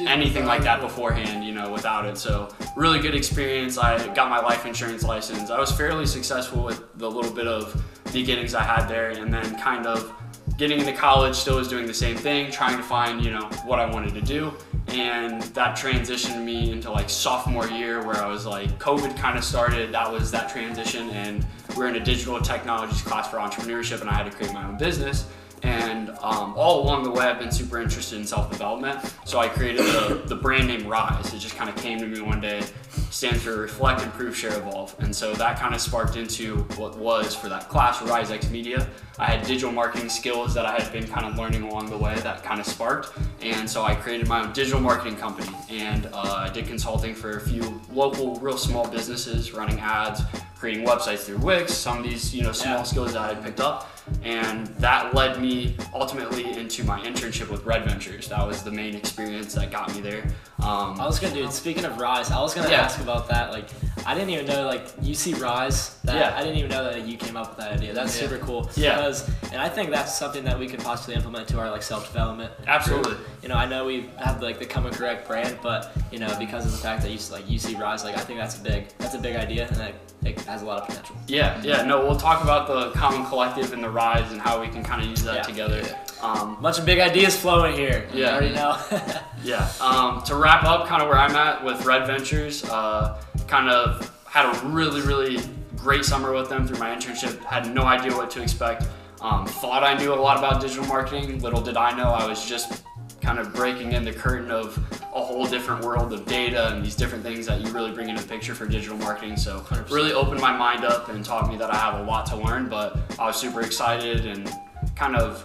anything 0.00 0.44
like 0.44 0.62
that 0.62 0.80
beforehand, 0.80 1.44
you 1.44 1.52
know, 1.52 1.70
without 1.70 2.06
it. 2.06 2.16
So 2.18 2.54
really 2.76 2.98
good 2.98 3.14
experience. 3.14 3.78
I 3.78 4.12
got 4.14 4.28
my 4.28 4.40
life 4.40 4.66
insurance 4.66 5.02
license. 5.02 5.50
I 5.50 5.58
was 5.58 5.72
fairly 5.72 6.06
successful 6.06 6.64
with 6.64 6.82
the 6.96 7.10
little 7.10 7.32
bit 7.32 7.46
of 7.46 7.82
beginnings 8.12 8.54
I 8.54 8.62
had 8.62 8.86
there, 8.86 9.10
and 9.10 9.32
then 9.32 9.58
kind 9.58 9.86
of 9.86 10.12
getting 10.56 10.80
into 10.80 10.92
college, 10.92 11.34
still 11.34 11.56
was 11.56 11.68
doing 11.68 11.86
the 11.86 11.94
same 11.94 12.16
thing, 12.16 12.50
trying 12.50 12.76
to 12.76 12.82
find, 12.82 13.24
you 13.24 13.30
know, 13.30 13.48
what 13.64 13.78
I 13.78 13.86
wanted 13.86 14.14
to 14.14 14.20
do. 14.20 14.52
And 14.88 15.42
that 15.54 15.76
transitioned 15.76 16.44
me 16.44 16.72
into 16.72 16.90
like 16.90 17.08
sophomore 17.08 17.68
year 17.68 18.04
where 18.04 18.16
I 18.16 18.26
was 18.26 18.44
like, 18.44 18.78
COVID 18.78 19.16
kind 19.16 19.38
of 19.38 19.44
started. 19.44 19.92
That 19.92 20.10
was 20.10 20.30
that 20.32 20.50
transition. 20.50 21.08
And 21.10 21.46
we're 21.76 21.86
in 21.86 21.96
a 21.96 22.04
digital 22.04 22.40
technologies 22.40 23.00
class 23.02 23.30
for 23.30 23.36
entrepreneurship, 23.36 24.00
and 24.00 24.10
I 24.10 24.14
had 24.14 24.30
to 24.30 24.36
create 24.36 24.52
my 24.52 24.66
own 24.66 24.76
business. 24.76 25.28
And 25.62 26.10
um, 26.22 26.54
all 26.56 26.82
along 26.82 27.02
the 27.04 27.10
way, 27.10 27.26
I've 27.26 27.38
been 27.38 27.52
super 27.52 27.80
interested 27.80 28.18
in 28.18 28.26
self 28.26 28.50
development. 28.50 28.98
So 29.24 29.38
I 29.38 29.48
created 29.48 29.82
the, 29.84 30.22
the 30.26 30.36
brand 30.36 30.68
name 30.68 30.86
Rise. 30.86 31.32
It 31.34 31.38
just 31.38 31.56
kind 31.56 31.68
of 31.68 31.76
came 31.76 31.98
to 31.98 32.06
me 32.06 32.20
one 32.20 32.40
day, 32.40 32.62
stands 33.10 33.42
for 33.42 33.56
Reflect, 33.56 34.02
Improve, 34.02 34.36
Share, 34.36 34.56
Evolve. 34.56 34.94
And 35.00 35.14
so 35.14 35.34
that 35.34 35.58
kind 35.58 35.74
of 35.74 35.80
sparked 35.80 36.16
into 36.16 36.58
what 36.76 36.96
was 36.96 37.34
for 37.34 37.48
that 37.48 37.68
class, 37.68 38.00
Rise 38.02 38.30
X 38.30 38.48
Media. 38.50 38.88
I 39.18 39.26
had 39.26 39.46
digital 39.46 39.70
marketing 39.70 40.08
skills 40.08 40.54
that 40.54 40.64
I 40.64 40.80
had 40.80 40.90
been 40.92 41.06
kind 41.06 41.26
of 41.26 41.36
learning 41.36 41.62
along 41.62 41.90
the 41.90 41.98
way 41.98 42.14
that 42.20 42.42
kind 42.42 42.58
of 42.58 42.66
sparked. 42.66 43.12
And 43.42 43.68
so 43.68 43.82
I 43.82 43.94
created 43.94 44.28
my 44.28 44.40
own 44.40 44.52
digital 44.54 44.80
marketing 44.80 45.16
company. 45.16 45.54
And 45.68 46.06
uh, 46.14 46.46
I 46.46 46.48
did 46.48 46.66
consulting 46.66 47.14
for 47.14 47.36
a 47.36 47.40
few 47.40 47.80
local, 47.92 48.36
real 48.36 48.56
small 48.56 48.88
businesses, 48.88 49.52
running 49.52 49.78
ads, 49.78 50.22
creating 50.56 50.86
websites 50.86 51.20
through 51.20 51.38
Wix, 51.38 51.74
some 51.74 51.98
of 51.98 52.04
these, 52.04 52.34
you 52.34 52.42
know, 52.42 52.52
small 52.52 52.76
Yeah. 52.78 52.82
skills 52.84 53.12
that 53.12 53.20
I 53.22 53.34
had 53.34 53.42
picked 53.44 53.60
up. 53.60 53.90
And 54.22 54.66
that 54.78 55.14
led 55.14 55.40
me 55.40 55.76
ultimately 55.94 56.52
into 56.58 56.84
my 56.84 57.00
internship 57.00 57.48
with 57.50 57.64
Red 57.64 57.84
Ventures. 57.84 58.28
That 58.28 58.46
was 58.46 58.62
the 58.62 58.70
main 58.70 58.94
experience 58.94 59.54
that 59.54 59.70
got 59.70 59.94
me 59.94 60.00
there. 60.00 60.24
Um, 60.62 61.00
I 61.00 61.06
was 61.06 61.18
gonna 61.18 61.32
do. 61.34 61.50
Speaking 61.50 61.84
of 61.86 61.98
Rise, 61.98 62.30
I 62.30 62.40
was 62.40 62.52
gonna 62.54 62.68
Yeah. 62.68 62.82
ask 62.82 63.00
about 63.00 63.28
that. 63.28 63.50
Like, 63.50 63.66
I 64.06 64.14
didn't 64.14 64.30
even 64.30 64.46
know 64.46 64.66
like 64.66 64.88
you 65.00 65.14
see 65.14 65.32
Rise. 65.34 65.96
That 66.04 66.16
Yeah. 66.16 66.34
I 66.36 66.42
didn't 66.42 66.58
even 66.58 66.70
know 66.70 66.84
that 66.84 67.06
you 67.06 67.16
came 67.16 67.36
up 67.36 67.48
with 67.48 67.58
that 67.58 67.72
idea. 67.72 67.94
That's 67.94 68.14
Yeah. 68.14 68.28
super 68.28 68.44
cool. 68.44 68.70
Yeah. 68.76 68.96
Because, 68.96 69.28
and 69.52 69.60
I 69.60 69.68
think 69.70 69.90
that's 69.90 70.16
something 70.18 70.44
that 70.44 70.58
we 70.58 70.66
could 70.66 70.80
possibly 70.84 71.14
implement 71.14 71.48
to 71.48 71.58
our 71.58 71.70
like 71.70 71.82
self 71.82 72.06
development. 72.12 72.52
Absolutely. 72.66 73.16
You 73.42 73.48
know, 73.48 73.54
I 73.54 73.64
know 73.66 73.86
we 73.86 74.10
have 74.18 74.42
like 74.42 74.58
the 74.58 74.66
Come 74.66 74.84
and 74.86 74.94
Correct 74.94 75.26
brand, 75.26 75.58
but 75.62 75.92
you 76.10 76.18
know, 76.18 76.34
because 76.38 76.66
of 76.66 76.72
the 76.72 76.78
fact 76.78 77.02
that 77.02 77.10
you 77.10 77.18
like 77.32 77.48
you 77.48 77.58
see 77.58 77.74
Rise, 77.74 78.04
like 78.04 78.16
I 78.18 78.20
think 78.20 78.38
that's 78.38 78.56
a 78.56 78.60
big 78.60 78.88
that's 78.98 79.14
a 79.14 79.18
big 79.18 79.36
idea 79.36 79.66
and 79.66 79.76
that 79.76 79.94
it 80.22 80.38
has 80.42 80.60
a 80.60 80.66
lot 80.66 80.82
of 80.82 80.86
potential. 80.88 81.16
yeah, 81.28 81.58
yeah, 81.62 81.80
no, 81.82 82.04
we'll 82.04 82.14
talk 82.18 82.42
about 82.42 82.66
the 82.68 82.90
Common 82.90 83.24
Collective 83.24 83.72
and 83.72 83.82
the 83.82 83.88
And 84.04 84.40
how 84.40 84.60
we 84.60 84.68
can 84.68 84.82
kind 84.82 85.02
of 85.02 85.08
use 85.08 85.22
that 85.24 85.34
Yeah. 85.36 85.42
together. 85.42 85.82
Um, 86.22 86.56
Bunch 86.60 86.78
of 86.78 86.86
big 86.86 87.00
ideas 87.00 87.36
flowing 87.38 87.74
here. 87.74 88.06
Yeah. 88.14 88.32
already 88.34 88.54
know. 88.54 88.76
Yeah. 89.42 89.70
Um, 89.80 90.22
to 90.24 90.34
wrap 90.36 90.64
up, 90.64 90.86
kind 90.86 91.00
of 91.02 91.08
where 91.08 91.16
I'm 91.16 91.34
at 91.34 91.64
with 91.64 91.86
Red 91.86 92.06
Ventures, 92.06 92.62
uh, 92.64 93.22
kind 93.48 93.70
of 93.70 94.10
had 94.26 94.44
a 94.44 94.66
really, 94.66 95.00
really 95.00 95.38
great 95.76 96.04
summer 96.04 96.32
with 96.32 96.50
them 96.50 96.66
through 96.66 96.78
my 96.78 96.94
internship. 96.94 97.42
Had 97.44 97.74
no 97.74 97.84
idea 97.84 98.14
what 98.14 98.30
to 98.32 98.42
expect. 98.42 98.84
Um, 99.22 99.46
thought 99.46 99.82
I 99.82 99.94
knew 99.94 100.12
a 100.12 100.14
lot 100.14 100.36
about 100.36 100.60
digital 100.60 100.84
marketing. 100.86 101.40
Little 101.40 101.62
did 101.62 101.78
I 101.78 101.96
know 101.96 102.10
I 102.10 102.26
was 102.26 102.44
just 102.46 102.82
kind 103.22 103.38
of 103.38 103.54
breaking 103.54 103.92
in 103.92 104.04
the 104.04 104.12
curtain 104.12 104.50
of 104.50 104.78
a 105.14 105.20
whole 105.20 105.44
different 105.44 105.84
world 105.84 106.12
of 106.12 106.24
data 106.24 106.68
and 106.68 106.84
these 106.84 106.94
different 106.94 107.24
things 107.24 107.46
that 107.46 107.60
you 107.60 107.70
really 107.72 107.90
bring 107.90 108.08
into 108.08 108.22
the 108.22 108.28
picture 108.28 108.54
for 108.54 108.66
digital 108.66 108.96
marketing. 108.98 109.36
So 109.36 109.60
100%. 109.60 109.90
really 109.90 110.12
opened 110.12 110.40
my 110.40 110.56
mind 110.56 110.84
up 110.84 111.08
and 111.08 111.24
taught 111.24 111.48
me 111.48 111.56
that 111.56 111.70
I 111.70 111.76
have 111.76 112.00
a 112.00 112.02
lot 112.04 112.26
to 112.26 112.36
learn. 112.36 112.68
But 112.68 112.98
I 113.18 113.26
was 113.26 113.36
super 113.36 113.60
excited 113.62 114.26
and 114.26 114.48
kind 114.94 115.16
of 115.16 115.44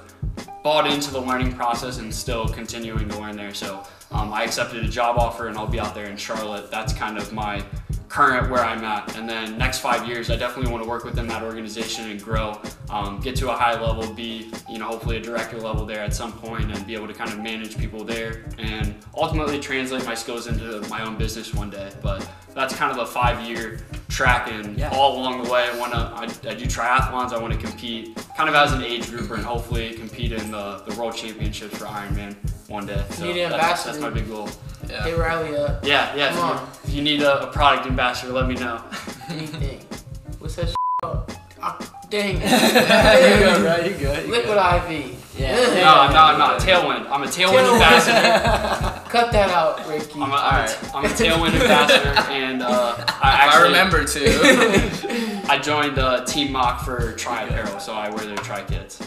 bought 0.64 0.88
into 0.88 1.12
the 1.12 1.20
learning 1.20 1.54
process 1.54 1.98
and 1.98 2.14
still 2.14 2.48
continuing 2.48 3.10
to 3.10 3.20
learn 3.20 3.36
there. 3.36 3.54
So 3.54 3.84
um, 4.12 4.34
I 4.34 4.44
accepted 4.44 4.84
a 4.84 4.88
job 4.88 5.18
offer 5.18 5.48
and 5.48 5.58
I'll 5.58 5.68
be 5.68 5.80
out 5.80 5.96
there 5.96 6.06
in 6.06 6.18
Charlotte. 6.18 6.70
That's 6.70 6.94
kind 6.94 7.18
of 7.18 7.34
my 7.34 7.64
current 8.08 8.50
where 8.50 8.64
I'm 8.64 8.84
at. 8.84 9.16
And 9.18 9.28
then 9.30 9.58
next 9.58 9.80
five 9.80 10.08
years, 10.08 10.30
I 10.30 10.36
definitely 10.36 10.72
want 10.72 10.84
to 10.84 10.90
work 10.90 11.04
within 11.04 11.28
that 11.28 11.44
organization 11.44 12.10
and 12.10 12.22
grow, 12.22 12.62
um, 12.90 13.20
get 13.20 13.36
to 13.38 13.50
a 13.50 13.54
high 13.54 13.80
level, 13.80 14.12
be 14.14 14.52
you 14.70 14.78
know 14.78 14.88
hopefully 14.88 15.18
a 15.18 15.22
director 15.22 15.60
level 15.60 15.86
there 15.86 16.02
at 16.02 16.14
some 16.14 16.32
point, 16.34 16.72
and 16.72 16.88
be 16.88 16.96
able 16.96 17.08
to 17.08 17.14
kind 17.14 17.32
of 17.32 17.40
manage 17.40 17.78
people 17.78 18.04
there 18.04 18.46
and 18.58 18.96
ultimately 19.16 19.60
translate 19.60 20.06
my 20.06 20.16
skills 20.16 20.48
into 20.48 20.82
my 20.90 21.04
own 21.04 21.18
business 21.18 21.54
one 21.54 21.70
day. 21.70 21.92
But 22.02 22.28
that's 22.54 22.76
kind 22.76 22.92
of 22.92 22.98
a 23.00 23.06
five 23.06 23.48
year 23.48 23.80
track 24.10 24.50
and 24.52 24.78
Yeah. 24.78 24.90
all 24.92 25.18
along 25.20 25.44
the 25.44 25.50
way 25.50 25.68
I 25.72 25.78
want 25.78 25.92
to 25.94 25.98
I, 26.00 26.24
I 26.52 26.56
do 26.56 26.66
triathlons 26.66 27.32
I 27.34 27.38
want 27.40 27.54
to 27.54 27.60
compete 27.60 28.18
kind 28.38 28.48
of 28.50 28.56
as 28.56 28.72
an 28.74 28.84
age 28.84 29.10
grouper 29.10 29.36
and 29.36 29.44
hopefully 29.44 29.94
compete 29.94 30.32
in 30.32 30.52
the, 30.52 30.84
the 30.88 30.96
world 30.96 31.16
championships 31.16 31.78
for 31.78 31.86
Ironman 31.86 32.36
one 32.70 32.86
day 32.86 33.04
so 33.12 33.26
Need 33.26 33.42
an 33.42 33.52
that's, 33.52 33.84
that's 33.84 34.00
my 34.00 34.10
big 34.10 34.28
goal 34.28 34.50
Yeah. 34.90 35.04
Hey 35.04 35.14
Riley, 35.14 35.56
uh, 35.58 35.80
yeah 35.84 36.16
yeah 36.16 36.30
if 36.30 36.36
Come 36.36 36.50
you, 36.50 36.56
on. 36.60 36.70
if 36.84 36.94
you 36.94 37.02
need 37.02 37.22
a, 37.24 37.50
a 37.50 37.52
product 37.52 37.88
ambassador 37.88 38.32
let 38.32 38.48
me 38.48 38.56
know 38.56 38.82
anything. 39.30 39.82
What's 40.40 40.56
that? 40.58 40.68
Shit? 40.68 40.76
called? 41.02 41.36
Ah, 41.62 41.78
dang. 42.10 42.36
you 42.36 42.40
go, 42.42 43.60
bro. 43.60 43.76
You 43.86 43.94
good. 43.98 44.26
You 44.28 44.32
Liquid 44.32 44.58
good. 44.58 44.92
IV. 44.92 45.25
Yeah. 45.38 45.56
no 45.56 45.94
I'm 46.02 46.14
not 46.14 46.34
I'm 46.34 46.40
not 46.40 46.62
tailwind 46.62 47.10
I'm 47.10 47.24
a 47.24 47.26
tailwind 47.28 47.66
Tailwind. 47.68 47.74
ambassador 47.74 49.02
Cut 49.10 49.32
that 49.32 49.50
out, 49.50 49.88
Ricky. 49.88 50.14
I'm 50.20 50.32
a, 50.32 50.34
Alright. 50.36 50.96
I'm 50.96 51.06
a 51.06 51.08
tailwind 51.10 51.54
ambassador 51.62 52.10
and 52.32 52.62
uh, 52.62 52.96
I 53.22 53.32
actually 53.32 53.62
I 53.62 53.68
remember 53.68 54.04
to. 54.06 55.46
I 55.50 55.58
joined 55.60 56.00
uh, 56.00 56.26
Team 56.26 56.52
Mock 56.52 56.84
for 56.84 57.14
Tri 57.14 57.44
Apparel 57.44 57.80
so 57.80 57.94
I 57.94 58.10
wear 58.10 58.26
their 58.26 58.38
Tri 58.38 58.64
kits 58.64 59.02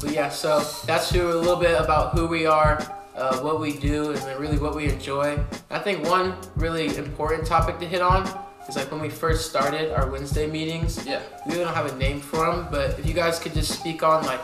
But 0.00 0.12
yeah, 0.12 0.28
so 0.28 0.60
that's 0.86 1.10
who 1.10 1.30
a 1.30 1.34
little 1.34 1.56
bit 1.56 1.80
about 1.80 2.12
who 2.12 2.26
we 2.26 2.44
are, 2.46 2.78
uh, 3.16 3.38
what 3.40 3.58
we 3.60 3.78
do, 3.78 4.10
and 4.10 4.18
then 4.18 4.38
really 4.38 4.58
what 4.58 4.74
we 4.74 4.86
enjoy. 4.90 5.38
I 5.70 5.78
think 5.78 6.06
one 6.06 6.34
really 6.56 6.94
important 6.96 7.46
topic 7.46 7.78
to 7.78 7.86
hit 7.86 8.02
on 8.02 8.28
is 8.68 8.76
like 8.76 8.90
when 8.90 9.00
we 9.00 9.08
first 9.08 9.48
started 9.48 9.92
our 9.94 10.10
Wednesday 10.10 10.46
meetings. 10.46 11.06
yeah. 11.06 11.22
We 11.46 11.52
really 11.52 11.64
don't 11.64 11.74
have 11.74 11.90
a 11.90 11.96
name 11.96 12.20
for 12.20 12.44
them, 12.44 12.66
but 12.70 12.98
if 12.98 13.06
you 13.06 13.14
guys 13.14 13.38
could 13.38 13.54
just 13.54 13.78
speak 13.78 14.02
on 14.02 14.24
like 14.26 14.40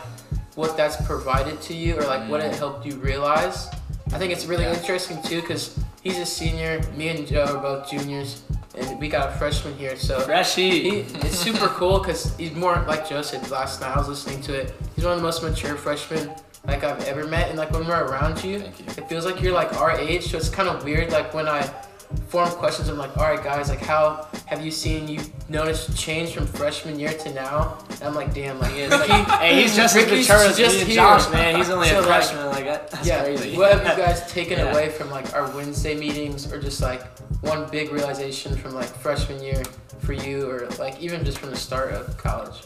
what 0.55 0.75
that's 0.75 0.97
provided 1.05 1.61
to 1.61 1.73
you 1.73 1.97
or 1.97 2.03
like 2.03 2.29
what 2.29 2.41
it 2.41 2.51
mm. 2.51 2.57
helped 2.57 2.85
you 2.85 2.95
realize. 2.95 3.67
I 4.13 4.17
think 4.17 4.33
it's 4.33 4.45
really 4.45 4.63
Yeah. 4.63 4.73
interesting 4.73 5.21
too 5.23 5.41
because 5.41 5.79
he's 6.01 6.17
a 6.17 6.25
senior, 6.25 6.81
me 6.95 7.09
and 7.09 7.25
Joe 7.25 7.45
are 7.45 7.57
both 7.57 7.89
juniors, 7.89 8.41
and 8.75 8.99
we 8.99 9.07
got 9.07 9.29
a 9.29 9.31
freshman 9.37 9.73
here. 9.77 9.95
So 9.95 10.19
Freshie. 10.21 10.79
he, 10.79 10.89
it's 10.99 11.37
super 11.37 11.67
cool 11.67 11.99
because 11.99 12.35
he's 12.37 12.53
more 12.53 12.83
like 12.87 13.07
Joe 13.07 13.21
said 13.21 13.49
last 13.49 13.81
night. 13.81 13.95
I 13.95 13.99
was 13.99 14.09
listening 14.09 14.41
to 14.43 14.53
it. 14.53 14.73
He's 14.95 15.05
one 15.05 15.13
of 15.13 15.19
the 15.19 15.23
most 15.23 15.43
mature 15.43 15.75
freshmen 15.75 16.31
like 16.65 16.83
I've 16.83 17.03
ever 17.05 17.25
met, 17.25 17.49
and 17.49 17.57
like 17.57 17.71
when 17.71 17.87
we're 17.87 18.03
around 18.03 18.43
you, 18.43 18.57
you. 18.57 18.63
it 18.97 19.07
feels 19.09 19.25
like 19.25 19.41
you're 19.41 19.53
like 19.53 19.73
our 19.79 19.91
age. 19.91 20.31
So 20.31 20.37
it's 20.37 20.49
kind 20.49 20.69
of 20.69 20.83
weird. 20.83 21.11
Like 21.11 21.33
when 21.33 21.47
I 21.47 21.69
form 22.27 22.49
questions. 22.51 22.89
I'm 22.89 22.97
like, 22.97 23.15
all 23.17 23.23
right, 23.23 23.43
guys, 23.43 23.69
like 23.69 23.79
how 23.81 24.27
have 24.45 24.63
you 24.63 24.71
seen 24.71 25.07
you 25.07 25.19
noticed 25.49 25.95
change 25.97 26.33
from 26.33 26.45
freshman 26.47 26.99
year 26.99 27.11
to 27.13 27.33
now? 27.33 27.77
And 27.89 28.03
I'm 28.03 28.15
like, 28.15 28.33
damn, 28.33 28.59
like, 28.59 28.73
It's 28.75 28.93
Ricky, 28.93 29.09
like, 29.11 29.27
hey, 29.39 29.61
he's 29.61 29.75
just 29.75 29.95
as 29.95 30.03
Ricky's 30.03 30.27
mature 30.29 30.45
as 30.45 30.57
just 30.57 30.75
me 30.75 30.81
and 30.81 30.89
here. 30.89 30.95
Josh, 31.01 31.31
man. 31.31 31.55
He's 31.55 31.69
only 31.69 31.87
So, 31.89 31.99
a 31.99 32.01
like, 32.01 32.05
freshman. 32.07 32.45
Like, 32.47 32.65
that, 32.65 32.91
that's 32.91 33.07
yeah, 33.07 33.23
crazy. 33.23 33.57
what 33.57 33.73
have 33.81 33.97
you 33.97 34.03
guys 34.03 34.31
taken 34.31 34.59
Yeah. 34.59 34.71
away 34.71 34.89
from 34.89 35.09
like 35.09 35.33
our 35.33 35.49
Wednesday 35.55 35.95
meetings, 35.95 36.51
or 36.51 36.59
just 36.61 36.81
like 36.81 37.03
one 37.41 37.69
big 37.69 37.91
realization 37.91 38.55
from 38.57 38.73
like 38.73 38.87
freshman 38.87 39.41
year 39.41 39.63
for 39.99 40.13
you, 40.13 40.49
or 40.49 40.67
like 40.79 40.99
even 41.01 41.23
just 41.23 41.37
from 41.39 41.49
the 41.51 41.55
start 41.57 41.91
of 41.93 42.17
college? 42.17 42.63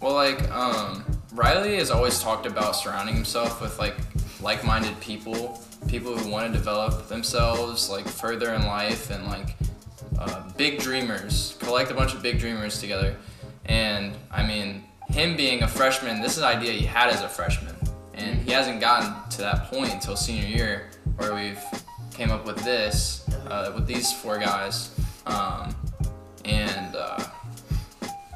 Well, 0.00 0.14
like, 0.14 0.48
um, 0.50 1.04
Riley 1.32 1.76
has 1.76 1.90
always 1.90 2.20
talked 2.20 2.46
about 2.46 2.76
surrounding 2.76 3.14
himself 3.14 3.60
with 3.60 3.78
like 3.78 3.96
like-minded 4.40 4.98
people, 5.00 5.62
people 5.88 6.16
who 6.16 6.30
want 6.30 6.52
to 6.52 6.58
develop 6.58 7.08
themselves 7.08 7.88
like 7.88 8.06
further 8.06 8.54
in 8.54 8.66
life, 8.66 9.10
and 9.10 9.26
like 9.26 9.56
uh, 10.18 10.42
big 10.56 10.80
dreamers. 10.80 11.56
Collect 11.60 11.90
a 11.90 11.94
bunch 11.94 12.14
of 12.14 12.22
big 12.22 12.38
dreamers 12.38 12.80
together. 12.80 13.16
And 13.66 14.14
I 14.30 14.46
mean, 14.46 14.84
him 15.08 15.36
being 15.36 15.62
a 15.62 15.68
freshman, 15.68 16.20
this 16.20 16.32
is 16.32 16.38
an 16.38 16.44
idea 16.44 16.72
he 16.72 16.86
had 16.86 17.10
as 17.10 17.22
a 17.22 17.28
freshman, 17.28 17.74
and 18.14 18.40
he 18.42 18.52
hasn't 18.52 18.80
gotten 18.80 19.12
to 19.30 19.38
that 19.38 19.70
point 19.70 19.92
until 19.92 20.16
senior 20.16 20.46
year, 20.46 20.90
where 21.16 21.34
we've 21.34 21.62
came 22.12 22.30
up 22.30 22.46
with 22.46 22.58
this, 22.64 23.28
uh, 23.48 23.72
with 23.74 23.86
these 23.86 24.12
four 24.12 24.38
guys, 24.38 24.90
um, 25.26 25.74
and 26.44 26.96
uh, 26.96 27.22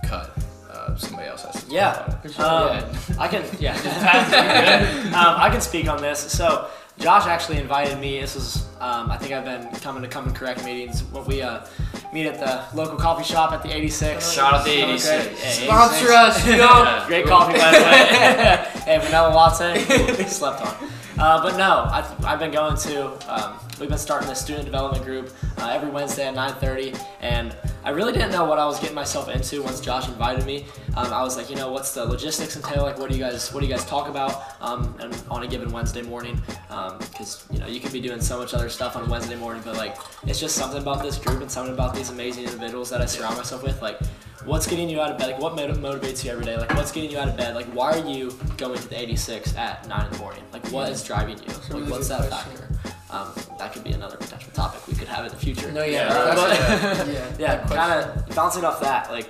cut. 0.07 0.37
Uh, 0.71 0.97
somebody 0.97 1.29
else 1.29 1.45
has 1.45 1.65
to. 1.65 1.71
Yeah. 1.73 2.05
about 2.35 2.77
it. 2.77 2.85
Um, 2.85 3.17
I 3.19 3.29
can, 3.29 3.45
yeah. 3.59 3.75
um, 5.15 5.41
I 5.41 5.51
can 5.51 5.61
speak 5.61 5.89
on 5.89 6.01
this. 6.01 6.19
So, 6.21 6.69
Josh 7.01 7.27
actually 7.27 7.57
invited 7.59 7.99
me. 7.99 8.21
This 8.21 8.37
is, 8.37 8.67
um, 8.79 9.11
I 9.11 9.17
think 9.17 9.33
I've 9.33 9.45
been 9.45 9.69
coming 9.81 10.03
to 10.03 10.09
come 10.09 10.27
and 10.27 10.37
correct 10.37 10.65
meetings 10.65 11.03
when 11.05 11.25
we 11.25 11.41
uh, 11.41 11.65
meet 12.13 12.27
at 12.27 12.39
the 12.39 12.77
local 12.77 12.99
coffee 12.99 13.25
shop 13.25 13.53
at 13.53 13.63
the 13.63 13.75
86. 13.75 14.31
Shout 14.33 14.53
out 14.53 14.65
the 14.65 14.71
Okay. 14.71 14.91
86. 14.91 15.43
Yeah, 15.43 15.51
Sponsor 15.67 15.97
86. 15.97 16.13
us, 16.13 16.47
yo. 16.47 16.53
Yeah. 16.57 17.05
Great 17.07 17.27
coffee, 17.27 17.55
by 17.59 17.71
the 17.71 17.79
way. 17.79 18.83
hey, 18.85 18.99
vanilla 18.99 19.35
latte. 19.35 20.25
Slept 20.27 20.61
on. 20.61 20.91
Uh, 21.19 21.43
but 21.43 21.57
no, 21.57 21.89
I've, 21.91 22.25
I've 22.25 22.39
been 22.39 22.51
going 22.53 22.77
to. 22.77 23.33
Um, 23.33 23.55
we've 23.81 23.89
been 23.89 23.99
starting 23.99 24.29
this 24.29 24.41
student 24.41 24.67
development 24.67 25.05
group 25.05 25.33
uh, 25.59 25.71
every 25.71 25.89
Wednesday 25.89 26.29
at 26.29 26.35
9:30, 26.35 27.03
and 27.21 27.57
I 27.83 27.91
really 27.91 28.13
didn't 28.13 28.31
know 28.31 28.45
what 28.45 28.59
I 28.59 28.67
was 28.67 28.79
getting 28.79 28.95
myself 28.95 29.29
into 29.31 29.63
once 29.63 29.81
Josh 29.81 30.07
invited 30.07 30.45
me. 30.45 30.67
Um, 30.97 31.13
I 31.13 31.23
was 31.23 31.37
like, 31.37 31.49
you 31.49 31.57
know, 31.57 31.73
what's 31.73 31.93
the 31.95 32.05
logistics 32.05 32.57
entail? 32.57 32.83
Like, 32.83 32.99
what 32.99 33.11
do 33.11 33.17
you 33.17 33.25
guys, 33.25 33.53
what 33.53 33.61
do 33.61 33.67
you 33.67 33.73
guys 33.73 33.85
talk 33.87 34.09
about 34.09 34.55
um, 34.61 34.95
and 35.01 35.17
on 35.31 35.43
a 35.43 35.47
given 35.47 35.73
Wednesday 35.73 36.03
morning? 36.03 36.41
Because 36.69 37.47
you 37.51 37.59
know, 37.59 37.67
you 37.67 37.81
could 37.81 37.93
be 37.93 38.01
doing 38.01 38.21
so 38.21 38.39
much 38.39 38.53
other 38.53 38.69
stuff 38.69 38.97
on 38.97 39.09
Wednesday 39.09 39.37
morning, 39.37 39.63
but 39.65 39.77
like, 39.77 39.97
it's 40.27 40.39
just 40.39 40.57
something 40.57 40.81
about 40.81 41.03
this 41.03 41.17
group 41.17 41.41
and 41.41 41.51
something 41.51 41.73
about 41.73 41.95
these 41.95 42.11
amazing 42.11 42.45
individuals 42.45 42.91
that 42.91 43.01
I 43.01 43.07
surround 43.07 43.37
myself 43.39 43.63
with. 43.63 43.81
Like, 43.81 43.99
what's 44.45 44.67
getting 44.67 44.91
you 44.91 45.01
out 45.01 45.11
of 45.11 45.19
bed? 45.19 45.29
Like, 45.33 45.39
what 45.41 45.57
motiv- 45.57 45.79
motivates 45.79 46.23
you 46.23 46.31
every 46.31 46.45
day? 46.45 46.57
Like, 46.59 46.75
what's 46.75 46.93
getting 46.93 47.11
you 47.11 47.19
out 47.19 47.29
of 47.29 47.37
bed? 47.37 47.55
Like, 47.55 47.67
why 47.67 47.99
are 47.99 48.07
you 48.07 48.39
going 48.59 48.79
to 48.79 48.89
the 48.89 49.01
86 49.01 49.57
at 49.57 49.89
9 49.89 50.07
in 50.07 50.13
the 50.13 50.19
morning? 50.19 50.45
Like, 50.53 50.67
what 50.69 50.91
is 50.91 51.03
driving 51.03 51.39
you? 51.39 51.49
Like, 51.71 51.91
what's 51.91 52.09
that 52.09 52.29
factor? 52.29 52.69
Um, 53.13 53.33
that 53.59 53.73
could 53.73 53.83
be 53.85 53.91
another 53.91 54.17
potential 54.17 54.51
topic 54.53 54.87
we 54.87 54.95
could 54.95 55.09
have 55.09 55.25
in 55.25 55.31
the 55.33 55.37
future. 55.37 55.71
No, 55.73 55.83
yeah, 55.83 56.09
Yeah, 56.09 56.35
that's- 56.35 57.09
yeah, 57.39 57.59
yeah, 57.61 57.67
kind 57.67 58.05
of 58.05 58.35
bouncing 58.37 58.65
off 58.65 58.81
that. 58.81 59.11
Like, 59.11 59.29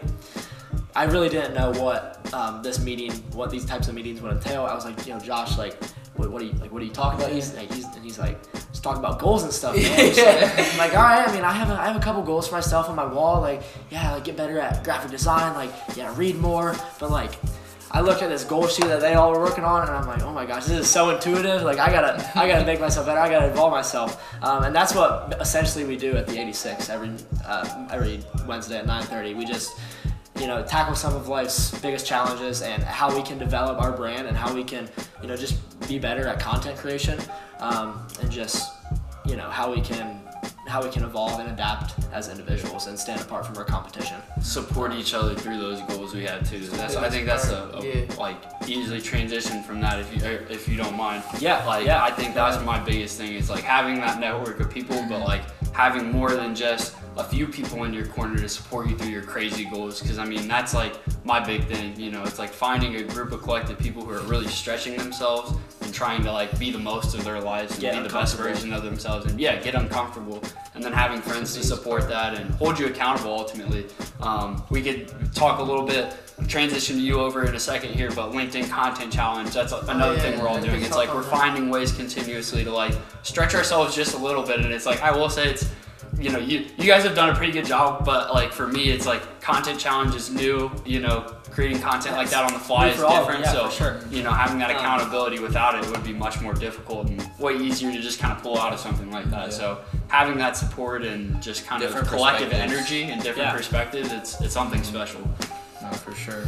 I 0.94 1.04
really 1.04 1.28
didn't 1.28 1.54
know 1.54 1.70
what 1.80 2.18
um, 2.34 2.62
this 2.62 2.78
meeting, 2.80 3.12
what 3.32 3.50
these 3.50 3.64
types 3.64 3.88
of 3.88 3.94
meetings 3.94 4.20
would 4.20 4.32
entail. 4.32 4.66
I 4.66 4.74
was 4.74 4.84
like, 4.84 5.06
you 5.06 5.14
know, 5.14 5.20
Josh, 5.20 5.56
like, 5.56 5.82
what, 6.16 6.30
what 6.30 6.42
are 6.42 6.44
you 6.44 6.52
like? 6.54 6.70
What 6.72 6.82
are 6.82 6.84
you 6.84 6.90
talking 6.92 7.18
about? 7.20 7.32
He's 7.32 7.54
like, 7.54 7.72
he's 7.72 7.84
and 7.86 8.04
he's 8.04 8.18
like, 8.18 8.38
just 8.52 8.82
talking 8.82 9.02
about 9.02 9.18
goals 9.18 9.44
and 9.44 9.52
stuff. 9.52 9.74
Man. 9.82 10.12
Just 10.14 10.18
like, 10.18 10.72
I'm 10.72 10.78
like, 10.78 10.90
all 10.96 11.02
right. 11.04 11.26
I 11.26 11.32
mean, 11.32 11.44
I 11.44 11.52
have 11.52 11.70
a, 11.70 11.74
I 11.80 11.86
have 11.86 11.96
a 11.96 12.00
couple 12.00 12.22
goals 12.22 12.48
for 12.48 12.56
myself 12.56 12.88
on 12.90 12.96
my 12.96 13.06
wall. 13.06 13.40
Like, 13.40 13.62
yeah, 13.90 14.12
like 14.12 14.24
get 14.24 14.36
better 14.36 14.58
at 14.60 14.84
graphic 14.84 15.10
design. 15.10 15.54
Like, 15.54 15.72
yeah, 15.96 16.12
read 16.18 16.36
more. 16.36 16.76
But 16.98 17.10
like, 17.10 17.32
I 17.92 18.00
look 18.00 18.22
at 18.22 18.28
this 18.28 18.44
goal 18.44 18.66
sheet 18.68 18.84
that 18.86 19.00
they 19.00 19.14
all 19.14 19.32
were 19.32 19.40
working 19.40 19.64
on, 19.64 19.82
and 19.82 19.90
I'm 19.90 20.06
like, 20.06 20.22
oh 20.22 20.32
my 20.32 20.46
gosh, 20.46 20.66
this 20.66 20.78
is 20.78 20.88
so 20.88 21.10
intuitive. 21.10 21.62
Like, 21.62 21.78
I 21.78 21.90
gotta, 21.90 22.30
I 22.38 22.46
gotta 22.46 22.64
make 22.64 22.80
myself 22.80 23.06
better. 23.06 23.18
I 23.18 23.28
gotta 23.28 23.48
involve 23.48 23.72
myself. 23.72 24.24
Um, 24.42 24.64
and 24.64 24.74
that's 24.74 24.94
what 24.94 25.36
essentially 25.40 25.84
we 25.84 25.96
do 25.96 26.16
at 26.16 26.26
the 26.26 26.38
86 26.38 26.88
every 26.88 27.12
uh, 27.44 27.88
every 27.90 28.20
Wednesday 28.46 28.78
at 28.78 28.86
9:30. 28.86 29.36
We 29.36 29.44
just 29.44 29.78
you 30.40 30.46
know, 30.46 30.62
tackle 30.64 30.94
some 30.94 31.14
of 31.14 31.28
life's 31.28 31.78
biggest 31.80 32.06
challenges 32.06 32.62
and 32.62 32.82
how 32.82 33.14
we 33.14 33.22
can 33.22 33.38
develop 33.38 33.80
our 33.80 33.92
brand 33.92 34.26
and 34.26 34.36
how 34.36 34.54
we 34.54 34.64
can, 34.64 34.88
you 35.20 35.28
know, 35.28 35.36
just 35.36 35.58
be 35.86 35.98
better 35.98 36.26
at 36.26 36.40
content 36.40 36.78
creation 36.78 37.18
um, 37.58 38.06
and 38.22 38.30
just, 38.30 38.72
you 39.26 39.36
know, 39.36 39.50
how 39.50 39.70
we 39.70 39.82
can 39.82 40.19
how 40.70 40.82
we 40.82 40.88
can 40.88 41.02
evolve 41.02 41.40
and 41.40 41.50
adapt 41.50 41.94
as 42.12 42.28
individuals 42.28 42.86
and 42.86 42.98
stand 42.98 43.20
apart 43.20 43.44
from 43.44 43.56
our 43.58 43.64
competition. 43.64 44.16
support 44.40 44.92
each 44.94 45.12
other 45.12 45.34
through 45.34 45.58
those 45.58 45.80
goals 45.82 46.14
we 46.14 46.24
had 46.24 46.46
too. 46.46 46.60
That's 46.60 46.96
I 46.96 47.10
think 47.10 47.26
that's 47.26 47.48
a, 47.50 47.70
a 47.74 47.84
Yeah. 47.84 48.14
like 48.16 48.36
easily 48.66 49.00
transition 49.00 49.62
from 49.62 49.80
that 49.80 49.98
if 49.98 50.14
you 50.14 50.24
er, 50.24 50.46
if 50.48 50.68
you 50.68 50.76
don't 50.76 50.96
mind. 50.96 51.22
Yeah, 51.40 51.64
Like 51.66 51.86
yeah. 51.86 52.02
I 52.02 52.10
think 52.10 52.34
that's 52.34 52.62
my 52.64 52.78
biggest 52.78 53.18
thing 53.18 53.34
is 53.34 53.50
like 53.50 53.64
having 53.64 53.96
that 53.96 54.20
network 54.20 54.60
of 54.60 54.70
people, 54.70 54.96
but 54.96 55.18
mm-hmm. 55.18 55.24
like 55.24 55.42
having 55.72 56.10
more 56.10 56.32
than 56.32 56.54
just 56.54 56.96
a 57.16 57.24
few 57.24 57.46
people 57.46 57.84
in 57.84 57.92
your 57.92 58.06
corner 58.06 58.36
to 58.38 58.48
support 58.48 58.88
you 58.88 58.96
through 58.96 59.10
your 59.10 59.22
crazy 59.22 59.64
goals. 59.64 60.00
Because 60.00 60.18
I 60.18 60.24
mean 60.24 60.46
that's 60.48 60.72
like 60.72 60.94
my 61.24 61.40
big 61.40 61.66
thing. 61.66 61.98
You 61.98 62.10
know, 62.12 62.22
it's 62.22 62.38
like 62.38 62.50
finding 62.50 62.96
a 62.96 63.02
group 63.02 63.32
of 63.32 63.42
collective 63.42 63.78
people 63.78 64.04
who 64.04 64.12
are 64.12 64.22
really 64.22 64.48
stretching 64.48 64.96
themselves 64.96 65.52
and 65.90 65.96
trying 65.96 66.22
to 66.22 66.30
like 66.30 66.56
be 66.56 66.70
the 66.70 66.78
most 66.78 67.16
of 67.16 67.24
their 67.24 67.40
lives 67.40 67.72
and 67.72 67.80
Get 67.80 67.96
be 67.96 68.06
the 68.06 68.14
best 68.14 68.36
version 68.36 68.72
of 68.72 68.84
themselves 68.84 69.26
and 69.26 69.40
yeah, 69.40 69.56
get 69.60 69.74
uncomfortable. 69.74 70.40
And 70.76 70.84
then 70.84 70.92
having 70.92 71.20
friends 71.20 71.52
to 71.56 71.64
support 71.64 72.08
that 72.08 72.34
and 72.34 72.48
hold 72.54 72.78
you 72.78 72.86
accountable 72.86 73.32
ultimately. 73.32 73.86
Um, 74.20 74.62
we 74.70 74.82
could 74.82 75.34
talk 75.34 75.58
a 75.58 75.62
little 75.62 75.84
bit, 75.84 76.14
transition 76.46 76.94
to 76.94 77.02
you 77.02 77.18
over 77.18 77.44
in 77.44 77.56
a 77.56 77.58
second 77.58 77.92
here, 77.92 78.08
but 78.12 78.30
LinkedIn 78.30 78.70
Content 78.70 79.12
Challenge, 79.12 79.50
that's 79.50 79.72
another 79.72 80.14
yeah, 80.14 80.20
thing 80.20 80.40
we're 80.40 80.46
all 80.46 80.58
I 80.58 80.60
doing. 80.60 80.80
It's 80.80 80.94
like 80.94 81.12
we're 81.12 81.24
finding 81.24 81.70
ways 81.70 81.90
continuously 81.90 82.62
to 82.62 82.70
like 82.70 82.94
stretch 83.24 83.56
ourselves 83.56 83.96
just 83.96 84.14
a 84.14 84.18
little 84.18 84.44
bit. 84.44 84.60
And 84.60 84.72
it's 84.72 84.86
like, 84.86 85.02
I 85.02 85.10
will 85.10 85.28
say 85.28 85.50
it's, 85.50 85.68
you 86.20 86.30
know, 86.30 86.38
you, 86.38 86.66
you 86.78 86.86
guys 86.86 87.02
have 87.02 87.16
done 87.16 87.30
a 87.30 87.34
pretty 87.34 87.52
good 87.52 87.66
job, 87.66 88.04
but 88.04 88.32
like 88.32 88.52
for 88.52 88.68
me, 88.68 88.90
it's 88.90 89.06
like 89.06 89.40
content 89.40 89.80
challenge 89.80 90.14
is 90.14 90.30
new, 90.30 90.70
you 90.86 91.00
know, 91.00 91.34
creating 91.50 91.80
content 91.80 92.16
like 92.16 92.30
that 92.30 92.44
on 92.44 92.52
the 92.52 92.58
fly 92.58 92.86
New 92.86 92.92
is 92.92 93.00
for 93.00 93.06
all 93.06 93.18
different. 93.24 93.44
yeah, 93.44 93.52
so, 93.52 93.68
for 93.68 93.74
sure. 93.74 94.00
you 94.10 94.22
know, 94.22 94.30
having 94.30 94.58
that 94.58 94.70
Um, 94.70 94.76
accountability 94.76 95.38
without 95.40 95.74
it 95.74 95.90
would 95.90 96.04
be 96.04 96.12
much 96.12 96.40
more 96.40 96.54
difficult 96.54 97.08
and 97.08 97.30
way 97.38 97.56
easier 97.56 97.90
to 97.92 98.00
just 98.00 98.18
kind 98.20 98.32
of 98.32 98.42
pull 98.42 98.58
out 98.58 98.72
of 98.72 98.78
something 98.80 99.10
like 99.10 99.28
that. 99.30 99.50
Yeah. 99.50 99.56
So 99.58 99.78
having 100.08 100.38
that 100.38 100.56
support 100.56 101.02
and 101.04 101.40
just 101.42 101.66
kind 101.66 101.82
Different 101.82 102.06
of 102.06 102.12
collective 102.12 102.52
energy 102.52 103.04
and 103.04 103.22
different 103.22 103.48
Yeah. 103.48 103.56
perspectives, 103.56 104.12
it's 104.12 104.40
it's 104.40 104.54
something 104.54 104.82
special. 104.82 105.20
No, 105.82 105.90
for 105.92 106.14
sure. 106.14 106.44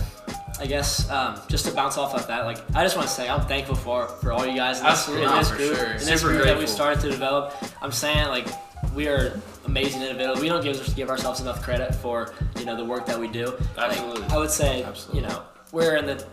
I 0.60 0.66
guess 0.66 1.10
um, 1.10 1.40
just 1.48 1.64
to 1.66 1.72
bounce 1.72 1.96
off 1.98 2.14
of 2.14 2.26
that, 2.28 2.44
like 2.44 2.58
I 2.74 2.84
just 2.84 2.96
want 2.96 3.08
to 3.08 3.14
say 3.14 3.28
I'm 3.28 3.46
thankful 3.46 3.74
for 3.74 4.06
for 4.06 4.30
all 4.32 4.46
you 4.46 4.54
guys 4.56 4.78
in 4.78 4.84
this, 4.84 4.92
Absolutely. 4.92 5.26
in 5.26 5.32
this 5.38 5.50
group, 5.50 5.76
sure. 5.76 5.86
in 5.86 5.98
this 5.98 6.20
Super 6.20 6.32
group 6.34 6.44
that 6.44 6.58
we 6.58 6.66
started 6.66 7.00
to 7.00 7.10
develop. 7.10 7.54
I'm 7.82 7.90
saying 7.92 8.28
like 8.28 8.46
we 8.94 9.09
are 9.09 9.40
amazing 9.64 10.02
individuals. 10.02 10.40
We 10.40 10.48
don't 10.48 10.62
give 10.62 10.94
give 10.96 11.11
ourselves 11.11 11.40
enough 11.40 11.62
credit 11.62 11.94
for 11.94 12.35
you 12.59 12.64
know 12.64 12.76
the 12.76 12.85
work 12.85 13.07
that 13.07 13.18
we 13.18 13.28
do. 13.28 13.46
Like, 13.76 13.90
Absolutely. 13.90 14.26
I 14.28 14.37
would 14.38 14.50
say 14.50 14.83
Absolutely. 14.83 15.20
you 15.22 15.26
know 15.28 15.42
we're 15.72 15.96
in 15.96 16.07
the 16.07 16.24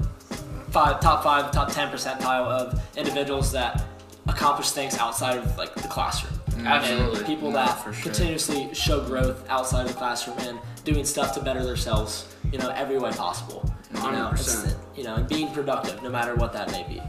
five 0.72 1.00
top 1.00 1.24
five 1.24 1.52
top 1.52 1.72
ten 1.72 1.89
percentile 1.89 2.45
of 2.48 2.82
individuals 2.98 3.52
that 3.54 3.84
accomplish 4.28 4.72
things 4.72 4.98
outside 4.98 5.38
of 5.38 5.58
like 5.58 5.74
the 5.76 5.88
classroom. 5.88 6.34
Absolutely. 6.65 7.17
And 7.19 7.26
people 7.26 7.50
No, 7.52 7.56
that 7.58 7.82
sure. 7.84 7.93
continuously 7.93 8.74
show 8.74 9.02
growth 9.02 9.48
outside 9.50 9.86
of 9.86 9.93
the 9.93 9.98
classroom 9.98 10.38
and 10.39 10.60
doing 10.84 11.06
stuff 11.06 11.34
to 11.36 11.41
better 11.41 11.65
themselves, 11.65 12.28
you 12.52 12.60
know, 12.60 12.69
every 12.72 13.00
way 13.00 13.12
possible. 13.12 13.63
You 13.93 14.02
know, 14.12 14.32
100%. 14.34 14.76
you 14.95 15.04
know, 15.04 15.15
and 15.15 15.28
being 15.28 15.52
productive, 15.52 16.04
no 16.04 16.10
matter 16.10 16.36
what 16.36 16.52
that 16.54 16.69
may 16.72 16.84
be. 16.88 17.02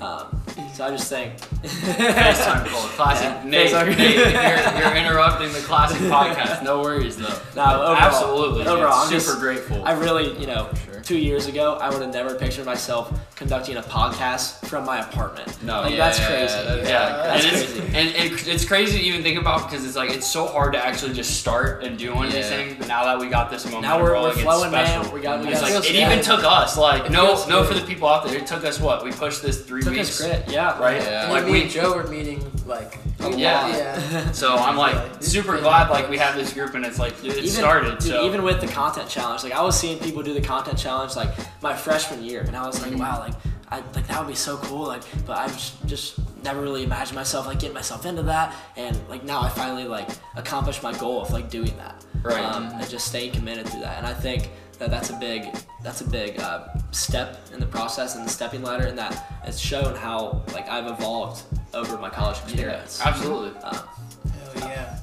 Um, 0.00 0.41
so 0.74 0.84
I 0.84 0.90
just 0.90 1.08
think, 1.08 1.36
FaceTime 1.38 2.66
call, 2.66 2.80
classic. 2.96 3.24
Yeah, 3.28 3.44
Nate, 3.44 3.70
FaceTime. 3.72 3.96
Nate, 3.98 4.16
you're, 4.16 4.82
you're 4.88 4.96
interrupting 4.96 5.52
the 5.52 5.60
classic 5.60 5.98
podcast. 6.02 6.62
No 6.62 6.80
worries 6.80 7.16
though. 7.16 7.28
No, 7.56 7.62
overall- 7.64 7.96
absolutely. 7.96 8.66
overall, 8.66 8.92
I'm 8.92 9.06
super 9.08 9.18
just- 9.20 9.38
grateful. 9.40 9.84
I 9.84 9.92
really, 9.92 10.38
you 10.38 10.46
know. 10.46 10.68
Two 11.02 11.18
years 11.18 11.46
ago, 11.46 11.74
I 11.80 11.90
would 11.90 12.00
have 12.02 12.12
never 12.12 12.34
pictured 12.34 12.64
myself 12.66 13.12
conducting 13.36 13.76
a 13.76 13.82
podcast 13.82 14.64
from 14.66 14.84
my 14.86 15.00
apartment. 15.00 15.62
No. 15.62 15.82
like 15.82 15.90
Yeah, 15.92 15.96
that's 15.96 16.18
yeah, 16.18 16.26
crazy. 16.28 16.54
yeah, 16.54 16.62
that- 16.64 16.84
Yeah, 16.88 17.16
that's 17.26 17.44
and, 17.44 17.52
crazy. 17.52 17.78
it's, 17.80 17.94
and, 17.94 18.30
and 18.38 18.48
it's 18.48 18.64
crazy 18.64 18.98
to 18.98 19.04
even 19.04 19.22
think 19.22 19.38
about 19.38 19.68
because 19.68 19.84
it's 19.84 19.96
like 19.96 20.10
it's 20.10 20.26
so 20.26 20.46
hard 20.46 20.72
to 20.74 20.84
actually 20.84 21.12
just 21.14 21.38
start 21.40 21.82
and 21.82 21.98
do 21.98 22.14
one 22.14 22.26
of 22.26 22.32
these 22.32 22.46
things. 22.48 22.76
But 22.78 22.88
now 22.88 23.04
that 23.04 23.18
we 23.18 23.28
got 23.28 23.50
this 23.50 23.64
moment, 23.64 23.82
Now 23.82 24.00
we're, 24.02 24.12
we're 24.20 24.32
flowing, 24.32 24.70
special. 24.70 25.02
man. 25.04 25.12
We 25.12 25.20
got, 25.20 25.40
we 25.44 25.52
got. 25.52 25.62
like, 25.62 25.84
it 25.84 25.94
even 25.96 26.22
took 26.22 26.44
us 26.44 26.76
like 26.78 27.06
It 27.06 27.12
no 27.12 27.44
no 27.48 27.64
for 27.64 27.74
the 27.74 27.80
people 27.86 28.08
out 28.08 28.24
there. 28.26 28.36
It 28.36 28.46
took 28.46 28.64
us 28.64 28.78
what 28.80 29.04
we 29.04 29.10
pushed 29.12 29.42
this 29.42 29.62
three 29.64 29.82
took 29.82 29.92
weeks. 29.94 30.20
us 30.20 30.26
grit, 30.26 30.44
yeah. 30.48 30.78
Right? 30.80 31.02
Yeah. 31.02 31.28
Like 31.30 31.44
me 31.46 31.50
we 31.52 31.62
and 31.62 31.70
Joe 31.70 31.94
were 31.96 32.06
meeting 32.06 32.44
like 32.66 32.98
Yeah. 33.30 33.68
yeah. 33.68 34.32
So 34.32 34.56
I'm 34.56 34.76
like 34.76 35.22
super 35.22 35.58
glad 35.58 35.90
like 35.90 36.08
we 36.08 36.18
have 36.18 36.34
this 36.34 36.52
group 36.52 36.74
and 36.74 36.84
it's 36.84 36.98
like 36.98 37.12
it 37.24 37.36
even, 37.36 37.48
started. 37.48 37.98
dude, 37.98 38.02
so 38.02 38.24
even 38.26 38.42
with 38.42 38.60
the 38.60 38.66
content 38.68 39.08
challenge, 39.08 39.44
like 39.44 39.52
I 39.52 39.62
was 39.62 39.78
seeing 39.78 39.98
people 39.98 40.22
do 40.22 40.34
the 40.34 40.40
content 40.40 40.78
challenge 40.78 41.16
like 41.16 41.30
my 41.62 41.74
freshman 41.74 42.22
year, 42.24 42.40
and 42.42 42.56
I 42.56 42.66
was 42.66 42.78
Mm-hmm. 42.80 42.98
like, 42.98 43.12
wow, 43.12 43.20
like 43.20 43.34
I 43.70 43.76
like 43.94 44.06
that 44.08 44.18
would 44.18 44.28
be 44.28 44.34
so 44.34 44.56
cool, 44.58 44.86
like, 44.86 45.02
but 45.26 45.38
I 45.38 45.46
just 45.48 45.86
just 45.86 46.18
never 46.42 46.60
really 46.60 46.82
imagined 46.82 47.14
myself 47.16 47.46
like 47.46 47.58
getting 47.60 47.74
myself 47.74 48.04
into 48.06 48.22
that, 48.24 48.54
and 48.76 48.98
like 49.08 49.24
now 49.24 49.40
I 49.40 49.48
finally 49.48 49.84
like 49.84 50.08
accomplished 50.36 50.82
my 50.82 50.92
goal 50.98 51.22
of 51.22 51.30
like 51.32 51.48
doing 51.50 51.74
that, 51.78 52.04
Right. 52.22 52.42
Um, 52.44 52.64
and 52.74 52.88
just 52.90 53.06
staying 53.06 53.32
committed 53.32 53.68
through 53.68 53.80
that. 53.80 53.98
And 53.98 54.06
I 54.06 54.12
think 54.14 54.50
that 54.78 54.90
that's 54.90 55.10
a 55.10 55.14
big 55.16 55.46
that's 55.82 56.00
a 56.00 56.08
big 56.08 56.40
uh, 56.40 56.66
step 56.90 57.40
in 57.52 57.60
the 57.60 57.66
process 57.66 58.16
and 58.16 58.24
the 58.26 58.30
stepping 58.30 58.62
ladder, 58.62 58.86
and 58.86 58.98
that 58.98 59.40
it's 59.46 59.58
shown 59.58 59.94
how 59.94 60.42
like 60.52 60.68
I've 60.68 60.86
evolved 60.86 61.42
over 61.74 61.96
my 61.98 62.10
college 62.10 62.38
experience. 62.44 63.00
Absolutely. 63.04 63.58
Um, 63.62 63.74
Hell 63.74 64.68
yeah. 64.68 64.98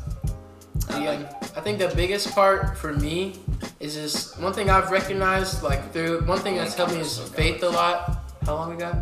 uh, 0.90 0.98
Yeah, 1.00 1.10
like, 1.12 1.58
I 1.58 1.62
think 1.62 1.80
the 1.80 1.92
biggest 1.96 2.32
part 2.34 2.78
for 2.78 2.94
me 2.94 3.36
is 3.80 3.96
just 3.96 4.40
one 4.40 4.54
thing 4.54 4.70
I've 4.70 4.92
recognized, 4.92 5.64
like 5.64 5.92
through 5.94 6.22
one 6.26 6.40
thing 6.40 6.56
that's 6.56 6.76
helped 6.76 6.94
me 6.94 7.00
is 7.00 7.18
faith 7.30 7.64
a 7.64 7.70
lot. 7.70 8.20
How 8.46 8.56
long 8.56 8.70
we 8.72 8.78
got? 8.78 8.96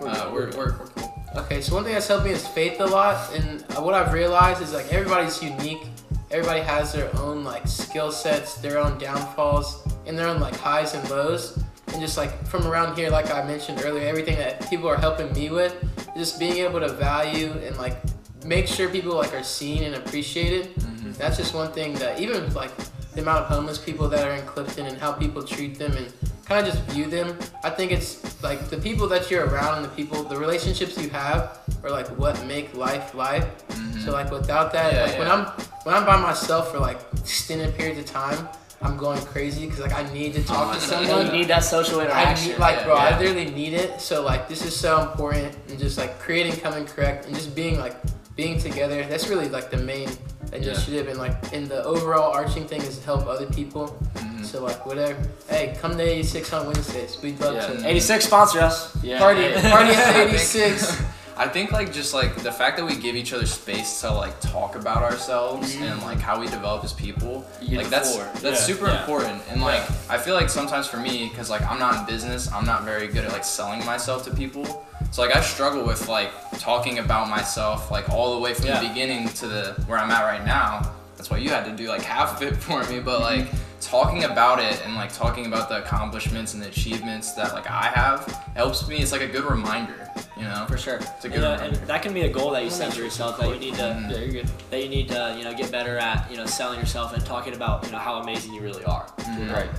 Uh, 0.00 0.30
we're, 0.32 0.50
we're, 0.50 0.76
we're 0.78 0.86
cool. 0.96 1.24
Okay, 1.36 1.60
so 1.62 1.74
one 1.74 1.84
thing 1.84 1.94
that's 1.94 2.08
helped 2.08 2.24
me 2.24 2.30
is 2.32 2.46
faith 2.48 2.78
a 2.80 2.84
lot, 2.86 3.32
and 3.34 3.62
what 3.82 3.94
I've 3.94 4.12
realized 4.12 4.60
is 4.62 4.72
like 4.74 4.92
everybody's 4.92 5.42
unique. 5.42 5.86
Everybody 6.30 6.60
has 6.60 6.92
their 6.92 7.14
own 7.18 7.44
like 7.44 7.66
skill 7.66 8.10
sets, 8.10 8.56
their 8.56 8.78
own 8.78 8.98
downfalls, 8.98 9.86
and 10.06 10.18
their 10.18 10.26
own 10.26 10.40
like 10.40 10.56
highs 10.56 10.94
and 10.94 11.08
lows. 11.08 11.58
And 11.92 12.00
just 12.00 12.16
like 12.16 12.46
from 12.46 12.66
around 12.66 12.96
here, 12.96 13.10
like 13.10 13.30
I 13.30 13.44
mentioned 13.44 13.82
earlier, 13.84 14.06
everything 14.06 14.36
that 14.36 14.68
people 14.68 14.88
are 14.88 14.96
helping 14.96 15.32
me 15.32 15.50
with, 15.50 15.74
just 16.16 16.38
being 16.38 16.58
able 16.58 16.80
to 16.80 16.88
value 16.88 17.52
and 17.64 17.76
like 17.76 17.96
make 18.44 18.66
sure 18.66 18.88
people 18.88 19.14
like 19.14 19.32
are 19.34 19.42
seen 19.42 19.84
and 19.84 19.94
appreciated. 19.94 20.74
Mm-hmm. 20.76 21.12
That's 21.12 21.36
just 21.36 21.54
one 21.54 21.70
thing 21.72 21.94
that 21.94 22.20
even 22.20 22.52
like 22.54 22.72
the 23.14 23.20
amount 23.20 23.44
of 23.44 23.46
homeless 23.48 23.78
people 23.78 24.08
that 24.08 24.26
are 24.26 24.34
in 24.34 24.44
Clifton 24.46 24.86
and 24.86 24.98
how 24.98 25.12
people 25.12 25.42
treat 25.42 25.78
them 25.78 25.92
and 25.92 26.12
kind 26.44 26.66
of 26.66 26.72
just 26.72 26.84
view 26.86 27.06
them. 27.06 27.38
I 27.62 27.70
think 27.70 27.92
it's 27.92 28.42
like 28.42 28.68
the 28.70 28.78
people 28.78 29.06
that 29.08 29.30
you're 29.30 29.46
around 29.46 29.76
and 29.76 29.84
the 29.84 29.90
people, 29.90 30.22
the 30.22 30.36
relationships 30.36 30.98
you 30.98 31.10
have 31.10 31.60
are 31.84 31.90
like 31.90 32.08
what 32.18 32.42
make 32.46 32.74
life 32.74 33.14
life. 33.14 33.46
Mm-hmm. 33.68 34.00
So 34.00 34.12
like 34.12 34.30
without 34.30 34.72
that, 34.72 34.92
Yeah, 34.92 35.04
like 35.04 35.18
when. 35.18 35.30
I'm 35.30 35.46
when 35.84 35.94
I'm 35.94 36.04
by 36.04 36.20
myself 36.20 36.70
for 36.70 36.78
like 36.78 37.00
extended 37.18 37.76
periods 37.76 37.98
of 37.98 38.06
time, 38.06 38.48
I'm 38.82 38.96
going 38.96 39.20
crazy 39.26 39.66
because 39.66 39.80
like 39.80 39.92
I 39.94 40.10
need 40.12 40.34
to 40.34 40.42
talk 40.44 40.74
Oh, 40.74 40.78
to 40.78 40.96
I 40.96 41.00
you, 41.00 41.06
know. 41.06 41.12
someone. 41.12 41.26
you 41.26 41.32
need 41.40 41.48
that 41.48 41.64
social 41.64 42.00
I 42.00 42.04
interaction. 42.04 42.48
need, 42.52 42.58
like, 42.58 42.76
yeah, 42.78 42.84
bro, 42.84 42.94
I 42.96 43.10
yeah. 43.10 43.18
literally 43.18 43.50
need 43.50 43.74
it. 43.74 44.00
So, 44.00 44.22
like, 44.22 44.48
this 44.48 44.64
is 44.64 44.74
so 44.74 45.00
important, 45.02 45.56
and 45.68 45.78
just 45.78 45.98
like 45.98 46.18
creating 46.18 46.56
coming 46.60 46.84
correct, 46.86 47.26
and 47.26 47.34
just 47.34 47.54
being 47.54 47.78
like 47.78 47.96
being 48.36 48.58
together. 48.58 49.04
That's 49.04 49.28
really 49.28 49.48
like 49.48 49.70
the 49.70 49.76
main 49.78 50.08
initiative, 50.52 51.08
and 51.08 51.18
like 51.18 51.52
in 51.52 51.68
the 51.68 51.82
overall 51.84 52.32
arching 52.32 52.66
thing 52.66 52.82
is 52.82 52.98
to 52.98 53.04
help 53.04 53.26
other 53.26 53.46
people. 53.46 53.88
Mm-hmm. 54.14 54.42
So, 54.44 54.62
like, 54.64 54.84
whatever. 54.84 55.16
Hey, 55.48 55.76
come 55.80 55.96
to 55.96 56.02
86 56.02 56.52
on 56.52 56.66
Wednesdays. 56.66 57.16
We'd 57.22 57.38
love 57.40 57.54
Yeah. 57.54 57.66
to 57.82 57.88
86 57.88 58.24
sponsor 58.24 58.60
us. 58.60 58.96
Yeah. 59.02 59.18
party 59.20 59.42
hey. 59.42 59.70
party 59.70 59.90
at 59.92 60.16
86. 60.28 61.00
I 61.36 61.48
think 61.48 61.72
like 61.72 61.92
just 61.92 62.12
like 62.14 62.36
the 62.42 62.52
fact 62.52 62.76
that 62.76 62.84
we 62.84 62.94
give 62.96 63.16
each 63.16 63.32
other 63.32 63.46
space 63.46 64.00
to 64.02 64.12
like 64.12 64.38
talk 64.40 64.76
about 64.76 65.02
ourselves 65.02 65.74
mm-hmm. 65.74 65.84
and 65.84 66.02
like 66.02 66.18
how 66.18 66.38
we 66.40 66.46
develop 66.46 66.84
as 66.84 66.92
people, 66.92 67.44
You 67.60 67.78
like 67.78 67.88
that's 67.88 68.14
forward. 68.16 68.32
that's 68.34 68.60
Yeah. 68.60 68.74
super 68.74 68.86
Yeah. 68.86 69.00
important. 69.00 69.42
And 69.50 69.62
like 69.62 69.82
I 70.10 70.18
feel 70.18 70.34
like 70.34 70.50
sometimes 70.50 70.86
for 70.86 70.98
me, 70.98 71.28
because 71.28 71.48
like 71.50 71.62
I'm 71.62 71.78
not 71.78 72.00
in 72.00 72.06
business, 72.06 72.50
I'm 72.52 72.66
not 72.66 72.84
very 72.84 73.06
good 73.08 73.24
at 73.24 73.32
like 73.32 73.44
selling 73.44 73.84
myself 73.86 74.24
to 74.24 74.30
people. 74.34 74.86
So 75.10 75.22
like 75.22 75.34
I 75.34 75.40
struggle 75.40 75.84
with 75.84 76.08
like 76.08 76.30
talking 76.58 76.98
about 76.98 77.28
myself 77.28 77.90
like 77.90 78.08
all 78.10 78.34
the 78.34 78.40
way 78.40 78.54
from 78.54 78.66
Yeah. 78.66 78.80
the 78.80 78.88
beginning 78.88 79.28
to 79.30 79.46
the 79.48 79.64
where 79.86 79.98
I'm 79.98 80.10
at 80.10 80.24
right 80.24 80.44
now. 80.44 80.92
That's 81.16 81.30
why 81.30 81.38
you 81.38 81.50
had 81.50 81.64
to 81.64 81.72
do 81.72 81.88
like 81.88 82.02
half 82.02 82.36
of 82.36 82.42
it 82.46 82.56
for 82.66 82.84
me, 82.84 83.00
but 83.00 83.20
like 83.20 83.46
mm-hmm. 83.46 83.56
Talking 83.82 84.24
about 84.24 84.58
it 84.60 84.80
and 84.84 84.94
like 84.94 85.12
talking 85.12 85.46
about 85.46 85.68
the 85.68 85.78
accomplishments 85.82 86.54
and 86.54 86.62
the 86.62 86.68
achievements 86.68 87.32
that 87.34 87.52
like 87.52 87.68
I 87.70 87.86
have 87.94 88.26
helps 88.54 88.86
me. 88.88 88.96
It's 88.98 89.12
like 89.12 89.22
a 89.22 89.26
good 89.26 89.44
reminder, 89.44 90.08
you 90.36 90.44
know. 90.44 90.64
For 90.68 90.76
sure. 90.78 90.96
It's 90.96 91.24
a 91.24 91.28
You 91.28 91.34
good 91.34 91.40
know, 91.40 91.52
and 91.54 91.74
that 91.88 92.02
can 92.02 92.14
be 92.14 92.22
a 92.22 92.28
goal 92.28 92.50
that 92.52 92.64
you 92.64 92.70
set 92.70 92.92
for 92.94 93.00
yourself 93.00 93.38
that 93.38 93.48
you 93.48 93.56
need 93.58 93.74
to 93.74 93.82
Mhm. 93.82 94.10
Yeah, 94.10 94.26
good. 94.42 94.50
that 94.70 94.82
you 94.82 94.88
need 94.88 95.08
to 95.08 95.34
you 95.36 95.44
know 95.44 95.52
get 95.54 95.70
better 95.72 95.98
at 95.98 96.30
you 96.30 96.36
know 96.36 96.46
selling 96.46 96.78
yourself 96.80 97.12
and 97.14 97.24
talking 97.26 97.54
about 97.54 97.84
you 97.84 97.90
know 97.92 97.98
how 97.98 98.20
amazing 98.20 98.54
you 98.54 98.60
really 98.60 98.84
are. 98.84 99.06
Mhm. 99.18 99.52
Right. 99.52 99.70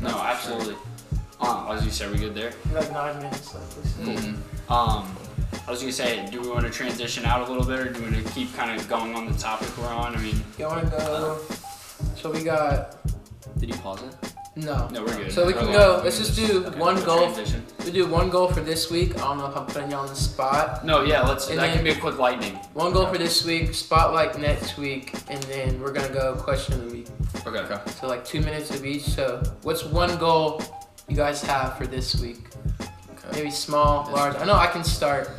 No, 0.00 0.10
for 0.10 0.14
sure. 0.16 0.26
absolutely. 0.26 0.76
Um, 1.40 1.66
as 1.70 1.84
you 1.84 1.90
said, 1.90 2.10
we 2.12 2.18
good 2.18 2.34
there. 2.34 2.52
like 2.72 2.90
nine 2.92 3.16
minutes 3.18 3.52
left. 3.54 3.70
please. 3.72 3.94
Mhm. 4.20 4.36
Um, 4.70 5.16
I 5.66 5.70
was 5.70 5.80
gonna 5.80 5.92
say, 5.92 6.26
do 6.30 6.40
we 6.40 6.48
want 6.48 6.62
to 6.64 6.70
transition 6.70 7.24
out 7.24 7.46
a 7.46 7.50
little 7.50 7.64
bit, 7.66 7.78
or 7.80 7.88
do 7.90 8.00
we 8.00 8.10
want 8.10 8.26
to 8.26 8.32
keep 8.32 8.54
kind 8.56 8.70
of 8.78 8.88
going 8.88 9.14
on 9.14 9.26
the 9.30 9.38
topic 9.38 9.68
we're 9.78 9.88
on? 9.88 10.14
I 10.14 10.18
mean, 10.18 10.42
You 10.58 10.66
wanna 10.66 10.86
go? 10.86 11.38
So 12.20 12.30
we 12.30 12.42
got 12.42 12.96
Did 13.64 13.76
you 13.76 13.80
pause 13.80 14.02
it? 14.02 14.34
no. 14.56 14.88
no, 14.88 15.02
we're 15.02 15.16
good. 15.16 15.32
So 15.32 15.46
we 15.46 15.54
can 15.54 15.72
go. 15.72 16.02
Let's 16.04 16.18
just 16.18 16.36
do 16.36 16.66
okay, 16.66 16.78
one 16.78 16.96
we'll 16.96 17.04
goal. 17.06 17.32
Transition. 17.32 17.64
We 17.86 17.92
do 17.92 18.06
one 18.06 18.28
goal 18.28 18.48
for 18.48 18.60
this 18.60 18.90
week. 18.90 19.16
I 19.16 19.20
don't 19.20 19.38
know 19.38 19.46
if 19.46 19.56
I'm 19.56 19.64
putting 19.64 19.90
you 19.90 19.96
on 19.96 20.06
the 20.06 20.14
spot. 20.14 20.84
No, 20.84 21.02
yeah, 21.02 21.22
let's. 21.22 21.48
And 21.48 21.58
that 21.58 21.68
then- 21.68 21.76
can 21.76 21.84
be 21.84 21.92
a 21.92 21.96
quick 21.96 22.18
lightning. 22.18 22.56
One 22.74 22.92
goal 22.92 23.06
for 23.06 23.16
this 23.16 23.42
week, 23.42 23.72
spotlight 23.72 24.38
next 24.38 24.76
week, 24.76 25.14
and 25.30 25.42
then 25.44 25.80
we're 25.80 25.92
gonna 25.92 26.12
go 26.12 26.36
question 26.36 26.74
of 26.74 26.90
the 26.90 26.94
week. 26.94 27.06
Okay. 27.46 27.56
Okay. 27.60 27.90
So 27.92 28.06
like 28.06 28.22
two 28.26 28.42
minutes 28.42 28.68
of 28.70 28.84
each. 28.84 29.04
So 29.04 29.42
what's 29.62 29.82
one 29.82 30.14
goal 30.18 30.60
you 31.08 31.16
guys 31.16 31.40
have 31.44 31.78
for 31.78 31.86
this 31.86 32.20
week? 32.20 32.48
Okay. 32.82 33.38
Maybe 33.38 33.50
small, 33.50 34.12
large. 34.12 34.36
I 34.36 34.44
know 34.44 34.56
I 34.56 34.66
can 34.66 34.84
start. 34.84 35.30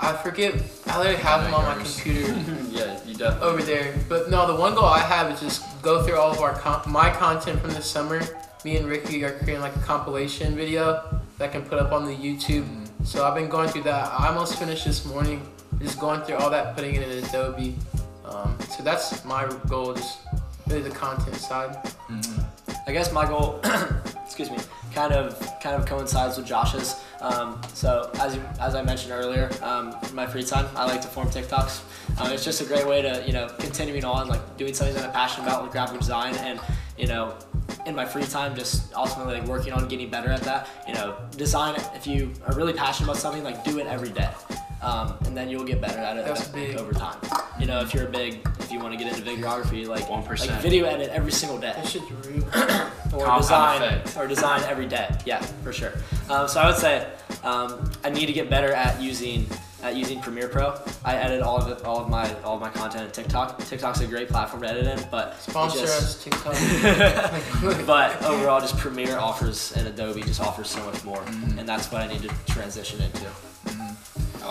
I 0.00 0.14
forget. 0.14 0.60
I 0.88 0.98
literally 0.98 1.22
have 1.22 1.44
them 1.44 1.54
on 1.54 1.64
my 1.64 1.74
computer 1.80 2.32
yeah, 2.72 2.98
you 3.06 3.14
definitely. 3.14 3.48
over 3.48 3.62
there. 3.62 3.94
But 4.08 4.30
no, 4.32 4.48
the 4.48 4.56
one 4.60 4.74
goal 4.74 4.86
I 4.86 4.98
have 4.98 5.30
is 5.30 5.40
just 5.40 5.62
go 5.82 6.02
through 6.04 6.16
all 6.16 6.30
of 6.30 6.40
our 6.40 6.52
my 6.86 7.10
content 7.10 7.60
from 7.60 7.70
the 7.70 7.82
summer. 7.82 8.22
Me 8.64 8.76
and 8.76 8.86
Ricky 8.86 9.24
are 9.24 9.32
creating 9.38 9.60
like 9.60 9.74
a 9.74 9.80
compilation 9.80 10.54
video 10.54 11.20
that 11.38 11.50
I 11.50 11.52
can 11.52 11.62
put 11.62 11.78
up 11.80 11.92
on 11.92 12.06
the 12.06 12.14
YouTube. 12.14 12.64
So 13.04 13.26
I've 13.26 13.34
been 13.34 13.48
going 13.48 13.68
through 13.68 13.82
that. 13.82 14.12
I 14.18 14.28
almost 14.28 14.58
finished 14.58 14.84
this 14.84 15.04
morning, 15.04 15.42
just 15.80 15.98
going 15.98 16.22
through 16.22 16.36
all 16.36 16.50
that, 16.50 16.76
putting 16.76 16.94
it 16.94 17.02
in 17.02 17.24
Adobe. 17.24 17.76
Um, 18.24 18.56
so 18.70 18.84
that's 18.84 19.24
my 19.24 19.52
goal, 19.68 19.94
just 19.94 20.20
really 20.68 20.82
the 20.82 20.90
content 20.90 21.36
side. 21.36 21.76
Mhm. 22.08 22.44
I 22.86 22.92
guess 22.92 23.12
my 23.12 23.26
goal, 23.26 23.60
excuse 24.24 24.50
me, 24.50 24.58
kind 24.92 25.12
of 25.12 25.38
kind 25.62 25.76
of 25.76 25.86
coincides 25.86 26.36
with 26.36 26.46
Josh's. 26.46 26.96
Um, 27.20 27.60
so 27.74 28.10
as 28.20 28.34
you, 28.34 28.42
as 28.60 28.74
I 28.74 28.82
mentioned 28.82 29.12
earlier, 29.12 29.50
um, 29.62 29.94
in 30.08 30.14
my 30.14 30.26
free 30.26 30.42
time, 30.42 30.66
I 30.76 30.84
like 30.86 31.00
to 31.02 31.08
form 31.08 31.28
TikToks. 31.28 31.82
Um, 32.20 32.32
it's 32.32 32.44
just 32.44 32.60
a 32.60 32.64
great 32.64 32.86
way 32.86 33.02
to 33.02 33.22
you 33.26 33.32
know 33.32 33.48
continuing 33.58 34.04
on 34.04 34.28
like 34.28 34.56
doing 34.56 34.74
something 34.74 34.94
that 34.96 35.04
I'm 35.04 35.12
passionate 35.12 35.46
about, 35.46 35.62
like 35.62 35.72
graphic 35.72 35.98
design, 35.98 36.34
and 36.36 36.60
you 36.98 37.06
know 37.06 37.34
in 37.86 37.94
my 37.94 38.04
free 38.04 38.24
time 38.24 38.54
just 38.54 38.92
ultimately 38.94 39.38
like 39.40 39.48
working 39.48 39.72
on 39.72 39.88
getting 39.88 40.10
better 40.10 40.30
at 40.30 40.42
that. 40.42 40.68
You 40.86 40.94
know, 40.94 41.16
design. 41.36 41.76
If 41.94 42.06
you 42.06 42.32
are 42.46 42.54
really 42.54 42.72
passionate 42.72 43.08
about 43.08 43.18
something, 43.20 43.42
like 43.44 43.64
do 43.64 43.78
it 43.78 43.86
every 43.86 44.10
day. 44.10 44.30
Um, 44.82 45.14
and 45.26 45.36
then 45.36 45.48
you'll 45.48 45.64
get 45.64 45.80
better 45.80 46.00
at 46.00 46.16
it 46.16 46.24
That's 46.24 46.52
like, 46.52 46.54
big. 46.54 46.76
over 46.76 46.92
time. 46.92 47.16
You 47.60 47.66
know, 47.66 47.80
if 47.80 47.94
you're 47.94 48.06
a 48.06 48.10
big, 48.10 48.40
if 48.58 48.72
you 48.72 48.80
want 48.80 48.98
to 48.98 49.02
get 49.02 49.16
into 49.16 49.22
videography, 49.22 49.86
like 49.86 50.06
1%. 50.06 50.28
like 50.50 50.60
video 50.60 50.86
edit 50.86 51.10
every 51.10 51.30
single 51.30 51.56
day 51.56 51.72
That 51.76 51.86
shit's 51.86 52.10
real. 52.26 52.90
Or 53.12 53.24
Compound 53.26 53.42
design 53.42 53.82
effect. 53.82 54.16
or 54.16 54.26
design 54.26 54.62
every 54.64 54.86
day. 54.86 55.08
Yeah, 55.26 55.40
for 55.62 55.72
sure. 55.72 55.92
Um, 56.30 56.48
so 56.48 56.60
I 56.60 56.66
would 56.66 56.76
say 56.78 57.08
um, 57.44 57.90
I 58.04 58.10
need 58.10 58.26
to 58.26 58.32
get 58.32 58.48
better 58.50 58.72
at 58.72 59.00
using 59.00 59.46
at 59.82 59.96
using 59.96 60.20
Premiere 60.20 60.46
Pro. 60.48 60.78
I 61.04 61.16
edit 61.16 61.42
all 61.42 61.56
of 61.60 61.68
it, 61.68 61.84
all 61.84 61.98
of 61.98 62.08
my 62.08 62.32
all 62.42 62.54
of 62.54 62.60
my 62.60 62.70
content 62.70 63.04
on 63.04 63.10
TikTok. 63.10 63.58
TikTok's 63.64 64.00
a 64.00 64.06
great 64.06 64.28
platform 64.28 64.62
to 64.62 64.68
edit 64.68 64.86
in, 64.86 65.04
but 65.10 65.36
Sponsor 65.40 65.80
just- 65.80 66.02
us, 66.02 66.22
TikTok. 66.24 66.54
but 67.86 68.22
overall, 68.24 68.60
just 68.60 68.76
Premiere 68.78 69.18
offers 69.18 69.72
and 69.76 69.88
Adobe 69.88 70.22
just 70.22 70.40
offers 70.40 70.70
so 70.70 70.84
much 70.84 71.02
more, 71.04 71.18
Mhm. 71.22 71.58
and 71.58 71.68
that's 71.68 71.90
what 71.90 72.00
I 72.02 72.06
need 72.06 72.22
to 72.22 72.28
transition 72.52 73.00
into. 73.02 73.26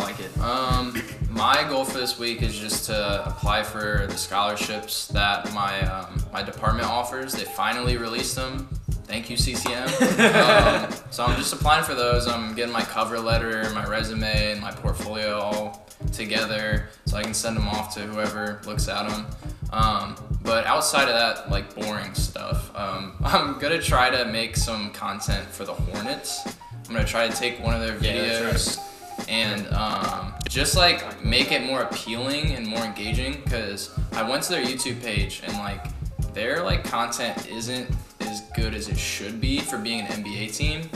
Like 0.01 0.19
it. 0.19 0.37
Um, 0.39 1.01
my 1.29 1.63
goal 1.69 1.85
for 1.85 1.97
this 1.97 2.19
week 2.19 2.41
is 2.41 2.57
just 2.57 2.85
to 2.87 3.25
apply 3.27 3.63
for 3.63 4.07
the 4.07 4.17
scholarships 4.17 5.07
that 5.07 5.53
my 5.53 5.81
um, 5.81 6.23
my 6.33 6.43
department 6.43 6.87
offers. 6.87 7.33
They 7.33 7.45
finally 7.45 7.97
released 7.97 8.35
them. 8.35 8.67
Thank 9.05 9.29
you, 9.29 9.37
CCM. 9.37 9.83
um, 10.35 10.91
so 11.11 11.25
I'm 11.25 11.37
just 11.37 11.53
applying 11.53 11.83
for 11.83 11.95
those. 11.95 12.27
I'm 12.27 12.55
getting 12.55 12.71
my 12.71 12.81
cover 12.81 13.19
letter, 13.19 13.69
my 13.73 13.85
resume, 13.85 14.51
and 14.53 14.61
my 14.61 14.71
portfolio 14.71 15.39
all 15.39 15.87
together 16.13 16.87
so 17.05 17.17
I 17.17 17.23
can 17.23 17.33
send 17.33 17.57
them 17.57 17.67
off 17.67 17.93
to 17.95 18.01
whoever 18.01 18.61
looks 18.65 18.87
at 18.87 19.09
them. 19.09 19.25
Um, 19.71 20.15
but 20.43 20.65
outside 20.65 21.07
of 21.07 21.15
that, 21.15 21.51
like 21.51 21.75
boring 21.75 22.13
stuff, 22.13 22.75
um, 22.75 23.13
I'm 23.23 23.59
gonna 23.59 23.81
try 23.81 24.09
to 24.09 24.25
make 24.25 24.55
some 24.55 24.91
content 24.91 25.47
for 25.47 25.65
the 25.65 25.73
Hornets. 25.73 26.45
I'm 26.87 26.95
gonna 26.95 27.05
try 27.05 27.27
to 27.27 27.35
take 27.35 27.61
one 27.61 27.73
of 27.73 27.81
their 27.81 27.97
videos 27.97 28.41
that's 28.51 28.90
and 29.29 29.67
um, 29.73 30.33
just 30.49 30.75
like 30.75 31.23
make 31.23 31.51
it 31.51 31.63
more 31.63 31.81
appealing 31.81 32.51
and 32.51 32.65
more 32.67 32.83
engaging 32.83 33.41
because 33.43 33.91
I 34.13 34.27
went 34.27 34.43
to 34.43 34.49
their 34.51 34.63
YouTube 34.63 35.01
page 35.01 35.41
and 35.45 35.53
like 35.57 35.85
their 36.33 36.63
like 36.63 36.83
content 36.83 37.47
isn't 37.49 37.89
as 38.21 38.41
good 38.55 38.73
as 38.75 38.87
it 38.87 38.97
should 38.97 39.41
be 39.41 39.59
for 39.59 39.77
being 39.77 40.01
an 40.01 40.23
NBA 40.23 40.55
team. 40.55 40.89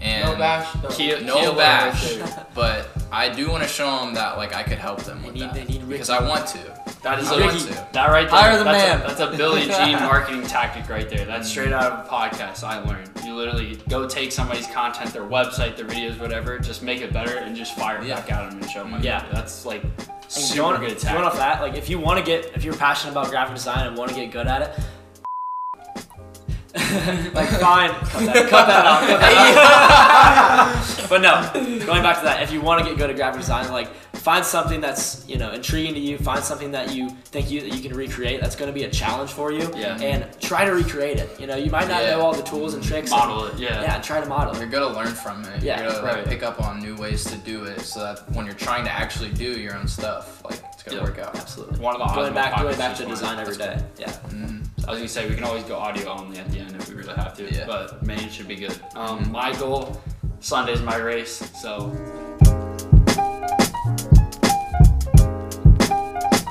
And 0.00 0.30
no 0.30 0.36
bash. 0.38 0.74
no 0.82 0.88
Kia 0.88 1.52
bash, 1.52 2.16
but 2.54 2.88
I 3.12 3.28
do 3.28 3.50
want 3.50 3.62
to 3.62 3.68
show 3.68 3.98
them 3.98 4.14
that 4.14 4.38
like 4.38 4.54
I 4.54 4.62
could 4.62 4.78
help 4.78 5.02
them 5.02 5.22
with 5.22 5.34
need- 5.34 5.42
that 5.42 5.88
because 5.88 6.08
I 6.08 6.26
want 6.26 6.46
to. 6.48 6.79
That 7.02 7.18
is 7.18 7.28
I 7.32 7.36
a, 7.38 7.44
want 7.46 7.92
that 7.94 8.06
right 8.10 8.28
there. 8.28 8.38
Hire 8.38 8.58
the 8.58 8.64
that's 8.64 8.78
man. 8.78 9.00
A, 9.00 9.08
that's 9.08 9.20
a 9.20 9.36
Billy 9.36 9.62
Gene 9.66 9.98
marketing 10.00 10.42
tactic 10.42 10.86
right 10.88 11.08
there. 11.08 11.24
That's 11.24 11.48
straight 11.48 11.72
out 11.72 11.90
of 11.90 12.06
a 12.06 12.08
podcast 12.10 12.62
I 12.62 12.78
learned. 12.80 13.08
You 13.24 13.34
literally 13.34 13.76
go 13.88 14.06
take 14.06 14.30
somebody's 14.32 14.66
content, 14.66 15.12
their 15.14 15.22
website, 15.22 15.76
their 15.76 15.86
videos, 15.86 16.18
whatever, 16.20 16.58
just 16.58 16.82
make 16.82 17.00
it 17.00 17.10
better 17.12 17.38
and 17.38 17.56
just 17.56 17.74
fire 17.74 17.98
it 18.02 18.06
Yeah. 18.06 18.16
back 18.20 18.30
at 18.32 18.50
them 18.50 18.60
and 18.60 18.70
show 18.70 18.84
them. 18.84 19.00
Yeah. 19.02 19.24
that's 19.32 19.64
like 19.64 19.82
And 19.82 19.92
super 20.30 20.62
going, 20.62 20.80
good 20.80 21.00
going 21.02 21.16
off 21.24 21.36
tactic. 21.36 21.38
that, 21.38 21.60
like 21.62 21.74
if 21.74 21.88
you 21.88 21.98
want 21.98 22.18
to 22.18 22.24
get, 22.24 22.52
if 22.54 22.64
you're 22.64 22.74
passionate 22.76 23.12
about 23.12 23.30
graphic 23.30 23.54
design 23.54 23.86
and 23.86 23.96
want 23.96 24.10
to 24.10 24.16
get 24.16 24.30
good 24.30 24.46
at 24.46 24.62
it, 24.62 24.70
like 27.34 27.48
fine, 27.48 27.90
cut 27.90 28.26
that, 28.26 28.48
cut 28.48 28.66
that 28.66 28.86
out. 28.86 29.00
Cut 29.08 29.20
that 29.20 30.74
out. 31.00 31.08
but 31.08 31.20
no, 31.20 31.50
going 31.86 32.02
back 32.02 32.18
to 32.18 32.24
that, 32.24 32.42
if 32.42 32.52
you 32.52 32.60
want 32.60 32.82
to 32.84 32.88
get 32.88 32.96
good 32.98 33.10
at 33.10 33.16
graphic 33.16 33.40
design, 33.40 33.70
like 33.72 33.88
find 34.20 34.44
something 34.44 34.80
that's 34.80 35.24
you 35.28 35.38
know 35.38 35.50
intriguing 35.52 35.94
to 35.94 36.00
you. 36.00 36.18
Find 36.18 36.42
something 36.44 36.70
that 36.72 36.94
you 36.94 37.10
think 37.26 37.50
you 37.50 37.60
that 37.62 37.72
you 37.74 37.82
can 37.88 37.96
recreate. 37.96 38.40
That's 38.40 38.54
going 38.56 38.68
to 38.68 38.74
be 38.78 38.84
a 38.84 38.90
challenge 38.90 39.30
for 39.32 39.50
you. 39.52 39.70
Yeah. 39.74 40.00
And 40.00 40.26
try 40.40 40.64
to 40.64 40.72
recreate 40.72 41.18
it. 41.18 41.40
You 41.40 41.46
know, 41.46 41.56
you 41.56 41.70
might 41.70 41.88
not 41.88 42.02
Yeah. 42.02 42.10
know 42.12 42.20
all 42.20 42.34
the 42.34 42.42
tools 42.42 42.74
and 42.74 42.82
tricks. 42.82 43.10
Model 43.10 43.46
and, 43.46 43.58
it, 43.58 43.62
yeah. 43.62 43.82
Yeah, 43.82 44.00
try 44.00 44.20
to 44.20 44.26
model 44.26 44.56
You're 44.56 44.66
gonna 44.68 44.94
learn 44.94 45.08
from 45.14 45.44
it. 45.44 45.62
Yeah, 45.62 45.82
you're 45.82 45.92
gonna 45.92 46.04
right. 46.06 46.24
pick 46.26 46.42
up 46.42 46.60
on 46.60 46.80
new 46.80 46.96
ways 46.96 47.24
to 47.24 47.36
do 47.38 47.64
it, 47.64 47.80
so 47.80 48.00
that 48.00 48.30
when 48.32 48.44
you're 48.46 48.54
trying 48.54 48.84
to 48.84 48.90
actually 48.90 49.30
do 49.30 49.58
your 49.58 49.74
own 49.76 49.88
stuff, 49.88 50.44
like 50.44 50.60
it's 50.72 50.82
gonna 50.82 50.98
Yeah. 50.98 51.04
work 51.04 51.18
out. 51.18 51.36
Absolutely. 51.36 51.78
One 51.80 51.94
of 52.00 52.06
the 52.08 52.14
Going 52.14 52.34
back, 52.34 52.58
going 52.60 52.76
back 52.76 52.96
to 52.96 53.06
design 53.06 53.38
every 53.38 53.56
day 53.56 53.66
That's 53.66 53.82
day. 53.98 54.04
Yeah. 54.04 54.12
Mhm. 54.38 54.66
I 54.86 54.90
was 54.92 54.98
gonna 54.98 55.08
say 55.08 55.28
we 55.28 55.34
can 55.34 55.44
always 55.44 55.64
go 55.64 55.76
audio 55.76 56.08
only 56.10 56.38
at 56.38 56.50
the 56.50 56.58
end 56.58 56.74
if 56.76 56.88
we 56.88 56.94
really 56.94 57.14
have 57.14 57.34
to, 57.36 57.44
Yeah. 57.54 57.64
but 57.66 58.02
main 58.04 58.28
should 58.30 58.48
be 58.48 58.56
good. 58.56 58.74
Um, 58.94 59.20
Mhm. 59.24 59.30
My 59.30 59.52
goal, 59.54 60.00
Sunday's 60.40 60.80
my 60.80 60.96
race, 60.96 61.42
so 61.60 61.92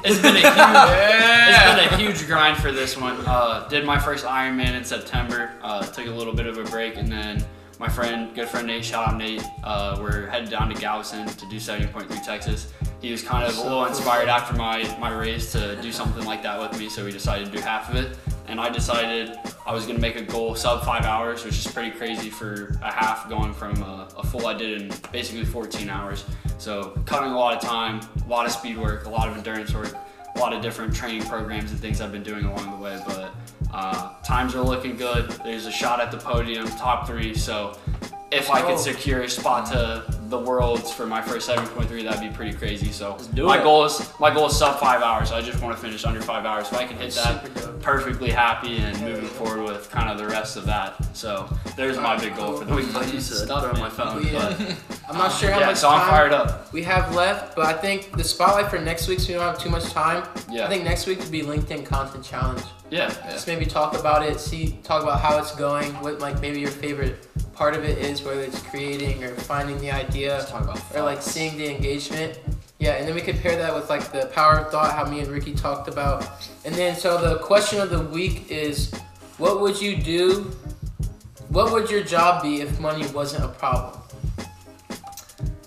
it's 0.10 0.22
been 0.22 0.36
a 0.36 0.40
huge, 0.40 0.48
it's 1.50 1.66
been 1.66 1.94
a 1.94 1.98
huge 1.98 2.28
grind 2.28 2.58
for 2.58 2.72
this 2.72 2.98
one. 2.98 3.18
Uh, 3.26 3.68
did 3.68 3.86
my 3.86 4.00
first 4.00 4.26
Ironman 4.26 4.74
in 4.76 4.84
September. 4.84 5.52
Uh, 5.62 5.84
took 5.86 6.08
a 6.08 6.12
little 6.12 6.34
bit 6.34 6.48
of 6.48 6.58
a 6.58 6.64
break, 6.64 6.98
and 6.98 7.12
then 7.12 7.46
my 7.80 7.88
friend, 7.88 8.34
good 8.36 8.50
friend 8.50 8.68
Nate, 8.68 8.84
shout 8.84 9.08
out 9.08 9.18
Nate. 9.18 9.44
Uh, 9.64 9.98
we're 10.02 10.28
headed 10.28 10.50
down 10.50 10.68
to 10.70 10.76
Galveston 10.80 11.28
to 11.28 11.46
do 11.48 11.58
70.3 11.58 12.26
Texas. 12.26 12.74
He 13.02 13.12
was 13.12 13.24
kind 13.24 13.48
of 13.48 13.58
a 13.58 13.62
little 13.62 13.86
inspired 13.86 14.28
after 14.28 14.56
my 14.56 14.84
my 15.00 15.14
race 15.14 15.52
to 15.54 15.82
do 15.82 15.92
something 15.92 16.26
like 16.26 16.44
that 16.44 16.60
with 16.60 16.78
me, 16.80 16.90
so 16.90 17.06
we 17.06 17.12
decided 17.12 17.46
to 17.46 17.52
do 17.52 17.62
half 17.62 17.90
of 17.90 17.96
it. 17.96 18.18
And 18.50 18.60
I 18.60 18.70
decided 18.70 19.38
I 19.66 19.74
was 19.74 19.86
gonna 19.86 20.00
make 20.00 20.16
a 20.16 20.24
goal 20.24 20.56
sub 20.56 20.84
five 20.84 21.06
hours, 21.06 21.46
which 21.46 21.64
is 21.64 21.72
pretty 21.72 21.92
crazy 21.92 22.32
for 22.32 22.76
a 22.82 22.92
half 22.92 23.30
going 23.30 23.54
from 23.54 23.82
a, 23.84 24.08
a 24.18 24.24
full 24.26 24.48
I 24.48 24.56
did 24.56 24.82
in 24.82 24.92
basically 25.12 25.46
14 25.46 25.88
hours. 25.88 26.26
So 26.58 27.00
cutting 27.06 27.32
a 27.32 27.38
lot 27.38 27.56
of 27.56 27.62
time, 27.62 28.02
a 28.26 28.28
lot 28.28 28.48
of 28.48 28.52
speed 28.52 28.78
work, 28.78 29.06
a 29.06 29.10
lot 29.10 29.30
of 29.30 29.38
endurance 29.38 29.72
work, 29.74 29.96
a 30.36 30.40
lot 30.40 30.52
of 30.52 30.64
different 30.64 30.96
training 30.96 31.24
programs 31.28 31.70
and 31.72 31.80
things 31.80 32.02
I've 32.02 32.12
been 32.12 32.24
doing 32.24 32.46
along 32.46 32.72
the 32.72 32.78
way. 32.78 33.00
But 33.06 33.32
uh, 33.72 34.16
times 34.24 34.56
are 34.56 34.64
looking 34.64 34.98
good. 34.98 35.30
There's 35.44 35.68
a 35.68 35.72
shot 35.72 36.02
at 36.02 36.10
the 36.12 36.18
podium, 36.18 36.68
top 36.70 37.06
three. 37.06 37.36
So 37.36 37.78
if 38.32 38.50
I 38.50 38.62
Oh. 38.64 38.68
could 38.70 38.80
secure 38.80 39.22
a 39.22 39.30
spot 39.30 39.68
to 39.68 40.04
the 40.30 40.40
worlds 40.40 40.92
for 40.92 41.06
my 41.06 41.22
first 41.22 41.50
7.3, 41.50 42.04
that'd 42.04 42.22
be 42.22 42.36
pretty 42.36 42.56
crazy. 42.56 42.92
So 42.92 43.18
my 43.36 43.60
it. 43.60 43.64
goal 43.64 43.86
is 43.86 44.12
my 44.20 44.34
goal 44.34 44.48
is 44.48 44.58
sub 44.58 44.80
five 44.80 45.02
hours. 45.02 45.32
I 45.32 45.42
just 45.42 45.62
want 45.62 45.76
to 45.76 45.82
finish 45.82 46.06
under 46.06 46.22
five 46.22 46.46
hours. 46.46 46.68
If 46.68 46.74
I 46.78 46.86
can 46.86 46.98
hit 46.98 47.14
that, 47.14 47.82
perfectly 47.82 48.30
happy 48.30 48.78
and 48.78 49.00
moving 49.02 49.28
forward 49.28 49.64
with 49.64 49.90
kind 49.90 50.10
of 50.10 50.18
the 50.18 50.28
rest 50.28 50.56
of 50.56 50.66
that. 50.68 51.16
So 51.16 51.50
there's 51.76 51.98
my 51.98 52.18
big 52.18 52.36
goal 52.36 52.58
for 52.58 52.66
the 52.66 52.76
week. 52.76 52.94
I 52.96 53.06
used 53.06 53.30
to 53.30 53.36
Stuff, 53.50 53.64
throw 53.64 53.74
my 53.82 53.90
phone, 53.90 54.24
We, 54.24 54.36
uh, 54.36 54.54
but 54.58 54.76
I'm 55.10 55.18
not 55.18 55.32
sure 55.32 55.50
how 55.52 55.60
yeah. 55.60 55.66
much 55.68 55.78
So 55.78 55.90
I'm 55.90 56.08
fired 56.08 56.32
up. 56.34 56.72
we 56.72 56.84
have 56.84 57.16
left, 57.16 57.56
but 57.56 57.66
I 57.66 57.74
think 57.74 58.16
the 58.16 58.24
spotlight 58.24 58.70
for 58.70 58.78
next 58.78 59.08
week, 59.08 59.20
so 59.20 59.30
we 59.30 59.34
don't 59.34 59.44
have 59.44 59.58
too 59.60 59.70
much 59.70 59.86
time. 59.92 60.28
Yeah. 60.52 60.66
I 60.66 60.70
think 60.70 60.84
next 60.84 61.08
week 61.08 61.20
would 61.20 61.32
be 61.32 61.42
LinkedIn 61.42 61.86
Content 61.86 62.24
Challenge. 62.24 62.62
Yeah. 62.92 63.12
Yeah. 63.24 63.32
Just 63.32 63.48
maybe 63.48 63.66
talk 63.66 63.98
about 63.98 64.24
it, 64.24 64.40
see, 64.40 64.78
talk 64.84 65.02
about 65.04 65.20
how 65.22 65.38
it's 65.40 65.56
going, 65.56 65.92
what 66.02 66.20
like 66.20 66.40
maybe 66.42 66.60
your 66.60 66.72
favorite 66.72 67.28
part 67.60 67.76
of 67.76 67.84
it 67.84 67.98
is, 67.98 68.24
whether 68.24 68.40
it's 68.40 68.62
creating 68.62 69.22
or 69.22 69.36
finding 69.36 69.78
the 69.82 69.92
idea, 69.92 70.46
talk 70.48 70.64
about 70.64 70.82
or 70.96 71.02
like 71.02 71.22
seeing 71.22 71.58
the 71.58 71.70
engagement. 71.70 72.40
Yeah, 72.80 72.92
and 72.92 73.06
then 73.06 73.14
we 73.14 73.20
could 73.20 73.38
pair 73.42 73.58
that 73.58 73.76
with 73.76 73.90
like 73.90 74.14
the 74.14 74.28
power 74.28 74.60
of 74.60 74.72
thought, 74.72 74.94
how 74.94 75.04
me 75.04 75.20
and 75.20 75.28
Ricky 75.28 75.54
talked 75.54 75.90
about. 75.90 76.26
And 76.64 76.74
then 76.74 76.96
so 76.96 77.18
the 77.18 77.38
question 77.40 77.82
of 77.82 77.90
the 77.90 78.00
week 78.00 78.50
is, 78.50 78.94
what 79.38 79.60
would 79.60 79.82
you 79.82 79.98
do? 79.98 80.56
What 81.50 81.74
would 81.74 81.90
your 81.90 82.02
job 82.02 82.44
be 82.44 82.62
if 82.62 82.80
money 82.80 83.06
wasn't 83.08 83.44
a 83.44 83.50
problem? 83.50 84.00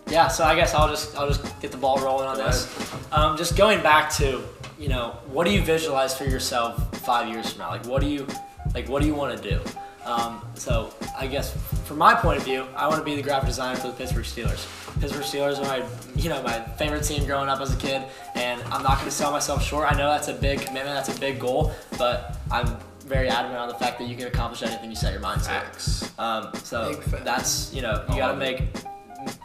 Yeah, 0.09 0.29
so 0.29 0.45
I 0.45 0.55
guess 0.55 0.73
I'll 0.73 0.89
just 0.89 1.15
I'll 1.15 1.29
just 1.29 1.43
get 1.61 1.73
the 1.73 1.77
ball 1.77 1.99
rolling 1.99 2.27
on 2.27 2.39
this. 2.39 2.73
Um, 3.13 3.37
just 3.37 3.55
going 3.55 3.83
back 3.83 4.11
to 4.15 4.43
you 4.79 4.89
know 4.89 5.19
what 5.27 5.47
do 5.47 5.53
you 5.53 5.61
visualize 5.61 6.17
for 6.17 6.25
yourself 6.25 6.97
five 7.01 7.29
years 7.29 7.51
from 7.51 7.59
now? 7.59 7.69
Like 7.69 7.85
what 7.85 8.01
do 8.01 8.09
you 8.09 8.27
like 8.75 8.89
what 8.89 9.03
do 9.03 9.07
you 9.07 9.15
want 9.15 9.37
to 9.37 9.51
do? 9.51 9.61
Um, 10.05 10.45
so 10.55 10.93
I 11.17 11.27
guess 11.27 11.57
from 11.85 11.99
my 11.99 12.15
point 12.15 12.39
of 12.39 12.45
view, 12.45 12.67
I 12.77 12.89
want 12.89 12.99
to 12.99 13.05
be 13.05 13.15
the 13.15 13.23
graphic 13.23 13.49
designer 13.49 13.79
for 13.79 13.89
the 13.89 13.93
Pittsburgh 13.93 14.25
Steelers. 14.25 14.67
Pittsburgh 15.01 15.23
Steelers 15.23 15.59
are 15.59 15.65
my 15.65 15.85
you 16.17 16.29
know 16.29 16.43
my 16.43 16.61
favorite 16.61 17.05
team 17.05 17.25
growing 17.25 17.49
up 17.49 17.61
as 17.61 17.73
a 17.73 17.77
kid, 17.77 18.03
and 18.35 18.61
I'm 18.65 18.83
not 18.83 18.97
going 18.97 19.05
to 19.05 19.11
sell 19.11 19.31
myself 19.31 19.63
short. 19.65 19.91
I 19.91 19.97
know 19.97 20.11
that's 20.11 20.29
a 20.29 20.35
big 20.35 20.61
commitment, 20.61 20.95
that's 20.95 21.17
a 21.17 21.21
big 21.21 21.39
goal, 21.39 21.73
but 21.99 22.37
I'm 22.51 22.77
very 23.07 23.29
adamant 23.29 23.59
on 23.59 23.69
the 23.69 23.75
fact 23.75 23.99
that 23.99 24.09
you 24.09 24.17
can 24.17 24.27
accomplish 24.27 24.63
anything 24.63 24.91
you 24.91 24.97
set 24.97 25.13
your 25.13 25.21
mind 25.21 25.43
to. 25.43 25.49
Facts. 25.49 26.19
Um, 26.19 26.51
so 26.65 26.95
Big 26.95 27.25
that's 27.25 27.73
you 27.73 27.83
know 27.83 28.05
you 28.09 28.17
gotta 28.17 28.37
make 28.37 28.63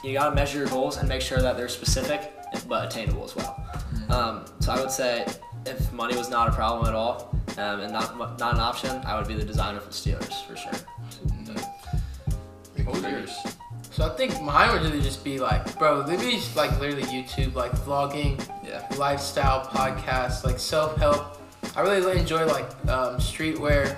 you 0.04 0.14
gotta 0.14 0.36
measure 0.36 0.60
your 0.60 0.68
goals 0.68 0.98
and 0.98 1.08
make 1.08 1.22
sure 1.22 1.40
that 1.40 1.58
they're 1.58 1.70
specific 1.70 2.34
but 2.68 2.86
attainable 2.86 3.24
as 3.24 3.36
well. 3.36 3.64
Um, 4.10 4.46
so 4.60 4.72
I 4.72 4.80
would 4.80 4.92
say 4.92 5.26
if 5.66 5.92
money 5.92 6.16
was 6.16 6.30
not 6.30 6.48
a 6.48 6.52
problem 6.52 6.88
at 6.88 6.94
all 6.96 7.37
um, 7.58 7.80
and 7.82 7.92
not 7.92 8.18
not 8.18 8.54
an 8.54 8.60
option, 8.60 9.02
I 9.06 9.18
would 9.18 9.28
be 9.28 9.34
the 9.36 9.46
designer 9.46 9.80
for 9.80 9.88
the 9.88 9.94
Steelers 9.94 10.46
for 10.46 10.56
sure. 10.56 10.72
What 12.86 12.96
was 12.96 13.04
yours? 13.04 13.38
So 13.92 14.06
I 14.06 14.10
think 14.16 14.40
mine 14.42 14.72
would 14.72 14.84
really 14.84 15.02
just 15.02 15.24
be 15.24 15.40
like, 15.40 15.78
bro, 15.80 16.04
they'd 16.04 16.20
be 16.20 16.40
like 16.56 16.80
literally 16.80 17.04
YouTube, 17.04 17.56
like 17.56 17.72
vlogging, 17.72 18.40
Yeah. 18.64 18.88
lifestyle 18.98 19.66
podcasts, 19.66 20.44
like 20.44 20.60
self 20.60 20.96
help. 20.98 21.42
I 21.76 21.82
really 21.82 22.18
enjoy 22.20 22.46
like 22.46 22.70
um, 22.88 23.18
streetwear, 23.18 23.98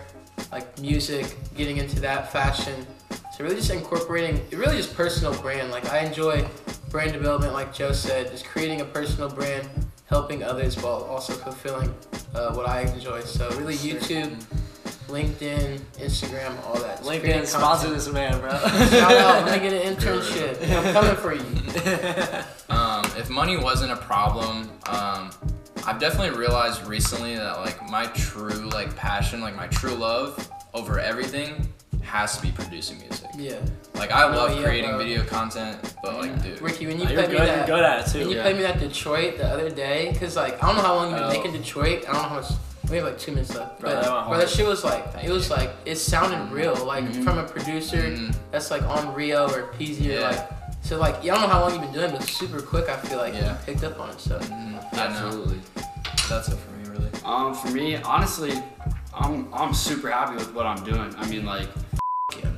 like 0.52 0.80
music, 0.80 1.36
getting 1.56 1.78
into 1.78 2.00
that 2.00 2.32
fashion. 2.32 2.86
So 3.12 3.44
really 3.44 3.58
just 3.58 3.72
incorporating, 3.72 4.42
really 4.58 4.78
just 4.78 4.96
personal 4.96 5.34
brand. 5.42 5.70
Like 5.72 5.86
I 5.90 6.00
enjoy 6.00 6.48
brand 6.90 7.12
development, 7.14 7.54
like 7.54 7.74
Joe 7.74 7.92
said, 7.92 8.32
just 8.32 8.46
creating 8.46 8.82
a 8.82 8.86
personal 8.86 9.30
brand, 9.30 9.68
helping 10.10 10.44
others 10.44 10.76
while 10.82 11.04
also 11.04 11.34
fulfilling 11.34 11.94
uh, 12.34 12.54
what 12.54 12.68
I 12.68 12.82
enjoy. 12.82 13.22
So 13.22 13.48
really 13.60 13.76
YouTube, 13.76 14.36
LinkedIn, 15.08 15.80
Instagram, 15.98 16.56
all 16.66 16.80
that. 16.80 17.02
LinkedIn 17.02 17.46
sponsor 17.46 17.90
this 17.90 18.12
man, 18.12 18.40
bro. 18.42 18.50
Shout 18.90 19.12
out, 19.14 19.46
let 19.46 19.62
me 19.62 19.70
get 19.70 19.86
an 19.86 19.96
internship. 19.96 20.62
I'm 20.76 20.94
coming 20.94 21.16
for 21.16 21.34
you. 21.34 22.44
Um, 22.70 23.04
if 23.18 23.30
money 23.32 23.58
wasn't 23.58 23.92
a 23.92 23.96
problem, 23.96 24.70
um, 24.88 25.32
I've 25.88 26.00
definitely 26.00 26.38
realized 26.38 26.86
recently 26.86 27.36
that 27.36 27.58
like 27.60 27.90
my 27.90 28.06
true 28.08 28.70
like 28.70 28.96
passion, 28.96 29.42
like 29.42 29.56
my 29.56 29.66
true 29.68 29.96
love 29.96 30.50
over 30.76 31.00
everything, 31.00 31.68
has 32.10 32.36
to 32.38 32.42
be 32.42 32.52
producing 32.52 32.98
music. 33.00 33.28
Yeah. 33.38 33.56
Like 33.96 34.12
I 34.12 34.30
No, 34.30 34.38
love 34.38 34.56
yeah, 34.58 34.64
creating 34.64 34.90
bro. 34.92 34.98
video 35.00 35.24
content, 35.24 35.78
but 36.04 36.16
like, 36.18 36.42
dude, 36.44 36.62
Ricky, 36.62 36.88
when 36.88 36.98
you 37.00 37.06
you're 37.06 37.14
played 37.14 37.30
good. 37.30 37.40
me 37.42 37.46
that, 37.46 37.68
good 37.68 37.84
at 37.84 38.08
it 38.08 38.14
when 38.20 38.30
you 38.30 38.36
Yeah. 38.38 38.42
played 38.44 38.56
me 38.58 38.62
that 38.64 38.80
Detroit 38.80 39.38
the 39.38 39.48
other 39.48 39.70
day, 39.70 40.16
cause 40.20 40.36
like 40.36 40.62
I 40.64 40.68
don't 40.68 40.76
know 40.78 40.82
how 40.82 40.96
long 40.96 41.10
you've 41.12 41.20
been 41.20 41.30
Oh. 41.30 41.34
making 41.38 41.54
Detroit. 41.54 42.04
I 42.08 42.14
don't 42.14 42.22
know 42.24 42.30
how 42.30 42.36
much. 42.42 42.52
We 42.90 42.98
have 42.98 43.06
like 43.06 43.20
two 43.20 43.32
minutes 43.34 43.54
left, 43.56 43.80
Bro, 43.80 43.90
but 43.92 43.96
that 44.02 44.06
bro, 44.06 44.14
that 44.16 44.38
hard. 44.38 44.50
shit 44.50 44.66
was 44.66 44.84
like 44.84 45.14
Thank 45.14 45.28
it 45.28 45.32
was 45.32 45.48
you. 45.50 45.56
like 45.56 45.70
it 45.86 45.98
sounded 45.98 46.52
real, 46.52 46.74
like 46.86 47.06
Mhm. 47.06 47.24
from 47.24 47.38
a 47.38 47.44
producer 47.44 47.98
Mhm. 48.02 48.34
that's 48.52 48.72
like 48.72 48.82
on 48.84 49.14
Rio 49.14 49.48
or 49.48 49.72
PZ 49.78 50.18
or 50.18 50.22
like. 50.22 50.50
So 50.82 50.98
like, 50.98 51.18
yeah, 51.22 51.36
I 51.36 51.40
don't 51.40 51.50
know 51.50 51.54
how 51.56 51.62
long 51.62 51.74
you've 51.74 51.82
been 51.84 51.94
doing, 51.94 52.12
but 52.12 52.24
super 52.24 52.62
quick. 52.62 52.90
I 52.90 52.96
feel 52.98 53.20
like 53.20 53.34
Yeah. 53.36 53.50
you 53.52 53.56
picked 53.68 53.84
up 53.84 54.00
on 54.00 54.10
it. 54.10 54.20
So 54.20 54.40
Mhm. 54.40 54.82
Absolutely. 54.98 55.60
that's 56.28 56.48
it 56.48 56.58
for 56.58 56.72
me, 56.72 56.90
really. 56.98 57.10
Um, 57.26 57.54
for 57.54 57.68
me, 57.68 57.98
honestly, 57.98 58.54
I'm 59.14 59.48
I'm 59.54 59.74
super 59.74 60.10
happy 60.10 60.36
with 60.36 60.52
what 60.56 60.66
I'm 60.66 60.84
doing. 60.84 61.14
I 61.20 61.28
mean, 61.28 61.46
like, 61.46 61.68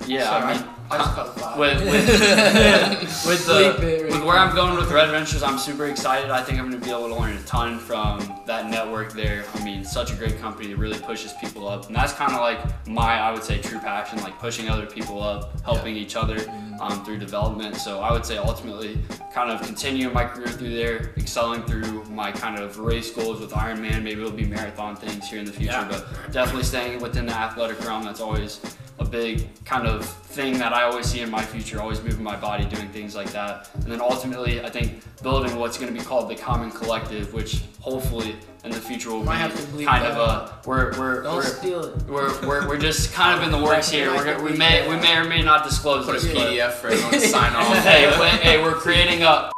yeah, 0.07 0.23
Sorry, 0.25 0.43
I 0.43 0.57
mean, 0.57 0.67
I 0.89 0.97
just 0.97 1.13
caught 1.15 1.27
a 1.27 1.39
vibe. 1.39 1.57
with 1.57 1.79
with, 1.85 2.09
with 3.25 3.47
Bleep 3.47 3.79
the 3.79 4.03
with 4.13 4.23
where 4.25 4.37
I'm 4.37 4.53
going 4.55 4.75
with 4.75 4.91
Red 4.91 5.09
Ventures, 5.09 5.41
I'm 5.43 5.57
super 5.57 5.85
excited. 5.85 6.29
I 6.31 6.43
think 6.43 6.59
I'm 6.59 6.69
going 6.69 6.79
to 6.81 6.85
be 6.85 6.91
able 6.91 7.07
to 7.09 7.15
learn 7.15 7.35
a 7.37 7.41
ton 7.43 7.79
from 7.79 8.19
that 8.45 8.69
network 8.69 9.13
there. 9.13 9.45
I 9.53 9.63
mean, 9.63 9.85
such 9.85 10.11
a 10.11 10.15
great 10.15 10.37
company 10.39 10.67
that 10.69 10.77
really 10.77 10.99
pushes 10.99 11.33
people 11.33 11.67
up, 11.67 11.87
and 11.87 11.95
that's 11.95 12.13
kind 12.13 12.33
of 12.33 12.41
like 12.41 12.59
my, 12.87 13.19
I 13.19 13.31
would 13.31 13.43
say, 13.43 13.61
true 13.61 13.79
passion, 13.79 14.21
like 14.21 14.37
pushing 14.39 14.69
other 14.69 14.85
people 14.85 15.23
up, 15.23 15.59
helping 15.61 15.95
each 15.95 16.15
other 16.15 16.37
um, 16.81 17.05
through 17.05 17.19
development. 17.19 17.75
So 17.77 18.01
I 18.01 18.11
would 18.11 18.25
say 18.25 18.37
ultimately, 18.37 18.99
kind 19.33 19.49
of 19.49 19.61
continuing 19.65 20.13
my 20.13 20.25
career 20.25 20.47
through 20.49 20.75
there, 20.75 21.13
excelling 21.17 21.63
through 21.63 22.03
my 22.05 22.31
kind 22.33 22.59
of 22.59 22.77
race 22.79 23.11
goals 23.11 23.39
with 23.39 23.51
Ironman. 23.51 24.03
Maybe 24.03 24.19
it'll 24.21 24.31
be 24.31 24.45
marathon 24.45 24.95
things 24.97 25.29
here 25.29 25.39
in 25.39 25.45
the 25.45 25.53
future, 25.53 25.71
Yeah. 25.71 25.87
but 25.89 26.33
definitely 26.33 26.63
staying 26.63 27.01
within 27.01 27.25
the 27.27 27.33
athletic 27.33 27.79
realm. 27.85 28.03
That's 28.03 28.19
always 28.19 28.59
a 29.01 29.05
big 29.05 29.47
kind 29.65 29.87
of 29.87 30.05
thing 30.05 30.57
that 30.59 30.73
I 30.73 30.83
always 30.83 31.07
see 31.07 31.21
in 31.21 31.29
my 31.29 31.41
future, 31.43 31.81
always 31.81 32.01
moving 32.01 32.23
my 32.23 32.35
body, 32.35 32.65
doing 32.65 32.87
things 32.89 33.15
like 33.15 33.31
that. 33.31 33.69
And 33.73 33.83
then 33.91 33.99
ultimately, 34.01 34.63
I 34.63 34.69
think 34.69 35.01
building 35.23 35.55
what's 35.57 35.77
going 35.77 35.93
to 35.93 35.99
be 35.99 36.05
called 36.05 36.29
the 36.29 36.35
Common 36.35 36.71
Collective, 36.71 37.33
which 37.33 37.61
hopefully 37.79 38.35
in 38.63 38.71
the 38.71 38.79
future 38.79 39.09
will 39.09 39.23
Might 39.23 39.35
be 39.35 39.39
have 39.55 39.55
to 39.79 39.85
kind 39.85 40.05
that 40.05 40.11
of 40.11 40.17
a 40.17 40.67
we're 40.69 40.97
we're 40.99 41.23
Don't 41.23 41.35
we're, 41.37 41.43
steal 41.43 41.83
it. 41.83 42.03
we're, 42.03 42.47
we're, 42.47 42.67
we're 42.67 42.77
just 42.77 43.11
kind 43.11 43.37
of 43.37 43.43
in 43.43 43.51
the 43.51 43.61
works 43.63 43.89
here. 43.89 44.11
We're, 44.13 44.41
we 44.43 44.51
may 44.55 44.87
we 44.87 44.95
may 44.97 45.17
or 45.17 45.23
may 45.23 45.41
not 45.41 45.63
disclose 45.63 46.05
Put 46.05 46.15
a 46.17 46.19
this. 46.19 46.31
but- 46.33 46.47
PDF 46.51 46.71
for 46.73 46.89
everyone 46.89 47.11
to 47.13 47.19
sign 47.21 47.55
off. 47.55 47.77
hey, 47.79 48.07
we- 48.19 48.27
hey, 48.27 48.61
we're 48.61 48.75
creating 48.75 49.23
a 49.23 49.51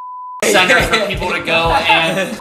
center 0.44 0.80
for 0.82 1.06
people 1.06 1.30
to 1.30 1.42
go 1.44 1.70
and 1.72 2.38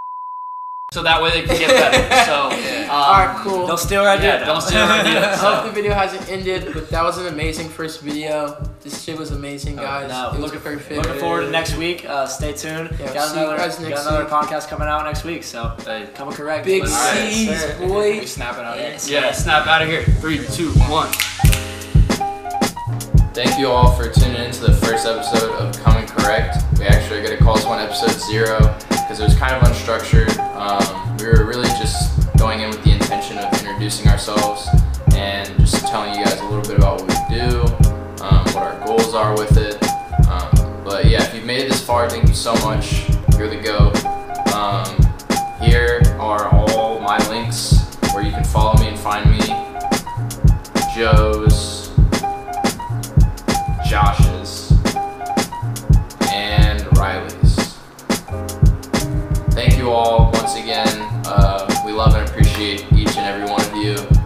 so 0.93 1.03
that 1.03 1.21
way 1.21 1.29
they 1.31 1.41
can 1.45 1.57
get 1.59 1.69
better. 1.69 1.97
So, 2.27 2.49
um, 2.49 2.89
Alright, 2.89 3.35
cool. 3.43 3.67
Don't 3.67 3.77
steal 3.79 4.01
our 4.01 4.07
idea. 4.17 4.39
yeah, 4.39 4.45
don't 4.45 4.61
steal 4.61 4.79
our 4.81 4.89
I 4.89 4.99
ideas. 5.01 5.39
hope 5.41 5.65
the 5.65 5.71
video 5.71 5.93
hasn't 5.93 6.29
ended, 6.29 6.73
but 6.73 6.89
that 6.89 7.03
was 7.03 7.17
an 7.17 7.27
amazing 7.27 7.67
first 7.69 8.01
video. 8.01 8.65
This 8.81 9.03
shit 9.03 9.17
was 9.17 9.31
amazing, 9.31 9.75
guys. 9.75 10.09
no, 10.09 10.29
it 10.29 10.31
was 10.33 10.39
looking- 10.53 10.59
perfect. 10.61 11.05
Looking 11.05 11.19
forward 11.19 11.41
to 11.41 11.49
next 11.51 11.75
week. 11.77 12.05
Uh, 12.05 12.25
stay 12.25 12.53
tuned. 12.53 12.95
Yeah, 12.99 13.13
got 13.13 13.27
see 13.29 13.35
you 13.35 13.41
another, 13.43 13.57
guys 13.57 13.79
next 13.81 14.03
got 14.03 14.07
another 14.07 14.23
week. 14.23 14.33
podcast 14.33 14.67
coming 14.69 14.87
out 14.87 15.03
next 15.05 15.23
week. 15.25 15.43
So 15.43 15.75
Hey, 15.85 16.07
come 16.15 16.31
correct. 16.31 16.65
Big 16.65 16.83
Let's- 16.83 16.95
C's, 17.19 17.47
Yes, 17.47 17.61
sir. 17.77 17.87
boy. 17.87 18.19
We 18.19 18.25
snapping 18.25 18.63
out 18.63 18.77
here. 18.77 18.97
Yeah, 19.07 19.31
snap 19.33 19.67
out 19.67 19.81
of 19.81 19.89
here. 19.89 20.03
Three, 20.21 20.37
two, 20.47 20.69
one. 20.89 21.09
Thank 23.33 23.59
you 23.59 23.67
all 23.69 23.91
for 23.95 24.09
tuning 24.09 24.35
in 24.41 24.51
to 24.51 24.61
the 24.67 24.73
first 24.73 25.05
episode 25.05 25.51
of 25.51 25.77
Comin' 25.83 26.06
Correct. 26.27 26.57
We 26.77 26.85
actually 26.85 27.21
going 27.21 27.37
to 27.37 27.41
call 27.41 27.55
this 27.55 27.65
one 27.65 27.79
episode 27.79 28.11
zero 28.11 28.59
because 28.89 29.21
it 29.21 29.23
was 29.23 29.33
kind 29.35 29.55
of 29.55 29.61
unstructured. 29.63 30.37
Um, 30.57 31.15
we 31.15 31.25
were 31.25 31.45
really 31.45 31.69
just 31.79 32.19
going 32.37 32.59
in 32.59 32.69
with 32.69 32.83
the 32.83 32.91
intention 32.91 33.37
of 33.37 33.45
introducing 33.53 34.09
ourselves 34.09 34.67
and 35.15 35.57
just 35.57 35.87
telling 35.87 36.13
you 36.19 36.25
guys 36.25 36.37
a 36.41 36.43
little 36.43 36.63
bit 36.63 36.79
about 36.79 36.99
what 36.99 37.07
we 37.07 37.37
do, 37.37 37.61
um, 38.21 38.43
what 38.47 38.57
our 38.57 38.85
goals 38.85 39.13
are 39.13 39.37
with 39.37 39.55
it. 39.55 39.81
Um, 40.27 40.83
but 40.83 41.05
yeah, 41.05 41.23
if 41.23 41.33
you've 41.33 41.45
made 41.45 41.61
it 41.61 41.69
this 41.69 41.81
far, 41.81 42.09
thank 42.09 42.27
you 42.27 42.35
so 42.35 42.53
much. 42.55 43.07
You're 43.37 43.47
the 43.47 43.61
go. 43.63 43.93
Um, 44.53 45.63
here 45.65 46.01
are 46.19 46.49
all 46.49 46.99
my 46.99 47.25
links 47.29 47.95
where 48.11 48.21
you 48.21 48.31
can 48.31 48.43
follow 48.43 48.77
me 48.81 48.89
and 48.89 48.99
find 48.99 49.31
me. 49.31 49.39
Joe's, 50.93 51.89
Riley's. 56.97 57.55
Thank 59.51 59.77
you 59.77 59.91
all 59.91 60.31
once 60.33 60.55
again. 60.55 60.87
Uh, 61.25 61.83
we 61.85 61.91
love 61.91 62.15
and 62.15 62.27
appreciate 62.27 62.91
each 62.91 63.15
and 63.17 63.25
every 63.25 63.49
one 63.49 63.61
of 63.61 63.75
you. 63.75 64.16